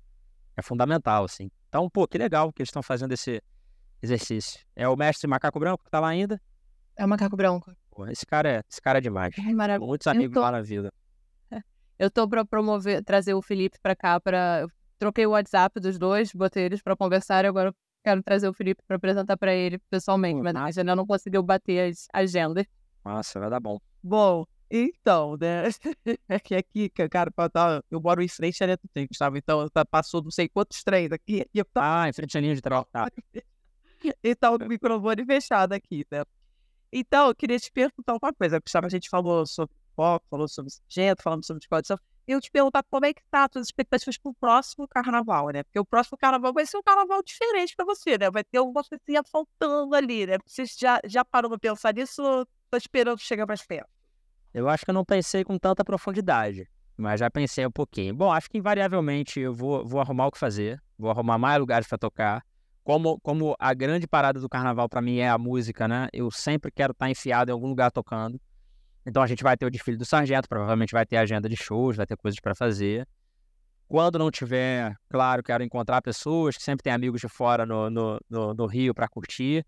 é, 0.58 0.62
fundamental, 0.62 1.24
assim. 1.24 1.50
Então, 1.70 1.90
pô, 1.90 2.08
que 2.08 2.18
legal 2.18 2.52
que 2.52 2.62
eles 2.62 2.70
estão 2.70 2.84
fazendo 2.84 3.14
esse 3.14 3.42
exercício. 4.02 4.60
É 4.76 4.88
o 4.88 4.96
mestre 4.96 5.28
Macaco 5.28 5.60
Branco 5.60 5.84
que 5.84 5.88
está 5.88 6.00
lá 6.00 6.10
ainda? 6.10 6.42
É 6.98 7.06
o 7.06 7.08
Macaco 7.08 7.38
Branco. 7.38 7.74
Pô, 7.90 8.08
esse 8.08 8.26
cara 8.26 8.50
é, 8.50 8.64
esse 8.70 8.82
cara 8.82 8.98
é 8.98 9.02
demais. 9.02 9.34
É 9.38 9.54
maravilhoso. 9.54 9.88
Muitos 9.88 10.08
amigos 10.08 10.34
tô... 10.34 10.42
lá 10.42 10.52
na 10.52 10.62
vida. 10.62 10.92
Eu 11.98 12.10
tô 12.10 12.28
para 12.28 12.44
promover, 12.44 13.04
trazer 13.04 13.34
o 13.34 13.42
Felipe 13.42 13.78
para 13.82 13.96
cá 13.96 14.20
para 14.20 14.68
troquei 14.98 15.26
o 15.26 15.32
WhatsApp 15.32 15.80
dos 15.80 15.98
dois, 15.98 16.32
botei 16.32 16.66
eles 16.66 16.82
para 16.82 16.96
conversar 16.96 17.44
e 17.44 17.48
agora 17.48 17.74
quero 18.04 18.22
trazer 18.22 18.48
o 18.48 18.54
Felipe 18.54 18.84
para 18.88 18.98
apresentar 18.98 19.38
para 19.38 19.54
ele 19.54 19.80
pessoalmente, 19.90 20.42
mas 20.42 20.78
ainda 20.78 20.96
não 20.96 21.06
conseguiu 21.06 21.42
bater 21.42 21.90
as 21.90 22.08
agendas. 22.14 22.66
Nossa, 23.04 23.40
vai 23.40 23.50
dar 23.50 23.60
bom. 23.60 23.80
Bom, 24.04 24.46
Então, 24.70 25.36
né? 25.38 25.64
É 26.30 26.40
que 26.40 26.56
aqui, 26.56 26.90
ca- 26.90 27.10
cara, 27.10 27.32
tá- 27.52 27.84
eu 27.92 28.00
moro 28.02 28.22
em 28.22 28.28
frente 28.28 28.64
à 28.64 28.66
linha 28.68 28.78
do 28.78 28.88
trem, 28.94 29.08
sabe? 29.14 29.40
Então, 29.40 29.68
tá- 29.70 29.84
passou 29.86 30.24
não 30.24 30.32
sei 30.32 30.48
quantos 30.48 30.84
trens 30.84 31.12
aqui. 31.12 31.46
E 31.54 31.60
eu 31.60 31.66
tava 31.66 32.04
Ah, 32.04 32.10
em 32.10 32.14
frente 32.14 32.38
à 32.38 32.42
linha 32.42 32.56
de 32.56 32.62
trem. 32.62 32.84
Tá. 32.92 33.08
e 34.24 34.36
tá 34.36 34.52
o 34.52 34.58
microfone 34.60 35.26
fechado 35.26 35.74
aqui, 35.74 36.06
né? 36.12 36.24
Então, 36.92 37.28
eu 37.30 37.36
queria 37.36 37.60
te 37.60 37.72
perguntar 37.72 38.14
uma 38.22 38.34
coisa. 38.34 38.60
Gustavo, 38.60 38.86
a 38.88 38.90
gente 38.90 39.10
falou 39.10 39.46
sobre 39.46 39.74
foco, 39.96 40.26
falou 40.30 40.48
sobre 40.48 40.72
sargento, 40.72 41.24
falamos 41.24 41.46
sobre 41.48 41.62
escola. 41.64 42.00
Eu 42.28 42.40
te 42.40 42.52
perguntar 42.52 42.84
como 42.90 43.06
é 43.06 43.14
que 43.14 43.22
tá 43.32 43.46
as 43.46 43.50
tuas 43.52 43.68
expectativas 43.68 44.18
pro 44.18 44.34
próximo 44.36 44.88
carnaval, 44.88 45.50
né? 45.50 45.64
Porque 45.64 45.80
o 45.80 45.86
próximo 45.86 46.18
carnaval 46.18 46.54
vai 46.54 46.66
ser 46.66 46.78
um 46.78 46.84
carnaval 46.84 47.22
diferente 47.24 47.76
pra 47.76 47.86
você, 47.86 48.18
né? 48.18 48.30
Vai 48.32 48.44
ter 48.44 48.58
alguma 48.60 48.84
coisinha 48.84 49.22
faltando 49.30 49.94
ali, 49.96 50.26
né? 50.28 50.38
Você 50.46 50.64
já, 50.66 51.02
já 51.06 51.26
parou 51.26 51.50
pra 51.50 51.60
pensar 51.60 51.94
nisso 51.94 52.22
tá 52.72 52.78
esperando 52.78 53.20
chegar 53.20 53.46
mais 53.46 53.66
perto? 53.66 53.90
Eu 54.54 54.68
acho 54.68 54.84
que 54.84 54.90
eu 54.90 54.94
não 54.94 55.06
pensei 55.06 55.44
com 55.44 55.58
tanta 55.58 55.84
profundidade, 55.84 56.68
mas 56.98 57.20
já 57.20 57.30
pensei 57.30 57.66
um 57.66 57.72
pouquinho. 57.72 58.16
Bom, 58.16 58.32
acho 58.32 58.50
que 58.50 58.58
invariavelmente 58.58 59.40
eu 59.40 59.54
vou, 59.54 59.86
vou 59.86 60.00
arrumar 60.02 60.28
o 60.28 60.32
que 60.32 60.40
fazer, 60.40 60.82
vou 60.98 61.12
arrumar 61.12 61.38
mais 61.38 61.60
lugares 61.60 61.88
para 61.88 61.98
tocar. 61.98 62.44
Como, 62.84 63.20
como 63.22 63.56
a 63.60 63.74
grande 63.74 64.08
parada 64.08 64.40
do 64.40 64.50
carnaval 64.50 64.90
para 64.90 65.02
mim 65.02 65.18
é 65.20 65.30
a 65.30 65.38
música, 65.38 65.88
né? 65.88 66.08
Eu 66.12 66.32
sempre 66.32 66.72
quero 66.72 66.92
estar 66.92 67.10
enfiado 67.10 67.50
em 67.50 67.54
algum 67.54 67.68
lugar 67.68 67.92
tocando. 67.92 68.42
Então 69.06 69.22
a 69.22 69.28
gente 69.28 69.44
vai 69.44 69.56
ter 69.56 69.66
o 69.66 69.70
desfile 69.70 69.98
do 69.98 70.06
sargento, 70.06 70.50
provavelmente 70.50 70.92
vai 70.92 71.06
ter 71.06 71.18
agenda 71.18 71.48
de 71.48 71.56
shows, 71.56 71.98
vai 71.98 72.06
ter 72.06 72.18
coisas 72.18 72.40
para 72.40 72.56
fazer. 72.56 73.08
Quando 73.88 74.18
não 74.18 74.32
tiver, 74.32 74.96
claro, 75.10 75.44
quero 75.44 75.64
encontrar 75.64 76.02
pessoas 76.02 76.56
que 76.56 76.64
sempre 76.64 76.84
tem 76.84 76.94
amigos 76.94 77.20
de 77.20 77.28
fora 77.28 77.66
no, 77.66 77.90
no, 77.90 78.20
no, 78.30 78.54
no 78.54 78.66
Rio 78.66 78.94
para 78.94 79.08
curtir. 79.08 79.66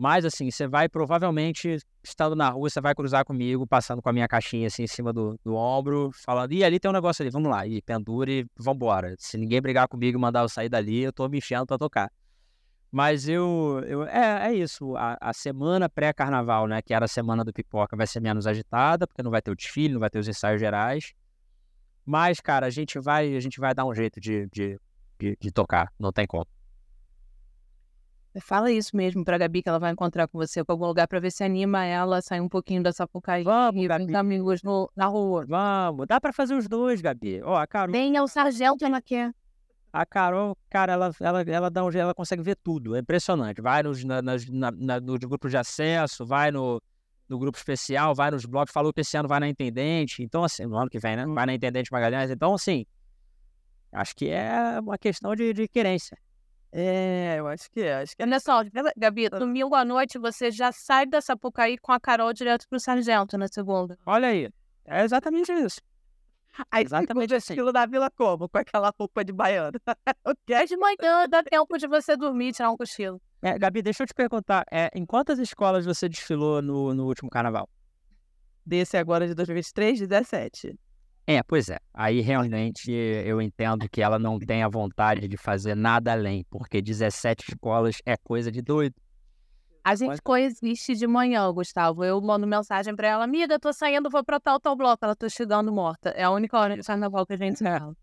Mas 0.00 0.24
assim, 0.24 0.50
você 0.50 0.66
vai 0.66 0.88
provavelmente, 0.88 1.76
estando 2.02 2.34
na 2.34 2.48
rua, 2.48 2.70
você 2.70 2.80
vai 2.80 2.94
cruzar 2.94 3.22
comigo, 3.22 3.66
passando 3.66 4.00
com 4.00 4.08
a 4.08 4.12
minha 4.14 4.26
caixinha 4.26 4.66
assim 4.66 4.84
em 4.84 4.86
cima 4.86 5.12
do, 5.12 5.38
do 5.44 5.54
ombro, 5.54 6.10
falando, 6.24 6.50
e 6.52 6.64
ali 6.64 6.80
tem 6.80 6.90
um 6.90 6.94
negócio 6.94 7.22
ali, 7.22 7.30
vamos 7.30 7.50
lá, 7.50 7.66
e 7.66 7.82
pendura 7.82 8.30
e 8.30 8.46
vambora. 8.56 9.14
Se 9.18 9.36
ninguém 9.36 9.60
brigar 9.60 9.86
comigo 9.88 10.16
e 10.16 10.20
mandar 10.20 10.40
eu 10.40 10.48
sair 10.48 10.70
dali, 10.70 11.02
eu 11.02 11.12
tô 11.12 11.28
me 11.28 11.36
enfiando 11.36 11.66
pra 11.66 11.76
tocar. 11.76 12.10
Mas 12.90 13.28
eu, 13.28 13.84
eu 13.86 14.04
é, 14.04 14.48
é 14.48 14.54
isso, 14.54 14.96
a, 14.96 15.18
a 15.20 15.34
semana 15.34 15.86
pré-carnaval, 15.86 16.66
né, 16.66 16.80
que 16.80 16.94
era 16.94 17.04
a 17.04 17.08
semana 17.08 17.44
do 17.44 17.52
pipoca, 17.52 17.94
vai 17.94 18.06
ser 18.06 18.20
menos 18.20 18.46
agitada, 18.46 19.06
porque 19.06 19.22
não 19.22 19.30
vai 19.30 19.42
ter 19.42 19.50
o 19.50 19.54
desfile, 19.54 19.92
não 19.92 20.00
vai 20.00 20.08
ter 20.08 20.18
os 20.18 20.26
ensaios 20.26 20.58
gerais. 20.58 21.12
Mas, 22.06 22.40
cara, 22.40 22.64
a 22.64 22.70
gente 22.70 22.98
vai, 22.98 23.36
a 23.36 23.40
gente 23.40 23.60
vai 23.60 23.74
dar 23.74 23.84
um 23.84 23.94
jeito 23.94 24.18
de, 24.18 24.48
de, 24.50 24.80
de, 25.18 25.36
de 25.38 25.52
tocar, 25.52 25.92
não 25.98 26.10
tem 26.10 26.26
como. 26.26 26.46
Fala 28.40 28.70
isso 28.70 28.96
mesmo 28.96 29.24
pra 29.24 29.36
Gabi, 29.36 29.60
que 29.60 29.68
ela 29.68 29.80
vai 29.80 29.90
encontrar 29.90 30.28
com 30.28 30.38
você 30.38 30.62
pra 30.62 30.72
algum 30.72 30.86
lugar 30.86 31.08
pra 31.08 31.18
ver 31.18 31.32
se 31.32 31.42
anima 31.42 31.84
ela 31.84 32.18
a 32.18 32.22
sair 32.22 32.40
um 32.40 32.48
pouquinho 32.48 32.80
dessa 32.80 32.98
Sapucaí. 32.98 33.42
Vamos, 33.42 33.82
e 33.82 33.88
Gabi. 33.88 34.04
os 34.04 34.14
amigos 34.14 34.62
no, 34.62 34.88
na 34.94 35.06
rua. 35.06 35.44
Vamos, 35.48 36.06
dá 36.06 36.20
pra 36.20 36.32
fazer 36.32 36.54
os 36.54 36.68
dois, 36.68 37.00
Gabi. 37.00 37.42
Ó, 37.42 37.56
a 37.56 37.66
Carol, 37.66 37.92
Venha 37.92 38.22
o 38.22 38.28
sargento, 38.28 38.84
ela 38.84 39.02
quer. 39.02 39.32
A 39.92 40.06
Carol, 40.06 40.56
cara, 40.68 40.92
ela, 40.92 41.10
ela, 41.20 41.42
ela 41.42 41.70
dá 41.70 41.84
um 41.84 41.90
jeito, 41.90 42.04
ela 42.04 42.14
consegue 42.14 42.42
ver 42.42 42.56
tudo. 42.62 42.94
É 42.94 43.00
impressionante. 43.00 43.60
Vai 43.60 43.82
nos, 43.82 44.04
na, 44.04 44.22
na, 44.22 44.36
na- 44.70 45.00
nos 45.00 45.18
grupos 45.18 45.50
de 45.50 45.56
acesso, 45.56 46.24
vai 46.24 46.52
no, 46.52 46.80
no 47.28 47.36
grupo 47.36 47.58
especial, 47.58 48.14
vai 48.14 48.30
nos 48.30 48.44
blogs. 48.46 48.72
Falou 48.72 48.92
que 48.92 49.00
esse 49.00 49.16
ano 49.16 49.28
vai 49.28 49.40
na 49.40 49.48
Intendente. 49.48 50.22
Então, 50.22 50.44
assim, 50.44 50.64
no 50.66 50.76
ano 50.76 50.88
que 50.88 51.00
vem, 51.00 51.16
né? 51.16 51.26
Vai 51.26 51.46
na 51.46 51.54
Intendente 51.54 51.90
Magalhães. 51.90 52.30
Então, 52.30 52.54
assim, 52.54 52.86
acho 53.90 54.14
que 54.14 54.28
é 54.28 54.78
uma 54.78 54.96
questão 54.96 55.34
de, 55.34 55.52
de 55.52 55.66
querência. 55.66 56.16
É, 56.72 57.36
eu 57.38 57.48
acho 57.48 57.70
que 57.70 57.80
é. 57.80 57.96
Acho 57.96 58.16
que 58.16 58.22
é. 58.22 58.26
Olha 58.26 58.40
só, 58.40 58.62
Gabi, 58.96 59.28
domingo 59.28 59.74
à 59.74 59.84
noite 59.84 60.18
você 60.18 60.50
já 60.50 60.70
sai 60.70 61.06
da 61.06 61.20
Sapucaí 61.20 61.76
com 61.78 61.92
a 61.92 62.00
Carol 62.00 62.32
direto 62.32 62.68
pro 62.68 62.78
sargento 62.78 63.36
na 63.36 63.48
segunda. 63.48 63.98
Olha 64.06 64.28
aí. 64.28 64.48
É 64.84 65.04
exatamente 65.04 65.52
isso. 65.52 65.80
Aí 66.70 66.84
Exatamente 66.84 67.34
assim. 67.34 67.52
aquilo 67.52 67.72
na 67.72 67.86
vila 67.86 68.10
como? 68.10 68.48
Com 68.48 68.58
aquela 68.58 68.92
roupa 68.98 69.24
de 69.24 69.32
baiana. 69.32 69.72
Quê? 70.46 70.64
De 70.66 70.76
manhã 70.76 71.28
dá 71.28 71.42
tempo 71.42 71.78
de 71.78 71.86
você 71.86 72.16
dormir, 72.16 72.52
tirar 72.52 72.70
um 72.70 72.76
cochilo. 72.76 73.20
É, 73.42 73.58
Gabi, 73.58 73.82
deixa 73.82 74.02
eu 74.02 74.06
te 74.06 74.14
perguntar. 74.14 74.66
É, 74.70 74.90
em 74.94 75.06
quantas 75.06 75.38
escolas 75.38 75.86
você 75.86 76.08
desfilou 76.08 76.60
no, 76.60 76.92
no 76.92 77.06
último 77.06 77.30
carnaval? 77.30 77.68
Desse 78.66 78.96
agora 78.96 79.26
de 79.26 79.34
2023, 79.34 80.00
17. 80.00 80.78
É, 81.32 81.42
pois 81.44 81.68
é. 81.68 81.78
Aí 81.94 82.20
realmente 82.20 82.90
eu 82.90 83.40
entendo 83.40 83.88
que 83.88 84.02
ela 84.02 84.18
não 84.18 84.36
tem 84.38 84.64
a 84.64 84.68
vontade 84.68 85.28
de 85.28 85.36
fazer 85.36 85.76
nada 85.76 86.10
além, 86.12 86.44
porque 86.50 86.82
17 86.82 87.50
escolas 87.52 87.98
é 88.04 88.16
coisa 88.16 88.50
de 88.50 88.60
doido. 88.60 88.94
A 89.84 89.94
gente 89.94 90.20
coexiste 90.22 90.94
de 90.96 91.06
manhã, 91.06 91.50
Gustavo. 91.52 92.04
Eu 92.04 92.20
mando 92.20 92.46
mensagem 92.46 92.94
pra 92.96 93.06
ela, 93.08 93.24
amiga, 93.24 93.58
tô 93.60 93.72
saindo, 93.72 94.10
vou 94.10 94.24
pra 94.24 94.40
tal, 94.40 94.58
tal 94.58 94.74
bloco. 94.76 95.04
Ela 95.04 95.14
tô 95.14 95.28
chegando 95.28 95.72
morta. 95.72 96.10
É 96.10 96.24
a 96.24 96.30
única 96.30 96.58
hora 96.58 96.76
de 96.76 96.82
carnaval 96.82 97.24
que 97.24 97.32
a 97.34 97.36
gente 97.36 97.58
se 97.58 97.66
É. 97.66 97.78
fala. 97.78 97.94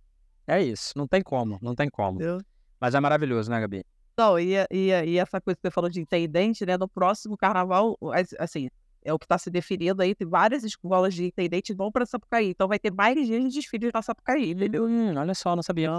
É 0.47 0.63
isso, 0.63 0.93
não 0.95 1.05
tem 1.05 1.21
como, 1.21 1.59
não 1.61 1.75
tem 1.75 1.89
como. 1.89 2.15
Entendeu? 2.19 2.39
Mas 2.79 2.95
é 2.95 2.99
maravilhoso, 3.01 3.51
né, 3.51 3.59
Gabi? 3.59 3.83
Não, 4.17 4.39
e, 4.39 4.53
e, 4.71 4.87
e 5.05 5.19
essa 5.19 5.41
coisa 5.41 5.55
que 5.57 5.67
você 5.67 5.71
falou 5.71 5.89
de 5.89 5.99
intendente, 5.99 6.65
né? 6.65 6.77
No 6.77 6.87
próximo 6.87 7.35
carnaval, 7.37 7.97
as- 8.13 8.33
assim, 8.39 8.69
é 9.07 9.13
o 9.13 9.17
que 9.17 9.23
está 9.23 9.37
se 9.37 9.49
definindo 9.49 10.01
aí, 10.01 10.13
tem 10.13 10.27
várias 10.27 10.65
escolas 10.65 11.13
de 11.15 11.25
intendente 11.25 11.73
vão 11.73 11.89
para 11.89 12.05
Sapucaí. 12.05 12.49
Então 12.49 12.67
vai 12.67 12.77
ter 12.77 12.91
mais 12.91 13.15
dias 13.25 13.41
de 13.41 13.59
desfile 13.61 13.89
na 13.93 14.01
Sapucaí, 14.01 14.51
entendeu? 14.51 14.85
Hum, 14.85 15.15
olha 15.15 15.33
só, 15.33 15.55
não 15.55 15.63
sabia. 15.63 15.89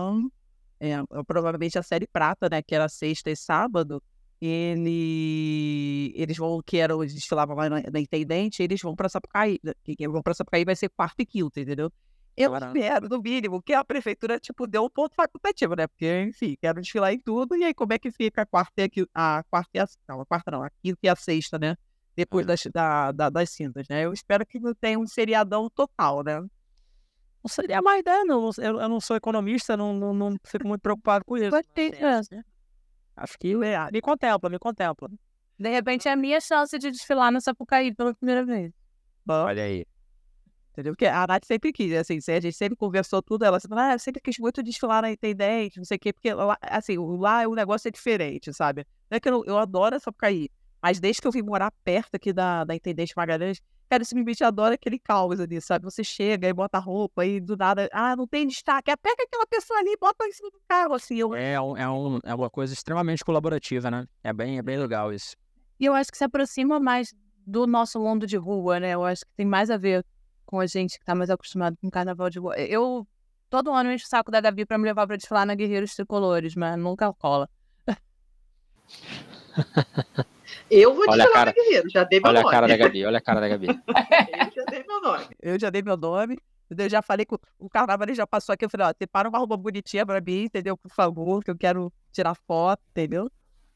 É, 0.78 0.96
provavelmente 1.26 1.78
a 1.78 1.82
série 1.82 2.06
prata, 2.06 2.50
né? 2.50 2.60
Que 2.60 2.74
era 2.74 2.86
sexta 2.86 3.30
e 3.30 3.36
sábado, 3.36 4.02
ele, 4.38 6.12
eles 6.14 6.36
vão, 6.36 6.60
que 6.64 6.76
eles 6.76 7.14
desfilavam 7.14 7.56
lá 7.56 7.70
na, 7.70 7.82
na 7.90 7.98
intendente, 7.98 8.62
eles 8.62 8.80
vão 8.82 8.94
para 8.94 9.08
Sapucaí. 9.08 9.58
né, 9.64 9.72
Quem 9.82 10.06
vão 10.06 10.22
para 10.22 10.34
Sapucaí 10.34 10.66
vai 10.66 10.76
ser 10.76 10.90
quarta 10.90 11.22
e 11.22 11.26
quinta, 11.26 11.60
entendeu? 11.60 11.90
Eu 12.36 12.52
Caramba. 12.52 12.78
espero, 12.78 13.08
no 13.08 13.22
mínimo, 13.22 13.62
que 13.62 13.72
a 13.72 13.82
prefeitura, 13.82 14.38
tipo, 14.38 14.66
dê 14.66 14.78
um 14.78 14.90
ponto 14.90 15.14
facultativo, 15.14 15.74
né? 15.74 15.86
Porque, 15.86 16.24
enfim, 16.24 16.56
quero 16.60 16.80
desfilar 16.80 17.12
em 17.12 17.18
tudo, 17.18 17.56
e 17.56 17.64
aí 17.64 17.72
como 17.72 17.94
é 17.94 17.98
que 17.98 18.12
fica 18.12 18.42
a 18.42 18.46
quarta 18.46 18.82
e 18.82 18.90
a, 19.14 19.38
a 19.38 19.44
quarta 19.44 19.70
e 19.74 19.80
a, 19.80 19.86
não, 20.06 20.20
a 20.20 20.26
quarta 20.26 20.50
não, 20.50 20.62
a 20.62 20.70
quinta 20.82 20.98
e 21.02 21.08
a 21.08 21.16
sexta, 21.16 21.58
né? 21.58 21.74
Depois 22.18 22.44
das, 22.44 22.62
da, 22.74 23.12
da- 23.12 23.30
das 23.30 23.48
cintas, 23.50 23.86
né? 23.88 24.04
Eu 24.04 24.12
espero 24.12 24.44
que 24.44 24.58
não 24.58 24.74
tenha 24.74 24.98
um 24.98 25.06
seriadão 25.06 25.70
total, 25.70 26.24
né? 26.24 26.40
Não 26.40 27.48
seria 27.48 27.80
mais, 27.80 28.02
né? 28.04 28.24
Não, 28.24 28.50
eu, 28.58 28.80
eu 28.80 28.88
não 28.88 29.00
sou 29.00 29.16
economista, 29.16 29.76
não, 29.76 29.94
não, 29.94 30.12
não 30.12 30.36
fico 30.44 30.66
muito 30.66 30.80
preocupado 30.80 31.24
com 31.24 31.36
isso. 31.36 31.50
Mas, 31.52 31.64
chance. 31.96 32.34
né, 32.34 32.42
Acho 33.16 33.38
que 33.38 33.52
é, 33.64 33.90
me 33.92 34.00
contempla, 34.00 34.50
me 34.50 34.58
contempla. 34.58 35.08
De 35.56 35.68
repente 35.70 36.08
é 36.08 36.12
a 36.12 36.16
minha 36.16 36.40
chance 36.40 36.76
de 36.76 36.90
desfilar 36.90 37.30
na 37.30 37.40
Sapucaí 37.40 37.94
pela 37.94 38.12
primeira 38.12 38.44
vez. 38.44 38.72
Bom, 39.24 39.44
Olha 39.44 39.62
aí. 39.62 39.86
Entendeu? 40.72 40.92
Porque 40.92 41.06
a 41.06 41.24
Nath 41.26 41.44
sempre 41.44 41.72
quis, 41.72 41.92
assim, 41.92 42.18
a 42.28 42.40
gente 42.40 42.56
sempre 42.56 42.76
conversou 42.76 43.22
tudo, 43.22 43.44
ela 43.44 43.60
sempre, 43.60 43.78
ah, 43.78 43.92
eu 43.94 43.98
sempre 44.00 44.20
quis 44.20 44.38
muito 44.38 44.60
desfilar 44.60 45.02
na 45.02 45.10
Intendente, 45.12 45.76
não 45.78 45.84
sei 45.84 45.96
o 45.96 46.00
quê, 46.00 46.12
porque 46.12 46.32
lá, 46.32 46.56
assim, 46.62 46.98
o- 46.98 47.16
lá 47.16 47.46
o 47.48 47.54
negócio 47.54 47.86
é 47.88 47.90
diferente, 47.92 48.52
sabe? 48.52 48.84
Não 49.10 49.16
é 49.16 49.20
que 49.20 49.28
eu, 49.28 49.44
eu 49.44 49.58
adoro 49.58 49.94
essa 49.96 50.04
Sapucaí, 50.04 50.48
mas 50.82 51.00
desde 51.00 51.20
que 51.20 51.28
eu 51.28 51.32
vim 51.32 51.42
morar 51.42 51.70
perto 51.84 52.14
aqui 52.14 52.32
da, 52.32 52.64
da 52.64 52.74
Intendente 52.74 53.12
Magalhães, 53.16 53.60
cara, 53.88 54.04
simplesmente 54.04 54.44
adoro 54.44 54.74
aquele 54.74 54.98
caos 54.98 55.40
ali, 55.40 55.60
sabe? 55.60 55.84
Você 55.84 56.04
chega 56.04 56.48
e 56.48 56.52
bota 56.52 56.78
a 56.78 56.80
roupa 56.80 57.24
e 57.24 57.40
do 57.40 57.56
nada, 57.56 57.88
ah, 57.92 58.14
não 58.14 58.26
tem 58.26 58.46
destaque, 58.46 58.90
ah, 58.90 58.96
pega 58.96 59.22
aquela 59.22 59.46
pessoa 59.46 59.78
ali 59.80 59.90
e 59.90 59.96
bota 59.96 60.26
em 60.26 60.32
cima 60.32 60.50
do 60.50 60.60
carro, 60.68 60.94
assim, 60.94 61.16
eu... 61.16 61.34
É, 61.34 61.60
um, 61.60 61.76
é, 61.76 61.88
um, 61.88 62.18
é 62.24 62.34
uma 62.34 62.50
coisa 62.50 62.72
extremamente 62.72 63.24
colaborativa, 63.24 63.90
né? 63.90 64.06
É 64.22 64.32
bem, 64.32 64.58
é 64.58 64.62
bem 64.62 64.78
legal 64.78 65.12
isso. 65.12 65.36
E 65.80 65.86
eu 65.86 65.94
acho 65.94 66.10
que 66.10 66.18
se 66.18 66.24
aproxima 66.24 66.78
mais 66.78 67.14
do 67.46 67.66
nosso 67.66 67.98
mundo 67.98 68.26
de 68.26 68.36
rua, 68.36 68.78
né? 68.78 68.90
Eu 68.90 69.04
acho 69.04 69.24
que 69.24 69.32
tem 69.36 69.46
mais 69.46 69.70
a 69.70 69.76
ver 69.76 70.04
com 70.44 70.60
a 70.60 70.66
gente 70.66 70.98
que 70.98 71.04
tá 71.04 71.14
mais 71.14 71.30
acostumado 71.30 71.76
com 71.80 71.90
carnaval 71.90 72.28
de 72.28 72.38
rua. 72.38 72.58
Eu, 72.58 73.06
todo 73.48 73.72
ano, 73.72 73.92
encho 73.92 74.06
o 74.06 74.08
saco 74.08 74.30
da 74.30 74.40
Gabi 74.40 74.66
pra 74.66 74.76
me 74.76 74.84
levar 74.84 75.06
pra 75.06 75.16
desfilar 75.16 75.46
na 75.46 75.54
Guerreiros 75.54 75.94
Tricolores, 75.94 76.54
mas 76.54 76.78
nunca 76.78 77.12
cola. 77.14 77.48
Eu 80.70 80.94
vou 80.94 81.04
Olha 81.08 81.24
a 81.24 81.26
desfilar 81.26 81.32
cara- 81.32 81.46
na 81.46 81.52
Guerreiro, 81.62 81.90
já 81.90 82.04
dei 82.04 82.20
meu 82.20 82.28
Olha 82.30 82.40
a 82.40 82.42
nome. 82.42 82.54
cara 82.54 82.66
da 82.68 82.76
Gabi, 82.76 83.04
olha 83.06 83.18
a 83.18 83.20
cara 83.20 83.40
da 83.40 83.48
Gabi. 83.48 83.66
Eu 83.68 84.52
já 84.54 84.64
dei 84.70 84.84
meu 84.86 85.00
nome. 85.00 85.26
Eu 85.42 85.58
já 85.60 85.70
dei 85.70 85.82
meu 85.82 85.96
nome? 85.96 86.38
Eu 86.70 86.88
já 86.90 87.00
falei 87.02 87.24
que 87.24 87.34
o- 87.34 87.70
carnaval 87.70 88.06
ele 88.06 88.14
já 88.14 88.26
passou 88.26 88.52
aqui. 88.52 88.64
Eu 88.64 88.70
falei, 88.70 88.86
ó, 88.86 88.92
separa 88.98 89.28
uma 89.28 89.38
roupa 89.38 89.56
bonitinha 89.56 90.04
pra 90.04 90.20
mim, 90.20 90.44
entendeu? 90.44 90.76
Por 90.76 90.90
favor, 90.90 91.42
que 91.42 91.50
eu 91.50 91.56
quero 91.56 91.92
tirar 92.12 92.34
foto, 92.34 92.82
entendeu? 92.90 93.30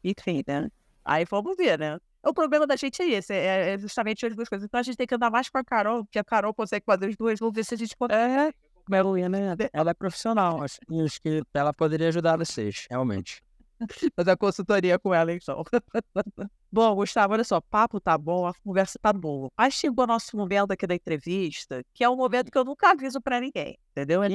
Enfim, 0.04 0.42
né? 0.46 0.68
Aí 1.04 1.24
vamos 1.24 1.56
ver, 1.56 1.78
né? 1.78 1.98
O 2.24 2.32
problema 2.32 2.66
da 2.66 2.76
gente 2.76 3.02
é 3.02 3.08
esse, 3.08 3.32
é, 3.32 3.74
é 3.74 3.78
justamente 3.78 4.24
as 4.26 4.34
duas 4.36 4.48
coisas. 4.48 4.64
Então 4.66 4.78
a 4.78 4.82
gente 4.82 4.96
tem 4.96 5.06
que 5.06 5.14
andar 5.14 5.30
mais 5.30 5.48
com 5.48 5.58
a 5.58 5.64
Carol, 5.64 6.04
porque 6.04 6.18
a 6.18 6.24
Carol 6.24 6.54
consegue 6.54 6.84
fazer 6.86 7.06
as 7.08 7.16
duas, 7.16 7.38
vamos 7.40 7.54
ver 7.54 7.64
se 7.64 7.74
a 7.74 7.78
gente 7.78 7.96
consegue. 7.96 8.20
É, 8.20 8.52
Meruinha, 8.88 9.28
né? 9.28 9.56
Ela 9.72 9.90
é 9.92 9.94
profissional, 9.94 10.62
acho 10.62 10.78
que 11.22 11.42
ela 11.54 11.72
poderia 11.72 12.08
ajudar 12.08 12.36
vocês, 12.36 12.86
realmente. 12.90 13.42
fazer 14.16 14.30
a 14.30 14.36
consultoria 14.36 14.98
com 14.98 15.12
ela, 15.12 15.32
então. 15.32 15.62
bom, 16.70 16.94
Gustavo, 16.94 17.34
olha 17.34 17.44
só, 17.44 17.58
o 17.58 17.62
papo 17.62 18.00
tá 18.00 18.16
bom, 18.16 18.46
a 18.46 18.54
conversa 18.54 18.98
tá 19.00 19.12
boa. 19.12 19.50
Mas 19.56 19.74
chegou 19.74 20.04
o 20.04 20.08
nosso 20.08 20.36
momento 20.36 20.72
aqui 20.72 20.86
da 20.86 20.94
entrevista, 20.94 21.82
que 21.94 22.04
é 22.04 22.08
um 22.08 22.16
momento 22.16 22.50
que 22.50 22.58
eu 22.58 22.64
nunca 22.64 22.90
aviso 22.90 23.20
pra 23.20 23.40
ninguém, 23.40 23.78
entendeu? 23.90 24.22
É 24.22 24.28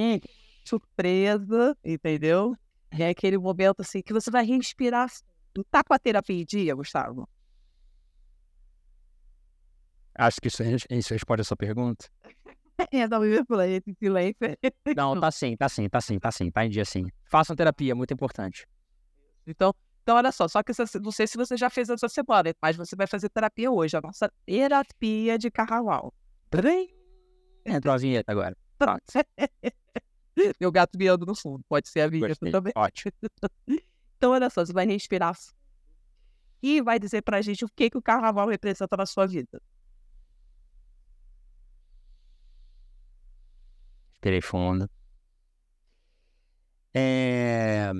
surpresa, 0.66 1.78
entendeu? 1.84 2.56
É 2.92 3.10
aquele 3.10 3.38
momento 3.38 3.82
assim 3.82 4.02
que 4.02 4.14
você 4.14 4.30
vai 4.30 4.46
respirar. 4.46 5.10
Tá 5.72 5.84
com 5.84 5.94
a 5.94 6.00
terapia 6.00 6.40
em 6.40 6.46
dia, 6.46 6.76
Gustavo? 6.76 7.28
Acho 10.14 10.42
que 10.42 10.48
isso, 10.48 10.64
isso 10.90 11.14
responde 11.14 11.42
a 11.42 11.46
sua 11.46 11.58
pergunta. 11.58 12.08
É, 12.92 13.08
não, 13.08 13.26
eu 13.26 13.44
falei, 13.44 13.78
esse 13.78 13.92
silêncio. 13.98 14.38
Não, 14.96 15.20
tá 15.20 15.32
sim, 15.32 15.58
tá 15.58 15.68
sim, 15.68 15.90
tá 15.90 16.00
sim, 16.00 16.20
tá 16.20 16.32
sim, 16.32 16.52
tá 16.52 16.64
em 16.64 16.70
dia 16.70 16.86
sim. 16.86 17.08
Façam 17.26 17.56
terapia, 17.56 17.96
muito 17.96 18.14
importante. 18.14 18.68
Então, 19.48 19.74
então, 20.04 20.16
olha 20.16 20.32
só, 20.32 20.48
só 20.48 20.62
que 20.64 20.72
essa- 20.72 21.00
não 21.00 21.12
sei 21.12 21.28
se 21.28 21.38
você 21.38 21.58
já 21.58 21.70
fez 21.70 21.90
essa 21.90 22.08
semana, 22.08 22.54
mas 22.62 22.76
você 22.78 22.96
vai 22.96 23.08
fazer 23.08 23.30
terapia 23.30 23.70
hoje, 23.72 23.98
a 23.98 24.02
nossa 24.02 24.32
terapia 24.46 25.38
de 25.38 25.50
carnaval. 25.52 26.14
Entrou 27.66 27.94
a 27.94 27.98
vinheta 27.98 28.32
agora. 28.32 28.56
Pronto. 28.78 29.04
Meu 30.60 30.72
gato 30.72 30.98
miando 30.98 31.26
no 31.26 31.36
fundo, 31.36 31.64
pode 31.68 31.90
ser 31.90 32.02
a 32.02 32.08
vinheta 32.08 32.30
Gostei. 32.30 32.52
também. 32.52 32.74
Ótimo. 32.76 33.12
Então, 34.18 34.32
olha 34.32 34.50
só, 34.50 34.66
você 34.66 34.74
vai 34.74 34.84
respirar 34.88 35.38
e 36.60 36.82
vai 36.82 36.98
dizer 36.98 37.22
pra 37.22 37.40
gente 37.40 37.64
o 37.64 37.70
que, 37.70 37.88
que 37.88 37.98
o 38.00 38.02
carnaval 38.02 38.48
representa 38.50 38.98
na 38.98 39.06
sua 39.06 39.28
vida. 39.28 39.62
Respirei 44.14 44.42
fundo. 44.42 44.90
É... 46.96 47.92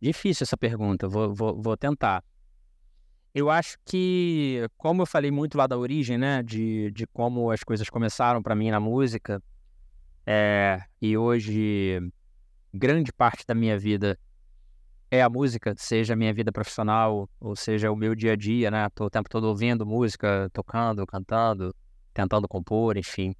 Difícil 0.00 0.44
essa 0.44 0.56
pergunta, 0.56 1.08
vou, 1.08 1.34
vou, 1.34 1.60
vou 1.60 1.76
tentar. 1.76 2.22
Eu 3.34 3.50
acho 3.50 3.76
que, 3.84 4.66
como 4.76 5.02
eu 5.02 5.06
falei 5.06 5.30
muito 5.30 5.58
lá 5.58 5.66
da 5.66 5.76
origem, 5.76 6.16
né, 6.16 6.42
de, 6.42 6.90
de 6.90 7.06
como 7.06 7.50
as 7.50 7.62
coisas 7.62 7.88
começaram 7.90 8.42
para 8.42 8.54
mim 8.54 8.70
na 8.70 8.80
música, 8.80 9.42
é, 10.26 10.82
e 11.00 11.16
hoje 11.16 12.00
grande 12.72 13.12
parte 13.12 13.44
da 13.46 13.54
minha 13.54 13.78
vida 13.78 14.18
é 15.10 15.22
a 15.22 15.28
música, 15.28 15.74
seja 15.76 16.14
a 16.14 16.16
minha 16.16 16.32
vida 16.32 16.50
profissional, 16.50 17.28
ou 17.38 17.54
seja 17.54 17.90
o 17.90 17.96
meu 17.96 18.14
dia 18.14 18.32
a 18.32 18.36
dia, 18.36 18.70
né, 18.70 18.88
tô 18.94 19.04
o 19.04 19.10
tempo 19.10 19.28
todo 19.28 19.44
ouvindo 19.44 19.86
música, 19.86 20.50
tocando, 20.52 21.06
cantando, 21.06 21.74
tentando 22.12 22.48
compor, 22.48 22.96
enfim. 22.96 23.34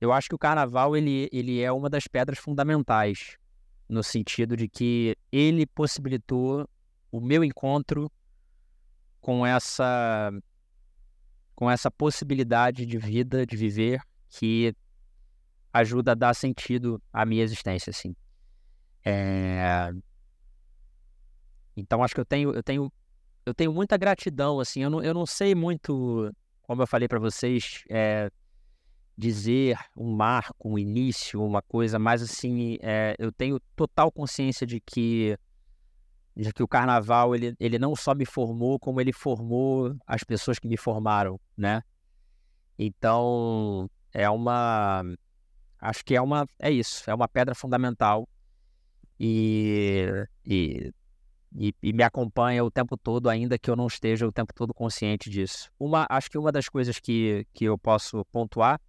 Eu 0.00 0.12
acho 0.12 0.28
que 0.28 0.34
o 0.34 0.38
carnaval 0.38 0.96
ele, 0.96 1.28
ele 1.32 1.60
é 1.60 1.70
uma 1.70 1.88
das 1.88 2.08
pedras 2.08 2.38
fundamentais, 2.38 3.36
no 3.92 4.02
sentido 4.02 4.56
de 4.56 4.66
que 4.66 5.14
ele 5.30 5.66
possibilitou 5.66 6.66
o 7.10 7.20
meu 7.20 7.44
encontro 7.44 8.10
com 9.20 9.46
essa 9.46 10.32
com 11.54 11.70
essa 11.70 11.90
possibilidade 11.90 12.86
de 12.86 12.98
vida, 12.98 13.46
de 13.46 13.54
viver, 13.54 14.00
que 14.30 14.74
ajuda 15.72 16.12
a 16.12 16.14
dar 16.14 16.34
sentido 16.34 17.00
à 17.12 17.24
minha 17.26 17.44
existência, 17.44 17.90
assim. 17.90 18.16
É... 19.04 19.92
Então 21.76 22.02
acho 22.02 22.14
que 22.14 22.20
eu 22.20 22.24
tenho 22.24 22.52
eu 22.54 22.62
tenho 22.62 22.90
eu 23.44 23.52
tenho 23.52 23.72
muita 23.72 23.96
gratidão, 23.98 24.58
assim. 24.58 24.82
Eu 24.82 24.90
não, 24.90 25.02
eu 25.02 25.12
não 25.12 25.26
sei 25.26 25.54
muito, 25.54 26.32
como 26.62 26.80
eu 26.80 26.86
falei 26.86 27.08
para 27.08 27.18
vocês, 27.18 27.84
é, 27.90 28.30
dizer 29.16 29.76
um 29.96 30.14
marco, 30.14 30.68
um 30.68 30.78
início, 30.78 31.42
uma 31.42 31.62
coisa, 31.62 31.98
mas 31.98 32.22
assim, 32.22 32.78
é, 32.80 33.14
eu 33.18 33.30
tenho 33.30 33.60
total 33.76 34.10
consciência 34.10 34.66
de 34.66 34.80
que 34.80 35.36
de 36.34 36.50
que 36.50 36.62
o 36.62 36.68
carnaval 36.68 37.34
ele, 37.34 37.54
ele 37.60 37.78
não 37.78 37.94
só 37.94 38.14
me 38.14 38.24
formou, 38.24 38.78
como 38.78 39.00
ele 39.02 39.12
formou 39.12 39.94
as 40.06 40.24
pessoas 40.24 40.58
que 40.58 40.66
me 40.66 40.78
formaram, 40.78 41.38
né? 41.54 41.82
Então, 42.78 43.88
é 44.14 44.28
uma 44.30 45.04
acho 45.78 46.02
que 46.04 46.16
é 46.16 46.22
uma 46.22 46.46
é 46.58 46.70
isso, 46.70 47.08
é 47.10 47.14
uma 47.14 47.28
pedra 47.28 47.54
fundamental 47.54 48.26
e, 49.20 50.08
e, 50.44 50.90
e, 51.54 51.74
e 51.82 51.92
me 51.92 52.02
acompanha 52.02 52.64
o 52.64 52.70
tempo 52.70 52.96
todo, 52.96 53.28
ainda 53.28 53.58
que 53.58 53.70
eu 53.70 53.76
não 53.76 53.86
esteja 53.86 54.26
o 54.26 54.32
tempo 54.32 54.54
todo 54.54 54.72
consciente 54.72 55.28
disso. 55.28 55.70
Uma, 55.78 56.06
acho 56.08 56.30
que 56.30 56.38
uma 56.38 56.50
das 56.50 56.68
coisas 56.68 56.98
que, 56.98 57.46
que 57.52 57.66
eu 57.66 57.76
posso 57.76 58.24
pontuar 58.32 58.80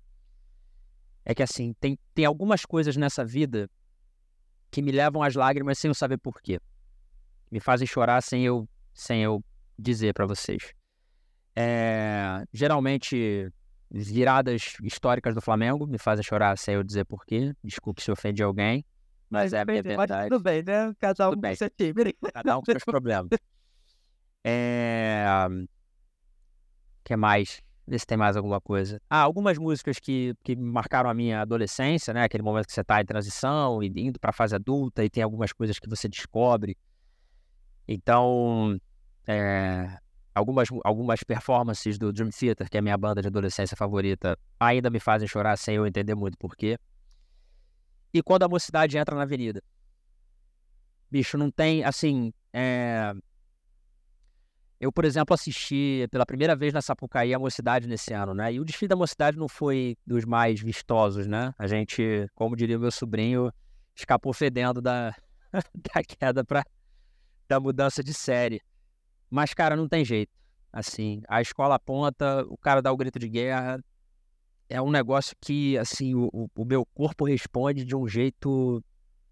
é 1.26 1.34
que 1.34 1.44
assim, 1.44 1.74
tem, 1.80 1.98
tem 2.14 2.26
algumas 2.26 2.66
coisas 2.66 2.96
nessa 2.98 3.24
vida 3.24 3.70
que 4.70 4.82
me 4.82 4.92
levam 4.92 5.22
às 5.22 5.36
lágrimas 5.36 5.78
sem 5.78 5.90
eu 5.90 5.96
saber 5.96 6.18
por 6.18 6.42
quê. 6.42 6.60
Me 7.52 7.60
fazem 7.60 7.88
chorar 7.88 8.22
sem 8.22 8.44
eu, 8.44 8.68
sem 8.94 9.22
eu 9.22 9.44
dizer 9.78 10.14
para 10.14 10.26
vocês. 10.26 10.74
É, 11.56 12.44
geralmente, 12.52 13.48
viradas 13.92 14.74
históricas 14.82 15.36
do 15.36 15.42
Flamengo 15.42 15.86
me 15.86 16.00
fazem 16.00 16.24
chorar 16.24 16.58
sem 16.58 16.76
eu 16.76 16.84
dizer 16.84 17.06
por 17.06 17.26
quê. 17.26 17.54
Desculpe 17.64 18.02
se 18.02 18.12
ofendi 18.12 18.42
alguém, 18.42 18.84
mas 19.34 19.52
é 19.52 19.62
a 19.62 19.66
minha 19.66 19.82
Mas 19.84 19.98
verdade. 19.98 20.30
tudo 20.30 20.44
bem, 20.44 20.62
né? 20.62 20.94
Cada 21.00 21.30
um 21.30 21.34
com 21.34 21.40
bem. 21.42 21.56
seu 21.56 21.68
time. 21.68 22.14
Cada 22.32 22.56
um 22.56 22.62
com 22.62 22.72
seus 22.72 22.84
problemas. 22.84 23.30
É... 24.46 25.26
que 27.06 27.16
mais? 27.16 27.62
Vê 27.86 28.00
se 28.00 28.06
tem 28.06 28.18
mais 28.18 28.38
alguma 28.38 28.62
coisa. 28.62 29.02
Ah, 29.10 29.20
algumas 29.20 29.58
músicas 29.58 30.00
que, 30.00 30.34
que 30.42 30.56
marcaram 30.56 31.10
a 31.10 31.14
minha 31.14 31.42
adolescência, 31.42 32.14
né? 32.14 32.24
Aquele 32.24 32.44
momento 32.44 32.66
que 32.66 32.74
você 32.74 32.84
tá 32.84 33.02
em 33.02 33.06
transição 33.06 33.84
e 33.84 33.88
indo 33.88 34.20
pra 34.20 34.32
fase 34.32 34.56
adulta 34.56 35.04
e 35.04 35.10
tem 35.10 35.22
algumas 35.22 35.52
coisas 35.52 35.78
que 35.78 35.90
você 35.90 36.08
descobre. 36.08 36.78
Então, 37.86 38.80
é, 39.28 39.98
algumas, 40.34 40.70
algumas 40.86 41.24
performances 41.24 41.98
do 41.98 42.14
Dream 42.14 42.30
Theater, 42.30 42.70
que 42.70 42.78
é 42.78 42.80
a 42.80 42.84
minha 42.84 42.98
banda 42.98 43.22
de 43.22 43.28
adolescência 43.28 43.76
favorita, 43.76 44.38
ainda 44.58 44.90
me 44.90 45.00
fazem 45.00 45.28
chorar 45.28 45.58
sem 45.58 45.76
eu 45.76 45.86
entender 45.86 46.16
muito 46.16 46.38
porquê. 46.38 46.78
E 48.14 48.24
quando 48.24 48.44
a 48.44 48.48
mocidade 48.48 48.98
entra 48.98 49.16
na 49.16 49.24
avenida. 49.24 49.62
Bicho, 51.12 51.38
não 51.38 51.52
tem, 51.52 51.84
assim, 51.84 52.34
é, 52.54 53.14
eu, 54.84 54.92
por 54.92 55.06
exemplo, 55.06 55.34
assisti 55.34 56.06
pela 56.12 56.26
primeira 56.26 56.56
vez 56.58 56.74
na 56.74 56.82
Sapucaí 56.82 57.34
a 57.34 57.40
Mocidade 57.40 57.88
nesse 57.88 58.14
ano, 58.14 58.34
né? 58.34 58.52
E 58.54 58.60
o 58.60 58.66
desfile 58.66 58.90
da 58.90 58.98
Mocidade 58.98 59.38
não 59.38 59.48
foi 59.48 59.96
dos 60.06 60.26
mais 60.26 60.60
vistosos, 60.60 61.26
né? 61.26 61.54
A 61.58 61.68
gente, 61.68 62.28
como 62.36 62.54
diria 62.54 62.78
meu 62.78 62.92
sobrinho, 62.92 63.50
escapou 63.96 64.34
fedendo 64.34 64.82
da, 64.82 65.16
da 65.74 66.04
queda 66.04 66.44
para 66.44 66.66
da 67.48 67.62
mudança 67.62 68.04
de 68.04 68.14
série. 68.14 68.62
Mas, 69.30 69.54
cara, 69.54 69.76
não 69.76 69.88
tem 69.88 70.04
jeito. 70.04 70.32
Assim, 70.72 71.22
a 71.30 71.42
escola 71.42 71.76
aponta, 71.76 72.44
o 72.50 72.58
cara 72.58 72.82
dá 72.82 72.92
o 72.92 72.98
grito 72.98 73.18
de 73.18 73.30
guerra. 73.30 73.82
É 74.68 74.82
um 74.82 74.92
negócio 74.92 75.34
que, 75.40 75.78
assim, 75.78 76.14
o- 76.14 76.50
o 76.54 76.66
meu 76.66 76.86
corpo 76.86 77.26
responde 77.26 77.86
de 77.86 77.96
um 77.96 78.06
jeito 78.08 78.84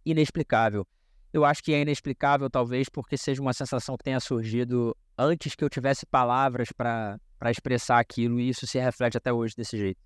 inexplicável. 0.06 0.88
Eu 1.34 1.44
acho 1.44 1.62
que 1.62 1.74
é 1.74 1.82
inexplicável, 1.82 2.50
talvez, 2.50 2.88
porque 2.90 3.18
seja 3.18 3.42
uma 3.42 3.54
sensação 3.54 3.98
que 3.98 4.04
tenha 4.04 4.20
surgido 4.20 4.96
antes 5.22 5.56
que 5.56 5.64
eu 5.64 5.70
tivesse 5.70 6.06
palavras 6.06 6.72
para 6.72 7.20
expressar 7.46 8.00
aquilo, 8.00 8.40
e 8.40 8.50
isso 8.50 8.66
se 8.66 8.80
reflete 8.80 9.18
até 9.18 9.32
hoje 9.32 9.56
desse 9.56 9.78
jeito. 9.78 10.00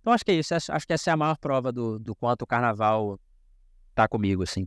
Então, 0.00 0.12
acho 0.12 0.24
que 0.24 0.30
é 0.30 0.34
isso. 0.34 0.54
Acho 0.54 0.86
que 0.86 0.92
essa 0.92 1.10
é 1.10 1.12
a 1.12 1.16
maior 1.16 1.38
prova 1.38 1.72
do, 1.72 1.98
do 1.98 2.14
quanto 2.14 2.42
o 2.42 2.46
carnaval 2.46 3.18
tá 3.94 4.06
comigo, 4.06 4.42
assim. 4.42 4.66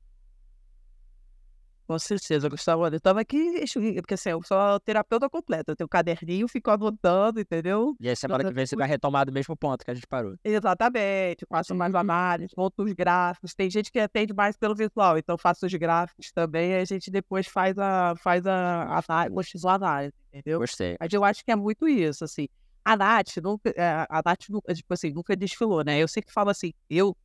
Com 1.88 1.98
certeza, 1.98 2.50
Gustavo. 2.50 2.86
Eu 2.86 3.00
tava 3.00 3.22
aqui, 3.22 3.64
porque 3.96 4.16
assim, 4.16 4.30
eu 4.30 4.44
sou 4.44 4.78
terapeuta 4.82 5.30
completa. 5.30 5.72
Eu 5.72 5.76
tenho 5.76 5.86
um 5.86 5.90
caderninho, 5.90 6.46
fico 6.50 6.70
anotando, 6.70 7.40
entendeu? 7.40 7.96
E 7.98 8.10
aí, 8.10 8.16
semana 8.16 8.44
que 8.44 8.54
vem, 8.54 8.66
você 8.66 8.76
vai 8.76 8.90
retomar 8.90 9.26
do 9.26 9.32
mesmo 9.32 9.56
ponto 9.56 9.86
que 9.86 9.92
a 9.92 9.94
gente 9.94 10.06
parou. 10.06 10.36
Exatamente, 10.44 11.46
faço 11.48 11.74
mais 11.74 11.96
análise, 11.96 12.54
monto 12.58 12.84
os 12.84 12.92
gráficos. 12.92 13.56
Tem 13.56 13.70
gente 13.70 13.90
que 13.90 14.00
atende 14.00 14.34
mais 14.34 14.58
pelo 14.58 14.76
visual, 14.76 15.18
então 15.18 15.38
faço 15.38 15.66
os 15.66 15.74
gráficos 15.76 16.30
também. 16.34 16.76
A 16.76 16.84
gente 16.84 17.10
depois 17.10 17.48
faz 17.48 17.78
a 17.78 18.16
faz 18.18 18.46
a, 18.46 18.84
a, 18.84 19.00
a 19.00 19.76
análise, 19.76 20.14
entendeu? 20.34 20.60
Gostei. 20.60 20.98
Mas 21.00 21.14
eu 21.14 21.24
acho 21.24 21.46
que 21.46 21.52
é 21.52 21.56
muito 21.56 21.88
isso, 21.88 22.26
assim. 22.26 22.50
A 22.84 22.98
Nath, 22.98 23.38
nunca, 23.42 23.70
é, 23.76 24.06
a 24.10 24.22
Nath, 24.26 24.50
nunca, 24.50 24.74
tipo 24.74 24.94
assim, 24.94 25.12
nunca 25.12 25.36
desfilou, 25.38 25.84
né? 25.86 26.00
Eu 26.00 26.08
sempre 26.08 26.34
falo 26.34 26.50
assim, 26.50 26.74
eu, 26.90 27.16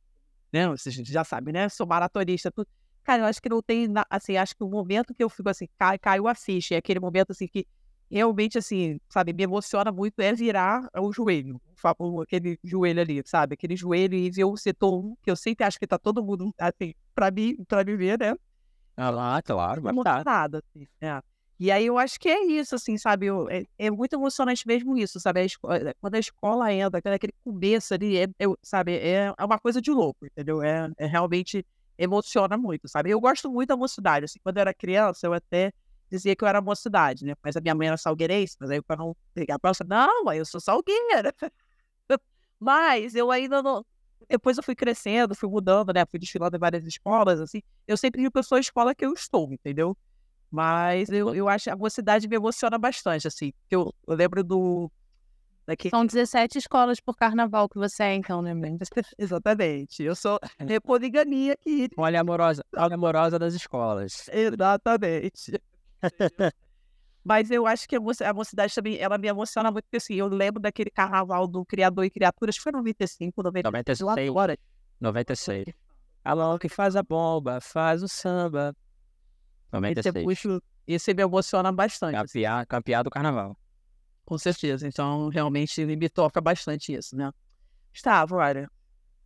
né, 0.53 0.69
vocês 0.69 0.95
já 0.95 1.25
sabem, 1.25 1.53
né? 1.53 1.67
Sou 1.67 1.85
maratonista, 1.85 2.49
tudo. 2.49 2.67
Cara, 3.03 3.23
eu 3.23 3.25
acho 3.25 3.41
que 3.41 3.49
não 3.49 3.61
tem, 3.61 3.87
assim, 4.09 4.37
acho 4.37 4.55
que 4.55 4.63
o 4.63 4.69
momento 4.69 5.13
que 5.13 5.23
eu 5.23 5.29
fico 5.29 5.49
assim, 5.49 5.67
cai, 5.77 5.99
caiu 5.99 6.27
a 6.27 6.35
ficha, 6.35 6.75
é 6.75 6.77
aquele 6.77 6.99
momento, 6.99 7.31
assim, 7.31 7.47
que 7.47 7.65
realmente, 8.09 8.57
assim, 8.57 8.99
sabe, 9.09 9.33
me 9.33 9.43
emociona 9.43 9.91
muito 9.91 10.19
é 10.19 10.33
virar 10.33 10.87
o 10.97 11.11
joelho, 11.11 11.59
aquele 12.21 12.57
joelho 12.63 13.01
ali, 13.01 13.21
sabe? 13.25 13.55
Aquele 13.55 13.75
joelho 13.75 14.15
e 14.15 14.29
ver 14.29 14.45
o 14.45 14.55
setor 14.55 14.93
1, 15.03 15.15
que 15.21 15.29
eu 15.31 15.35
sempre 15.35 15.65
acho 15.65 15.79
que 15.79 15.87
tá 15.87 15.97
todo 15.97 16.23
mundo, 16.23 16.53
assim, 16.57 16.93
pra 17.13 17.29
mim, 17.31 17.55
pra 17.67 17.83
me 17.83 17.95
ver, 17.97 18.19
né? 18.19 18.35
Ah, 18.95 19.09
lá, 19.09 19.41
claro, 19.41 19.81
vai 19.81 19.93
tá. 20.03 20.23
nada, 20.23 20.59
assim, 20.59 20.87
é. 21.01 21.19
E 21.59 21.71
aí 21.71 21.85
eu 21.85 21.97
acho 21.97 22.19
que 22.19 22.27
é 22.29 22.45
isso, 22.45 22.75
assim, 22.75 22.97
sabe? 22.97 23.27
eu- 23.27 23.49
é, 23.49 23.63
é 23.77 23.89
muito 23.91 24.13
emocionante 24.13 24.67
mesmo 24.67 24.97
isso, 24.97 25.19
sabe? 25.19 25.41
A 25.41 25.45
esco- 25.45 25.71
é, 25.71 25.93
quando 26.01 26.15
a 26.15 26.19
escola 26.19 26.71
entra, 26.73 26.99
aquele 26.99 27.15
aquele 27.15 27.33
começo 27.43 27.93
ali, 27.93 28.17
é, 28.17 28.23
é- 28.23 28.45
sabe? 28.61 28.93
É, 28.97 29.33
é 29.37 29.45
uma 29.45 29.59
coisa 29.59 29.81
de 29.81 29.91
louco, 29.91 30.25
entendeu? 30.25 30.61
É, 30.61 30.89
é 30.97 31.05
realmente 31.05 31.65
emociona 32.03 32.57
muito, 32.57 32.87
sabe? 32.87 33.09
Eu 33.09 33.19
gosto 33.19 33.49
muito 33.51 33.69
da 33.69 33.77
mocidade, 33.77 34.25
assim, 34.25 34.39
quando 34.43 34.57
eu 34.57 34.61
era 34.61 34.73
criança, 34.73 35.25
eu 35.27 35.33
até 35.33 35.71
dizia 36.09 36.35
que 36.35 36.43
eu 36.43 36.47
era 36.47 36.61
mocidade, 36.61 37.25
né? 37.25 37.33
Mas 37.43 37.55
a 37.55 37.61
minha 37.61 37.73
mãe 37.73 37.87
era 37.87 37.97
salgueirense, 37.97 38.55
mas 38.59 38.69
aí 38.69 38.81
para 38.81 38.97
não 38.97 39.15
pegar 39.33 39.55
a 39.55 39.59
próxima, 39.59 39.87
não, 39.89 40.31
eu 40.33 40.45
sou 40.45 40.61
salgueira. 40.61 41.33
Mas 42.63 43.13
eu 43.13 43.29
ainda 43.29 43.61
não. 43.61 43.85
Depois 44.29 44.55
eu 44.55 44.63
fui 44.63 44.73
crescendo, 44.73 45.35
fui 45.35 45.49
mudando, 45.49 45.91
né? 45.93 46.05
Fui 46.05 46.17
desfilando 46.17 46.55
em 46.55 46.59
várias 46.59 46.85
escolas, 46.85 47.41
assim. 47.41 47.61
Eu 47.85 47.97
sempre 47.97 48.21
digo 48.21 48.31
que 48.31 48.39
eu 48.39 48.43
sou 48.43 48.55
a 48.55 48.61
escola 48.61 48.95
que 48.95 49.05
eu 49.05 49.11
estou, 49.11 49.51
entendeu? 49.51 49.97
Mas 50.49 51.09
eu, 51.09 51.35
eu 51.35 51.49
acho 51.49 51.69
a 51.69 51.75
mocidade 51.75 52.25
me 52.27 52.37
emociona 52.37 52.77
bastante, 52.77 53.27
assim. 53.27 53.51
Eu, 53.69 53.93
eu 54.07 54.15
lembro 54.15 54.43
do. 54.43 54.89
Daqui... 55.65 55.89
São 55.89 56.05
17 56.05 56.57
escolas 56.57 56.99
por 56.99 57.15
carnaval 57.15 57.69
que 57.69 57.77
você 57.77 58.03
é, 58.03 58.15
então, 58.15 58.41
né, 58.41 58.53
Mendes? 58.53 58.89
Exatamente. 59.17 60.03
Eu 60.03 60.15
sou 60.15 60.39
é 60.59 60.79
poligamia 60.79 61.53
aqui. 61.53 61.89
Olha 61.97 62.19
amorosa, 62.21 62.63
olha 62.75 62.95
amorosa 62.95 63.39
das 63.39 63.53
escolas. 63.53 64.29
Exatamente. 64.31 65.59
Mas 67.23 67.49
eu 67.49 67.65
acho 67.65 67.87
que 67.87 67.95
a 67.95 67.99
moci- 68.01 68.23
a 68.23 68.33
mocidade 68.33 68.75
também, 68.75 68.97
ela 68.97 69.17
me 69.17 69.29
emociona 69.29 69.71
muito, 69.71 69.85
porque 69.85 69.97
assim, 69.97 70.15
eu 70.15 70.27
lembro 70.27 70.61
daquele 70.61 70.89
carnaval 70.89 71.47
do 71.47 71.63
Criador 71.65 72.03
e 72.03 72.09
Criaturas, 72.09 72.57
foi 72.57 72.71
95, 72.73 73.41
96. 73.41 73.99
Eu 74.01 74.07
96. 74.07 74.29
adoro. 74.29 74.57
96. 74.99 75.65
A 76.25 76.35
mão 76.35 76.57
que 76.57 76.67
faz 76.67 76.97
a 76.97 77.03
bomba, 77.03 77.61
faz 77.61 78.03
o 78.03 78.07
samba. 78.09 78.75
Esse, 79.71 80.09
é 80.09 80.11
96. 80.11 80.25
muito, 80.25 80.63
esse 80.85 81.13
me 81.13 81.23
emociona 81.23 81.71
bastante, 81.71 82.15
assim, 82.15 82.41
Campear, 82.41 82.67
campear 82.67 83.03
do 83.03 83.09
carnaval. 83.09 83.57
Com 84.25 84.37
certeza. 84.37 84.87
Então, 84.87 85.29
realmente, 85.29 85.85
me 85.85 86.09
toca 86.09 86.39
bastante 86.41 86.93
isso, 86.93 87.15
né? 87.15 87.31
Gustavo, 87.91 88.37
olha, 88.37 88.69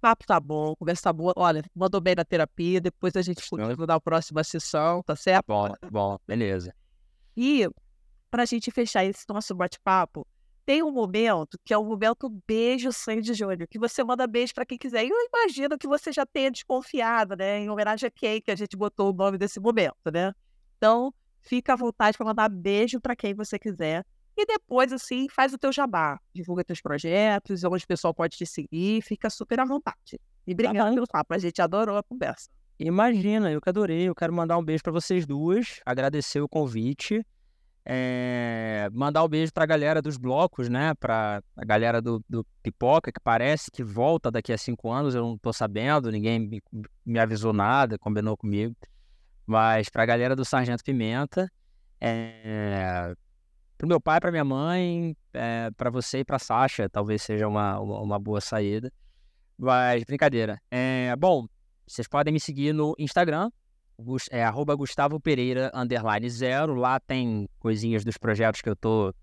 papo 0.01 0.25
tá 0.25 0.39
bom, 0.39 0.75
conversa 0.75 1.03
tá 1.03 1.13
boa. 1.13 1.33
Olha, 1.35 1.63
mandou 1.75 2.01
bem 2.01 2.15
na 2.15 2.25
terapia, 2.25 2.81
depois 2.81 3.15
a 3.15 3.21
gente 3.21 3.47
continua 3.49 3.87
na 3.87 3.99
próxima 3.99 4.43
sessão, 4.43 5.01
tá 5.03 5.15
certo? 5.15 5.45
Bom, 5.47 5.73
bom, 5.91 6.17
beleza. 6.27 6.73
E, 7.35 7.69
para 8.29 8.43
a 8.43 8.45
gente 8.45 8.71
fechar 8.71 9.05
esse 9.05 9.25
nosso 9.29 9.55
bate-papo, 9.55 10.27
tem 10.65 10.83
um 10.83 10.91
momento 10.91 11.57
que 11.63 11.73
é 11.73 11.77
o 11.77 11.85
momento 11.85 12.29
beijo 12.45 12.91
sangue 12.91 13.21
de 13.21 13.33
Júnior, 13.33 13.67
que 13.69 13.79
você 13.79 14.03
manda 14.03 14.27
beijo 14.27 14.53
para 14.53 14.65
quem 14.65 14.77
quiser. 14.77 15.05
E 15.05 15.09
eu 15.09 15.15
imagino 15.31 15.77
que 15.77 15.87
você 15.87 16.11
já 16.11 16.25
tenha 16.25 16.51
desconfiado, 16.51 17.37
né? 17.37 17.59
Em 17.59 17.69
homenagem 17.69 18.05
a 18.05 18.11
quem 18.11 18.41
que 18.41 18.51
a 18.51 18.55
gente 18.55 18.75
botou 18.75 19.11
o 19.11 19.13
nome 19.13 19.37
desse 19.37 19.61
momento, 19.61 19.95
né? 20.11 20.33
Então, 20.75 21.13
fica 21.41 21.71
à 21.71 21.75
vontade 21.77 22.17
para 22.17 22.25
mandar 22.27 22.49
beijo 22.49 22.99
para 22.99 23.15
quem 23.15 23.33
você 23.33 23.57
quiser. 23.57 24.05
E 24.37 24.45
depois, 24.45 24.93
assim, 24.93 25.27
faz 25.29 25.51
o 25.51 25.57
teu 25.57 25.71
jabá. 25.71 26.19
Divulga 26.31 26.63
teus 26.63 26.79
projetos, 26.79 27.63
onde 27.63 27.83
o 27.83 27.87
pessoal 27.87 28.13
pode 28.13 28.37
te 28.37 28.45
seguir. 28.45 29.01
Fica 29.01 29.31
super 29.31 29.59
à 29.59 29.65
vontade. 29.65 30.19
E 30.45 30.53
obrigada 30.53 30.93
pelo 30.93 31.07
papo. 31.07 31.33
A 31.33 31.39
gente 31.39 31.59
adorou 31.59 31.97
a 31.97 32.03
conversa. 32.03 32.47
Imagina, 32.79 33.51
eu 33.51 33.59
que 33.59 33.69
adorei. 33.69 34.07
Eu 34.07 34.13
quero 34.13 34.31
mandar 34.31 34.57
um 34.57 34.63
beijo 34.63 34.83
pra 34.83 34.93
vocês 34.93 35.25
duas, 35.25 35.81
agradecer 35.83 36.39
o 36.39 36.47
convite, 36.47 37.25
é, 37.83 38.89
mandar 38.93 39.23
um 39.23 39.27
beijo 39.27 39.51
pra 39.51 39.65
galera 39.65 40.01
dos 40.01 40.17
blocos, 40.17 40.69
né? 40.69 40.93
Pra 40.93 41.41
a 41.55 41.65
galera 41.65 41.99
do, 41.99 42.23
do 42.29 42.45
Pipoca, 42.61 43.11
que 43.11 43.19
parece 43.19 43.71
que 43.71 43.83
volta 43.83 44.29
daqui 44.29 44.53
a 44.53 44.57
cinco 44.57 44.91
anos, 44.91 45.15
eu 45.15 45.23
não 45.23 45.37
tô 45.37 45.51
sabendo, 45.51 46.11
ninguém 46.11 46.37
me, 46.37 46.61
me 47.03 47.17
avisou 47.17 47.51
nada, 47.53 47.97
combinou 47.97 48.37
comigo. 48.37 48.75
Mas 49.45 49.89
pra 49.89 50.05
galera 50.05 50.35
do 50.35 50.45
Sargento 50.45 50.83
Pimenta, 50.83 51.51
é, 51.99 53.15
pro 53.77 53.87
meu 53.87 54.01
pai, 54.01 54.19
pra 54.19 54.31
minha 54.31 54.43
mãe, 54.43 55.15
é, 55.33 55.69
pra 55.77 55.89
você 55.89 56.19
e 56.19 56.25
pra 56.25 56.39
Sasha, 56.39 56.89
talvez 56.89 57.21
seja 57.21 57.47
uma, 57.47 57.79
uma, 57.79 58.01
uma 58.01 58.19
boa 58.19 58.41
saída. 58.41 58.91
Mas, 59.57 60.03
brincadeira. 60.03 60.59
É, 60.69 61.15
bom, 61.15 61.47
vocês 61.85 62.07
podem 62.07 62.33
me 62.33 62.39
seguir 62.39 62.73
no 62.73 62.95
Instagram, 62.97 63.49
é 64.29 64.43
arroba 64.43 64.75
Gustavo 64.75 65.19
Pereira 65.19 65.71
underline 65.73 66.29
zero. 66.29 66.75
Lá 66.75 66.99
tem 66.99 67.49
coisinhas 67.59 68.03
dos 68.03 68.17
projetos 68.17 68.61
que 68.61 68.69
eu 68.69 68.75
tô, 68.75 69.13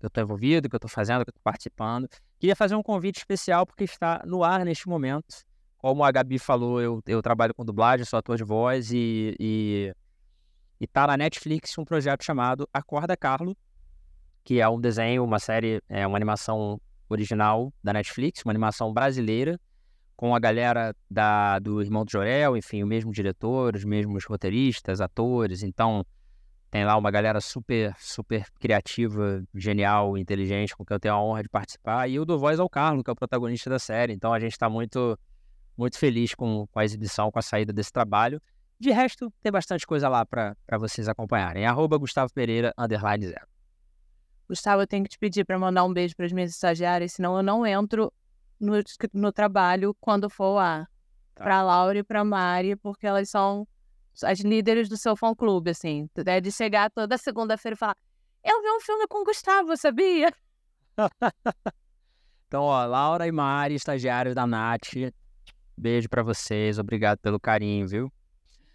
que 0.00 0.06
eu 0.06 0.10
tô 0.10 0.20
envolvido, 0.20 0.68
que 0.68 0.76
eu 0.76 0.80
tô 0.80 0.88
fazendo, 0.88 1.24
que 1.24 1.30
eu 1.30 1.34
tô 1.34 1.40
participando. 1.42 2.08
Queria 2.38 2.56
fazer 2.56 2.74
um 2.74 2.82
convite 2.82 3.18
especial 3.18 3.66
porque 3.66 3.84
está 3.84 4.22
no 4.26 4.42
ar 4.42 4.64
neste 4.64 4.88
momento. 4.88 5.44
Como 5.76 6.02
a 6.04 6.10
Gabi 6.10 6.38
falou, 6.38 6.80
eu, 6.80 7.02
eu 7.06 7.20
trabalho 7.20 7.52
com 7.54 7.64
dublagem, 7.64 8.06
sou 8.06 8.18
ator 8.18 8.36
de 8.36 8.44
voz 8.44 8.90
e, 8.92 9.36
e, 9.38 9.94
e 10.80 10.86
tá 10.86 11.06
na 11.06 11.16
Netflix 11.16 11.76
um 11.76 11.84
projeto 11.84 12.24
chamado 12.24 12.68
Acorda 12.72 13.16
Carlo, 13.16 13.56
que 14.44 14.60
é 14.60 14.68
um 14.68 14.80
desenho, 14.80 15.24
uma 15.24 15.38
série, 15.38 15.80
é 15.88 16.06
uma 16.06 16.16
animação 16.16 16.80
original 17.08 17.72
da 17.82 17.92
Netflix, 17.92 18.42
uma 18.44 18.52
animação 18.52 18.92
brasileira 18.92 19.58
com 20.22 20.36
a 20.36 20.38
galera 20.38 20.94
da, 21.10 21.58
do 21.58 21.82
Irmão 21.82 22.04
do 22.04 22.12
Jorel, 22.12 22.56
enfim, 22.56 22.80
o 22.84 22.86
mesmo 22.86 23.10
diretor, 23.10 23.74
os 23.74 23.84
mesmos 23.84 24.24
roteiristas, 24.24 25.00
atores, 25.00 25.64
então 25.64 26.06
tem 26.70 26.84
lá 26.84 26.96
uma 26.96 27.10
galera 27.10 27.40
super, 27.40 27.92
super 27.98 28.48
criativa, 28.60 29.42
genial, 29.52 30.16
inteligente, 30.16 30.76
com 30.76 30.84
quem 30.84 30.94
eu 30.94 31.00
tenho 31.00 31.14
a 31.14 31.20
honra 31.20 31.42
de 31.42 31.48
participar, 31.48 32.08
e 32.08 32.14
eu 32.14 32.24
dou 32.24 32.38
voz 32.38 32.60
ao 32.60 32.68
Carlos, 32.68 33.02
que 33.02 33.10
é 33.10 33.12
o 33.12 33.16
protagonista 33.16 33.68
da 33.68 33.80
série, 33.80 34.12
então 34.12 34.32
a 34.32 34.38
gente 34.38 34.52
está 34.52 34.70
muito, 34.70 35.18
muito 35.76 35.98
feliz 35.98 36.36
com, 36.36 36.68
com 36.68 36.78
a 36.78 36.84
exibição, 36.84 37.28
com 37.32 37.40
a 37.40 37.42
saída 37.42 37.72
desse 37.72 37.92
trabalho. 37.92 38.40
De 38.78 38.92
resto, 38.92 39.28
tem 39.42 39.50
bastante 39.50 39.84
coisa 39.84 40.08
lá 40.08 40.24
para 40.24 40.56
vocês 40.78 41.08
acompanharem. 41.08 41.66
Arroba 41.66 41.98
Gustavo 41.98 42.32
Pereira, 42.32 42.72
underline 42.78 43.26
zero. 43.26 43.51
Gustavo, 44.48 44.82
eu 44.82 44.86
tenho 44.86 45.04
que 45.04 45.10
te 45.10 45.18
pedir 45.18 45.44
para 45.44 45.58
mandar 45.58 45.84
um 45.84 45.92
beijo 45.92 46.14
para 46.16 46.26
as 46.26 46.32
minhas 46.32 46.50
estagiárias, 46.50 47.12
senão 47.12 47.36
eu 47.36 47.42
não 47.42 47.66
entro 47.66 48.12
no, 48.60 48.74
no 49.12 49.32
trabalho 49.32 49.94
quando 50.00 50.28
for 50.28 50.54
lá. 50.54 50.86
Tá. 51.34 51.44
Para 51.44 51.62
Laura 51.62 51.98
e 51.98 52.02
para 52.02 52.24
Mari, 52.24 52.76
porque 52.76 53.06
elas 53.06 53.28
são 53.30 53.66
as 54.22 54.40
líderes 54.40 54.88
do 54.88 54.96
seu 54.96 55.16
fã-clube, 55.16 55.70
assim. 55.70 56.08
É 56.26 56.40
de 56.40 56.52
chegar 56.52 56.90
toda 56.90 57.16
segunda-feira 57.16 57.74
e 57.74 57.78
falar: 57.78 57.96
Eu 58.44 58.60
vi 58.60 58.68
um 58.68 58.80
filme 58.80 59.06
com 59.08 59.22
o 59.22 59.24
Gustavo, 59.24 59.76
sabia? 59.76 60.32
Então, 62.52 62.64
ó, 62.64 62.84
Laura 62.84 63.26
e 63.26 63.32
Mari, 63.32 63.76
estagiários 63.76 64.34
da 64.34 64.46
Nath, 64.46 64.90
beijo 65.74 66.06
para 66.06 66.22
vocês, 66.22 66.78
obrigado 66.78 67.18
pelo 67.20 67.40
carinho, 67.40 67.88
viu? 67.88 68.12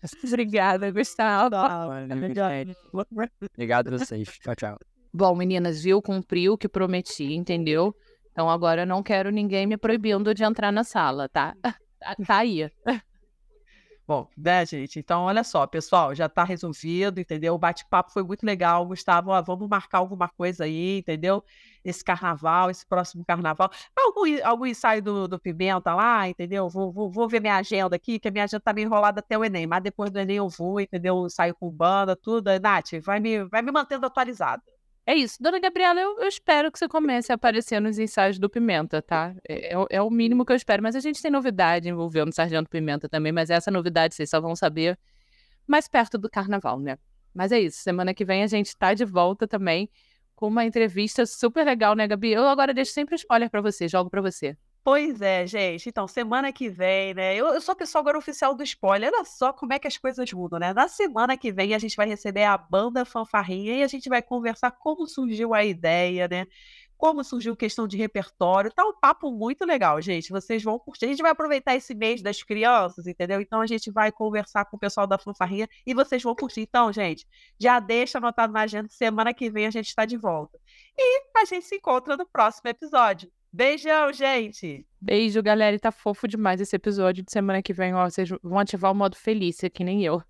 Obrigada, 0.26 0.90
Gustavo. 0.90 1.56
Obrigado 3.54 3.88
a 3.88 3.98
vocês. 4.00 4.28
Tchau, 4.40 4.56
tchau. 4.56 4.97
Bom, 5.18 5.34
meninas, 5.36 5.82
viu? 5.82 6.00
Cumpri 6.00 6.48
o 6.48 6.56
que 6.56 6.70
prometi, 6.70 7.34
entendeu? 7.34 7.92
Então 8.32 8.48
agora 8.48 8.84
eu 8.84 8.86
não 8.86 9.02
quero 9.02 9.32
ninguém 9.32 9.66
me 9.66 9.76
proibindo 9.76 10.32
de 10.32 10.44
entrar 10.44 10.72
na 10.72 10.84
sala, 10.84 11.28
tá? 11.28 11.56
Tá 12.28 12.38
aí. 12.38 12.70
Bom, 14.08 14.30
né, 14.38 14.64
gente? 14.64 15.00
Então, 15.00 15.24
olha 15.24 15.44
só, 15.44 15.66
pessoal, 15.66 16.14
já 16.14 16.30
tá 16.30 16.44
resolvido, 16.44 17.20
entendeu? 17.20 17.56
O 17.56 17.58
bate-papo 17.58 18.12
foi 18.12 18.22
muito 18.22 18.46
legal, 18.46 18.86
Gustavo. 18.86 19.32
Ó, 19.32 19.42
vamos 19.42 19.68
marcar 19.68 19.98
alguma 19.98 20.30
coisa 20.30 20.66
aí, 20.66 21.00
entendeu? 21.00 21.44
Esse 21.84 22.04
carnaval, 22.04 22.70
esse 22.70 22.86
próximo 22.86 23.26
carnaval. 23.26 23.72
Algum, 23.98 24.22
algum 24.44 24.66
ensaio 24.68 25.02
do, 25.02 25.28
do 25.28 25.40
Pimenta 25.40 25.96
lá, 25.96 26.30
entendeu? 26.30 26.70
Vou, 26.70 26.92
vou, 26.92 27.10
vou 27.12 27.28
ver 27.28 27.42
minha 27.42 27.58
agenda 27.58 27.96
aqui, 27.96 28.20
que 28.20 28.28
a 28.28 28.32
minha 28.32 28.44
agenda 28.44 28.62
tá 28.62 28.72
meio 28.72 28.86
enrolada 28.86 29.20
até 29.20 29.36
o 29.36 29.44
Enem, 29.44 29.66
mas 29.66 29.82
depois 29.82 30.12
do 30.12 30.20
Enem 30.20 30.38
eu 30.38 30.48
vou, 30.48 30.80
entendeu? 30.80 31.26
Ensaio 31.26 31.56
com 31.56 31.72
banda, 31.72 32.16
tudo. 32.16 32.52
Nath, 32.62 32.92
vai 33.04 33.20
me, 33.20 33.46
vai 33.46 33.64
me 33.64 33.72
mantendo 33.72 34.06
atualizada. 34.06 34.62
É 35.10 35.16
isso. 35.16 35.42
Dona 35.42 35.58
Gabriela, 35.58 36.02
eu, 36.02 36.20
eu 36.20 36.28
espero 36.28 36.70
que 36.70 36.78
você 36.78 36.86
comece 36.88 37.32
a 37.32 37.36
aparecer 37.36 37.80
nos 37.80 37.98
ensaios 37.98 38.38
do 38.38 38.50
Pimenta, 38.50 39.02
tá? 39.02 39.34
É, 39.48 39.72
é 39.74 39.78
o- 39.78 39.88
é 39.90 40.02
o 40.02 40.10
mínimo 40.10 40.46
que 40.46 40.52
eu 40.52 40.56
espero. 40.56 40.84
Mas 40.84 40.98
a 40.98 41.00
gente 41.00 41.22
tem 41.22 41.32
novidade 41.32 41.88
envolvendo 41.88 42.28
o 42.30 42.34
Sargento 42.36 42.70
Pimenta 42.70 43.08
também, 43.08 43.32
mas 43.32 43.50
essa 43.50 43.72
novidade 43.72 44.16
vocês 44.16 44.30
só 44.30 44.42
vão 44.42 44.54
saber 44.54 45.00
mais 45.66 45.88
perto 45.88 46.18
do 46.18 46.30
carnaval, 46.30 46.80
né? 46.80 46.98
Mas 47.34 47.52
é 47.54 47.60
isso. 47.60 47.80
Semana 47.82 48.14
que 48.14 48.26
vem 48.26 48.44
a 48.44 48.48
gente 48.48 48.76
tá 48.78 48.94
de 48.94 49.06
volta 49.06 49.48
também 49.48 49.90
com 50.36 50.48
uma 50.48 50.66
entrevista 50.66 51.26
super 51.26 51.66
legal, 51.66 51.96
né, 51.96 52.08
Gabi? 52.08 52.32
Eu 52.34 52.46
agora 52.48 52.74
deixo 52.74 52.92
sempre 52.92 53.16
spoiler 53.16 53.50
pra 53.50 53.62
você, 53.62 53.88
jogo 53.88 54.10
pra 54.10 54.22
você. 54.22 54.58
Pois 54.88 55.22
é, 55.22 55.46
gente. 55.46 55.90
Então, 55.90 56.08
semana 56.08 56.50
que 56.54 56.70
vem, 56.70 57.14
né? 57.14 57.36
Eu, 57.36 57.48
eu 57.48 57.60
sou 57.60 57.74
a 57.74 57.76
pessoa 57.76 58.00
agora 58.00 58.18
oficial 58.18 58.56
do 58.56 58.64
spoiler. 58.64 59.12
Olha 59.14 59.26
só 59.26 59.52
como 59.52 59.74
é 59.74 59.80
que 59.80 59.86
as 59.86 59.98
coisas 59.98 60.32
mudam, 60.32 60.60
né? 60.60 60.72
Na 60.74 60.88
semana 60.88 61.36
que 61.36 61.52
vem, 61.52 61.76
a 61.76 61.78
gente 61.78 61.98
vai 61.98 62.08
receber 62.08 62.46
a 62.46 62.58
banda 62.58 63.04
Fanfarrinha 63.04 63.76
e 63.76 63.84
a 63.84 63.88
gente 63.88 64.08
vai 64.08 64.22
conversar 64.22 64.72
como 64.72 65.06
surgiu 65.06 65.54
a 65.54 65.66
ideia, 65.66 66.30
né? 66.30 66.48
Como 66.96 67.22
surgiu 67.22 67.54
questão 67.54 67.86
de 67.86 67.98
repertório. 67.98 68.72
Tá 68.72 68.86
um 68.86 68.98
papo 68.98 69.30
muito 69.30 69.66
legal, 69.66 70.02
gente. 70.02 70.30
Vocês 70.32 70.64
vão 70.64 70.80
curtir. 70.80 71.04
A 71.04 71.10
gente 71.10 71.22
vai 71.22 71.32
aproveitar 71.32 71.76
esse 71.76 71.94
mês 71.94 72.22
das 72.22 72.42
crianças, 72.42 73.08
entendeu? 73.08 73.42
Então, 73.42 73.60
a 73.60 73.68
gente 73.68 73.92
vai 73.92 74.10
conversar 74.10 74.64
com 74.66 74.78
o 74.78 74.80
pessoal 74.80 75.06
da 75.06 75.18
Fanfarrinha 75.18 75.68
e 75.86 75.94
vocês 75.94 76.24
vão 76.24 76.34
curtir. 76.34 76.62
Então, 76.62 76.94
gente, 76.94 77.28
já 77.60 77.82
deixa 77.82 78.20
anotado 78.20 78.54
na 78.54 78.62
agenda. 78.62 78.88
Semana 78.90 79.34
que 79.34 79.50
vem 79.50 79.68
a 79.68 79.72
gente 79.72 79.88
está 79.90 80.06
de 80.06 80.16
volta. 80.16 80.58
E 80.98 81.24
a 81.36 81.44
gente 81.44 81.66
se 81.66 81.76
encontra 81.76 82.16
no 82.16 82.26
próximo 82.26 82.70
episódio. 82.70 83.30
Beijão, 83.58 84.14
gente! 84.14 84.86
Beijo, 85.02 85.42
galera. 85.42 85.76
E 85.76 85.80
tá 85.80 85.92
fofo 85.92 86.28
demais 86.28 86.62
esse 86.62 86.76
episódio 86.76 87.24
de 87.24 87.32
semana 87.32 87.60
que 87.60 87.74
vem. 87.74 87.92
Ó, 87.92 88.08
vocês 88.08 88.30
vão 88.44 88.60
ativar 88.60 88.92
o 88.92 88.96
modo 88.96 89.16
felícia, 89.16 89.68
que 89.68 89.84
nem 89.84 90.04
eu. 90.04 90.22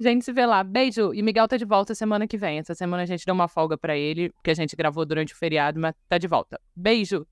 Gente 0.00 0.24
se 0.24 0.32
vê 0.32 0.44
lá. 0.44 0.64
Beijo. 0.64 1.14
E 1.14 1.22
Miguel 1.22 1.46
tá 1.46 1.56
de 1.56 1.64
volta 1.64 1.94
semana 1.94 2.26
que 2.26 2.36
vem. 2.36 2.58
Essa 2.58 2.74
semana 2.74 3.04
a 3.04 3.06
gente 3.06 3.24
deu 3.24 3.36
uma 3.36 3.46
folga 3.46 3.78
pra 3.78 3.96
ele, 3.96 4.30
porque 4.30 4.50
a 4.50 4.54
gente 4.54 4.74
gravou 4.74 5.06
durante 5.06 5.32
o 5.32 5.36
feriado, 5.36 5.78
mas 5.78 5.94
tá 6.08 6.18
de 6.18 6.26
volta. 6.26 6.60
Beijo. 6.74 7.24